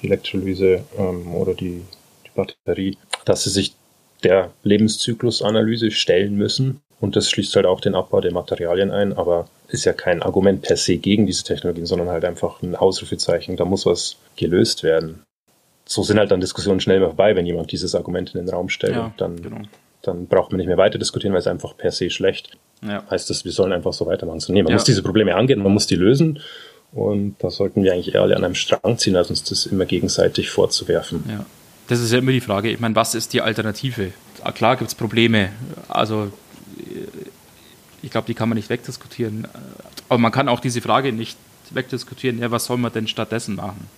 die 0.00 0.06
Elektrolyse 0.06 0.84
ähm, 0.98 1.34
oder 1.34 1.54
die, 1.54 1.82
die 2.24 2.30
Batterie, 2.34 2.96
dass 3.24 3.44
sie 3.44 3.50
sich 3.50 3.74
der 4.22 4.50
Lebenszyklusanalyse 4.62 5.90
stellen 5.90 6.36
müssen. 6.36 6.80
Und 6.98 7.14
das 7.14 7.28
schließt 7.30 7.54
halt 7.56 7.66
auch 7.66 7.80
den 7.80 7.94
Abbau 7.94 8.22
der 8.22 8.32
Materialien 8.32 8.90
ein, 8.90 9.12
aber 9.12 9.48
ist 9.68 9.84
ja 9.84 9.92
kein 9.92 10.22
Argument 10.22 10.62
per 10.62 10.76
se 10.76 10.96
gegen 10.96 11.26
diese 11.26 11.44
Technologien, 11.44 11.84
sondern 11.84 12.08
halt 12.08 12.24
einfach 12.24 12.62
ein 12.62 12.74
Ausrufezeichen. 12.74 13.56
Da 13.56 13.66
muss 13.66 13.84
was 13.84 14.16
gelöst 14.36 14.82
werden. 14.82 15.22
So 15.84 16.02
sind 16.02 16.18
halt 16.18 16.30
dann 16.30 16.40
Diskussionen 16.40 16.80
schnell 16.80 17.00
mal 17.00 17.06
vorbei, 17.06 17.36
wenn 17.36 17.46
jemand 17.46 17.70
dieses 17.70 17.94
Argument 17.94 18.34
in 18.34 18.40
den 18.40 18.48
Raum 18.48 18.70
stellt. 18.70 18.94
Ja, 18.94 19.12
dann, 19.18 19.40
genau. 19.40 19.60
Dann 20.06 20.26
braucht 20.26 20.52
man 20.52 20.58
nicht 20.58 20.66
mehr 20.66 20.76
weiter 20.76 20.98
diskutieren, 20.98 21.32
weil 21.32 21.40
es 21.40 21.46
einfach 21.46 21.76
per 21.76 21.90
se 21.90 22.10
schlecht. 22.10 22.56
Ja. 22.82 23.02
Heißt 23.10 23.30
das, 23.30 23.44
wir 23.44 23.52
sollen 23.52 23.72
einfach 23.72 23.92
so 23.92 24.06
weitermachen. 24.06 24.40
So, 24.40 24.52
nee, 24.52 24.62
man 24.62 24.70
ja. 24.70 24.76
muss 24.76 24.84
diese 24.84 25.02
Probleme 25.02 25.34
angehen, 25.34 25.62
man 25.62 25.72
muss 25.72 25.86
die 25.86 25.96
lösen. 25.96 26.40
Und 26.92 27.36
da 27.40 27.50
sollten 27.50 27.82
wir 27.82 27.92
eigentlich 27.92 28.14
eher 28.14 28.22
alle 28.22 28.36
an 28.36 28.44
einem 28.44 28.54
Strang 28.54 28.98
ziehen, 28.98 29.16
als 29.16 29.30
uns 29.30 29.42
das 29.44 29.66
immer 29.66 29.84
gegenseitig 29.84 30.50
vorzuwerfen. 30.50 31.24
Ja. 31.28 31.44
Das 31.88 32.00
ist 32.00 32.12
ja 32.12 32.18
immer 32.18 32.32
die 32.32 32.40
Frage. 32.40 32.70
Ich 32.70 32.80
meine, 32.80 32.96
was 32.96 33.14
ist 33.14 33.32
die 33.32 33.40
Alternative? 33.40 34.12
Ah, 34.42 34.52
klar 34.52 34.76
gibt 34.76 34.88
es 34.88 34.94
Probleme. 34.94 35.50
Also 35.88 36.32
ich 38.02 38.10
glaube, 38.10 38.26
die 38.26 38.34
kann 38.34 38.48
man 38.48 38.56
nicht 38.56 38.70
wegdiskutieren. 38.70 39.46
Aber 40.08 40.18
man 40.18 40.32
kann 40.32 40.48
auch 40.48 40.60
diese 40.60 40.80
Frage 40.80 41.12
nicht 41.12 41.36
wegdiskutieren, 41.70 42.38
ja, 42.38 42.50
was 42.50 42.66
soll 42.66 42.76
man 42.76 42.92
denn 42.92 43.08
stattdessen 43.08 43.56
machen? 43.56 43.88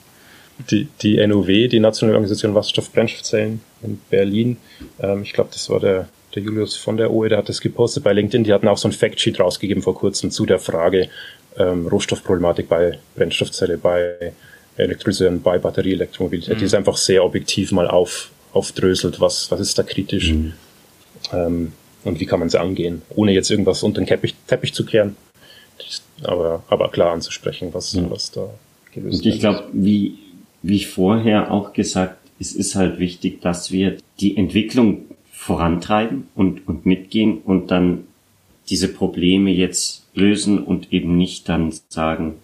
Die, 0.71 0.89
die 1.03 1.25
NOW, 1.27 1.47
die 1.47 1.81
Nationale 1.81 2.17
Organisation 2.17 2.55
Wasserstoffbrennstoffzellen 2.55 3.61
in 3.83 4.01
Berlin, 4.11 4.57
ähm, 5.01 5.23
ich 5.23 5.33
glaube, 5.33 5.51
das 5.53 5.71
war 5.71 5.79
der, 5.79 6.09
der 6.35 6.43
Julius 6.43 6.77
von 6.77 6.97
der 6.97 7.13
OE, 7.13 7.29
der 7.29 7.39
hat 7.39 7.49
das 7.49 7.61
gepostet 7.61 8.03
bei 8.03 8.13
LinkedIn, 8.13 8.45
die 8.45 8.53
hatten 8.53 8.67
auch 8.67 8.79
so 8.79 8.89
ein 8.89 8.93
Factsheet 8.93 9.39
rausgegeben 9.39 9.83
vor 9.83 9.95
kurzem 9.95 10.31
zu 10.31 10.47
der 10.47 10.59
Frage 10.59 11.09
ähm, 11.57 11.87
Rohstoffproblematik 11.87 12.69
bei 12.69 12.99
Brennstoffzelle, 13.15 13.79
bei 13.79 14.33
Elektrolyse 14.77 15.29
und 15.29 15.43
bei 15.43 15.59
Batterieelektromobilität. 15.59 16.57
Mhm. 16.57 16.59
Die 16.59 16.65
ist 16.65 16.75
einfach 16.75 16.97
sehr 16.97 17.25
objektiv 17.25 17.73
mal 17.73 17.89
auf, 17.89 18.31
aufdröselt, 18.53 19.21
was, 19.21 19.51
was 19.51 19.61
ist 19.61 19.79
da 19.79 19.83
kritisch. 19.83 20.33
Mhm. 20.33 20.53
Ähm, 21.33 21.73
und 22.05 22.21
wie 22.21 22.27
kann 22.27 22.39
man 22.39 22.49
es 22.49 22.55
angehen, 22.55 23.03
ohne 23.11 23.33
jetzt 23.33 23.51
irgendwas 23.51 23.83
unter 23.83 24.01
den 24.01 24.07
Teppich, 24.07 24.35
Teppich 24.47 24.73
zu 24.73 24.85
kehren, 24.85 25.17
aber, 26.23 26.63
aber 26.69 26.91
klar 26.91 27.13
anzusprechen, 27.13 27.71
was, 27.73 27.93
ja. 27.93 28.09
was 28.09 28.31
da 28.31 28.49
gelöst 28.93 29.25
wird. 29.25 29.27
Und 29.27 29.35
ich 29.35 29.41
glaube, 29.41 29.65
wie, 29.73 30.19
wie 30.69 30.85
vorher 30.85 31.51
auch 31.51 31.73
gesagt, 31.73 32.19
es 32.39 32.53
ist 32.53 32.75
halt 32.75 32.99
wichtig, 32.99 33.41
dass 33.41 33.73
wir 33.73 33.97
die 34.21 34.37
Entwicklung 34.37 35.07
vorantreiben 35.33 36.29
und, 36.35 36.69
und 36.69 36.85
mitgehen 36.85 37.39
und 37.39 37.71
dann 37.71 38.05
diese 38.69 38.89
Probleme 38.89 39.51
jetzt 39.51 40.07
lösen 40.15 40.63
und 40.63 40.93
eben 40.93 41.17
nicht 41.17 41.49
dann 41.49 41.73
sagen, 41.89 42.35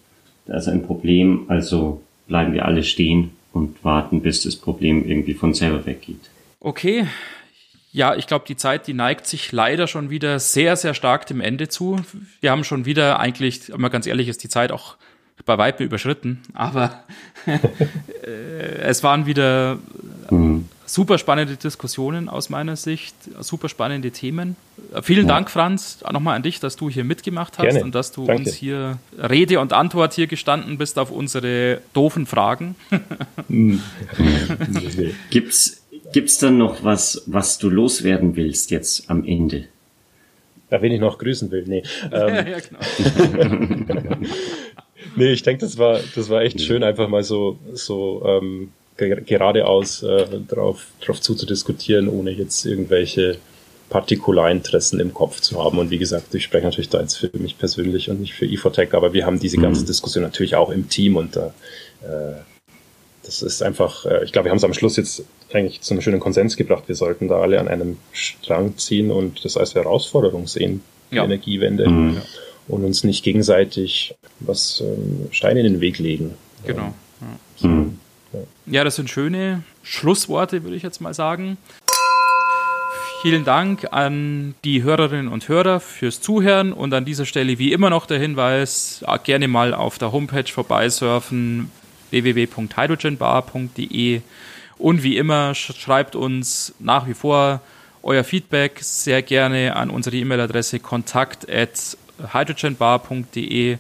da 0.47 0.57
ist 0.57 0.69
ein 0.69 0.83
Problem, 0.83 1.45
also 1.49 2.01
bleiben 2.27 2.55
wir 2.55 2.65
alle 2.65 2.83
stehen 2.83 3.33
und 3.53 3.85
warten, 3.85 4.23
bis 4.23 4.43
das 4.43 4.57
Problem 4.57 5.07
irgendwie 5.07 5.35
von 5.35 5.53
selber 5.53 5.85
weggeht. 5.85 6.31
Okay, 6.61 7.07
ja, 7.93 8.17
ich 8.17 8.27
glaube, 8.27 8.47
die 8.49 8.57
Zeit, 8.57 8.87
die 8.87 8.95
neigt 8.95 9.27
sich 9.27 9.53
leider 9.53 9.87
schon 9.87 10.09
wieder 10.09 10.41
sehr, 10.41 10.77
sehr 10.77 10.95
stark 10.95 11.27
dem 11.27 11.43
Ende 11.43 11.69
zu. 11.69 12.01
Wir 12.41 12.51
haben 12.51 12.65
schon 12.65 12.87
wieder 12.87 13.21
eigentlich, 13.21 13.69
man 13.77 13.91
ganz 13.91 14.07
ehrlich 14.07 14.29
ist, 14.29 14.43
die 14.43 14.49
Zeit 14.49 14.73
auch 14.73 14.97
bei 15.45 15.59
Weitem 15.59 15.87
überschritten. 15.87 16.43
Aber 16.55 17.05
äh, 17.47 18.81
es 18.83 19.03
waren 19.03 19.27
wieder 19.27 19.79
mhm. 20.31 20.69
super 20.87 21.19
spannende 21.19 21.57
Diskussionen 21.57 22.29
aus 22.29 22.51
meiner 22.51 22.77
Sicht, 22.77 23.15
super 23.41 23.69
spannende 23.69 24.11
Themen. 24.11 24.57
Vielen 25.03 25.27
ja. 25.27 25.35
Dank, 25.35 25.51
Franz, 25.51 25.99
nochmal 26.11 26.37
an 26.37 26.43
dich, 26.43 26.61
dass 26.61 26.77
du 26.77 26.89
hier 26.89 27.05
mitgemacht 27.05 27.59
hast 27.59 27.65
Gerne. 27.65 27.83
und 27.83 27.95
dass 27.95 28.13
du 28.13 28.27
Danke. 28.27 28.45
uns 28.45 28.55
hier 28.55 28.99
Rede 29.19 29.61
und 29.61 29.73
Antwort 29.73 30.15
hier 30.15 30.27
gestanden 30.27 30.79
bist 30.79 30.99
auf 30.99 31.11
unsere 31.11 31.81
doofen 31.93 32.27
Fragen. 32.27 32.77
Mhm. 33.49 33.83
Gibt's 35.31 35.85
Gibt 36.13 36.29
es 36.29 36.39
dann 36.39 36.59
noch 36.59 36.85
was, 36.85 37.25
was 37.27 37.59
du 37.59 37.69
loswerden 37.69 38.37
willst 38.37 38.71
jetzt 38.71 39.11
am 39.11 39.25
Ende? 39.25 39.67
Ja, 40.71 40.81
wen 40.81 40.93
ich 40.93 41.01
noch 41.01 41.19
grüßen 41.19 41.51
will, 41.51 41.65
nee. 41.67 41.83
Ähm, 42.13 42.35
ja, 42.35 42.59
genau. 42.61 44.17
Nee, 45.17 45.33
ich 45.33 45.43
denke, 45.43 45.65
das 45.65 45.79
war, 45.79 46.01
das 46.15 46.29
war 46.29 46.43
echt 46.43 46.61
schön, 46.61 46.83
einfach 46.83 47.09
mal 47.09 47.23
so, 47.23 47.59
so 47.73 48.23
ähm, 48.27 48.73
geradeaus 48.97 50.03
äh, 50.03 50.27
drauf, 50.49 50.87
drauf 51.01 51.21
zuzudiskutieren, 51.21 52.09
ohne 52.09 52.31
jetzt 52.31 52.65
irgendwelche 52.65 53.39
Partikularinteressen 53.91 55.01
im 55.01 55.13
Kopf 55.13 55.41
zu 55.41 55.63
haben. 55.63 55.79
Und 55.79 55.91
wie 55.91 55.99
gesagt, 55.99 56.35
ich 56.35 56.45
spreche 56.45 56.65
natürlich 56.65 56.89
da 56.89 57.01
jetzt 57.01 57.17
für 57.17 57.31
mich 57.35 57.59
persönlich 57.59 58.11
und 58.11 58.21
nicht 58.21 58.35
für 58.35 58.47
Ifotech, 58.47 58.95
aber 58.95 59.13
wir 59.13 59.27
haben 59.27 59.39
diese 59.39 59.59
ganze 59.59 59.83
mhm. 59.83 59.87
Diskussion 59.87 60.25
natürlich 60.25 60.57
auch 60.57 60.71
im 60.71 60.89
Team 60.89 61.17
und 61.17 61.37
da 61.37 61.55
äh, 62.03 62.35
das 63.25 63.43
ist 63.43 63.63
einfach, 63.63 64.05
äh, 64.05 64.25
ich 64.25 64.33
glaube, 64.33 64.47
wir 64.47 64.51
haben 64.51 64.59
es 64.59 64.65
am 64.65 64.75
Schluss 64.75 64.97
jetzt 64.97 65.25
eigentlich 65.53 65.81
zu 65.81 65.95
einem 65.95 66.03
schönen 66.03 66.21
Konsens 66.21 66.57
gebracht. 66.57 66.85
Wir 66.87 66.95
sollten 66.95 67.29
da 67.29 67.41
alle 67.41 67.59
an 67.59 67.69
einem 67.69 67.97
Strang 68.13 68.77
ziehen 68.77 69.11
und 69.11 69.45
das 69.45 69.57
als 69.57 69.75
Herausforderung 69.75 70.47
sehen, 70.47 70.83
die 71.11 71.17
ja. 71.17 71.25
Energiewende. 71.25 71.89
Mhm. 71.89 72.23
Und 72.67 72.85
uns 72.85 73.05
nicht 73.05 73.23
gegenseitig 73.25 74.15
was 74.41 74.81
ähm, 74.81 75.29
Steine 75.31 75.61
in 75.61 75.67
den 75.67 75.81
Weg 75.81 75.99
legen. 75.99 76.35
Genau. 76.67 76.95
Ja. 77.63 77.69
Mhm. 77.69 77.99
ja, 78.67 78.83
das 78.85 78.97
sind 78.97 79.11
schöne 79.11 79.63
Schlussworte, 79.83 80.65
würde 80.65 80.77
ich 80.77 80.83
jetzt 80.83 81.01
mal 81.01 81.15
sagen. 81.15 81.57
Vielen 83.23 83.47
Dank 83.47 83.89
an 83.91 84.55
die 84.65 84.83
Hörerinnen 84.83 85.29
und 85.29 85.49
Hörer 85.49 85.81
fürs 85.81 86.21
Zuhören 86.21 86.75
und 86.75 86.93
an 86.93 87.07
dieser 87.07 87.25
Stelle 87.25 87.59
wie 87.59 87.73
immer 87.73 87.89
noch 87.89 88.05
der 88.05 88.19
Hinweis, 88.19 89.03
gerne 89.25 89.49
mal 89.49 89.73
auf 89.73 89.97
der 89.97 90.13
Homepage 90.13 90.45
vorbeisurfen, 90.45 91.71
www.hydrogenbar.de. 92.11 94.21
Und 94.77 95.03
wie 95.03 95.17
immer, 95.17 95.55
schreibt 95.55 96.17
uns 96.17 96.75
nach 96.79 97.07
wie 97.07 97.15
vor 97.15 97.63
euer 98.03 98.25
Feedback 98.25 98.81
sehr 98.83 99.23
gerne 99.23 99.75
an 99.75 99.89
unsere 99.89 100.17
E-Mail-Adresse 100.17 100.81
kontakt.hydrogenbar.de. 102.17 103.79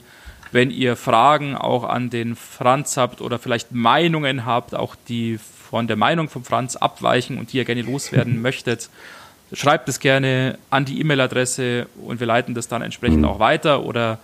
Wenn 0.52 0.70
ihr 0.70 0.96
Fragen 0.96 1.56
auch 1.56 1.84
an 1.84 2.10
den 2.10 2.36
Franz 2.36 2.96
habt 2.96 3.20
oder 3.20 3.38
vielleicht 3.38 3.72
Meinungen 3.72 4.46
habt, 4.46 4.74
auch 4.74 4.94
die 5.08 5.38
von 5.38 5.88
der 5.88 5.96
Meinung 5.96 6.28
von 6.28 6.44
Franz 6.44 6.76
abweichen 6.76 7.38
und 7.38 7.52
die 7.52 7.56
ihr 7.56 7.64
gerne 7.64 7.82
loswerden 7.82 8.40
möchtet, 8.42 8.88
schreibt 9.52 9.88
es 9.88 9.98
gerne 9.98 10.58
an 10.70 10.84
die 10.84 11.00
E-Mail-Adresse 11.00 11.86
und 12.04 12.20
wir 12.20 12.26
leiten 12.26 12.54
das 12.54 12.68
dann 12.68 12.82
entsprechend 12.82 13.24
auch 13.24 13.40
weiter 13.40 13.84
oder 13.84 14.18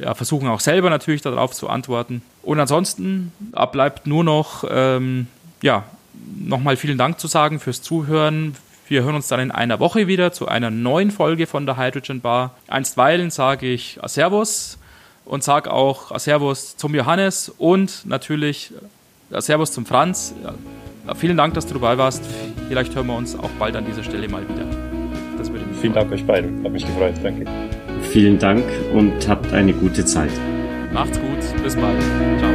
ja, 0.00 0.14
versuchen 0.14 0.48
auch 0.48 0.60
selber 0.60 0.90
natürlich 0.90 1.22
darauf 1.22 1.52
zu 1.52 1.68
antworten. 1.68 2.22
Und 2.42 2.60
ansonsten 2.60 3.32
bleibt 3.72 4.06
nur 4.06 4.24
noch, 4.24 4.64
ähm, 4.68 5.28
ja, 5.62 5.84
nochmal 6.38 6.76
vielen 6.76 6.98
Dank 6.98 7.20
zu 7.20 7.28
sagen 7.28 7.60
fürs 7.60 7.82
Zuhören. 7.82 8.56
Wir 8.90 9.04
hören 9.04 9.14
uns 9.14 9.28
dann 9.28 9.38
in 9.38 9.52
einer 9.52 9.78
Woche 9.78 10.08
wieder 10.08 10.32
zu 10.32 10.48
einer 10.48 10.68
neuen 10.68 11.12
Folge 11.12 11.46
von 11.46 11.64
der 11.64 11.76
Hydrogen 11.76 12.20
Bar. 12.20 12.56
Einstweilen 12.66 13.30
sage 13.30 13.68
ich 13.68 14.00
Servus 14.04 14.78
und 15.24 15.44
sage 15.44 15.72
auch 15.72 16.18
Servus 16.18 16.76
zum 16.76 16.96
Johannes 16.96 17.54
und 17.56 18.04
natürlich 18.04 18.72
Servus 19.30 19.70
zum 19.70 19.86
Franz. 19.86 20.34
Vielen 21.14 21.36
Dank, 21.36 21.54
dass 21.54 21.68
du 21.68 21.74
dabei 21.74 21.98
warst. 21.98 22.24
Vielleicht 22.66 22.92
hören 22.96 23.06
wir 23.06 23.16
uns 23.16 23.36
auch 23.36 23.50
bald 23.60 23.76
an 23.76 23.86
dieser 23.86 24.02
Stelle 24.02 24.28
mal 24.28 24.42
wieder. 24.42 24.66
vielen 25.80 25.92
Dank 25.92 26.10
euch 26.10 26.26
beiden. 26.26 26.64
Hat 26.64 26.72
mich 26.72 26.84
gefreut. 26.84 27.14
Danke. 27.22 27.44
Vielen 28.10 28.40
Dank 28.40 28.64
und 28.92 29.28
habt 29.28 29.52
eine 29.52 29.72
gute 29.72 30.04
Zeit. 30.04 30.32
Macht's 30.92 31.20
gut. 31.20 31.62
Bis 31.62 31.76
bald. 31.76 32.02
Ciao. 32.40 32.49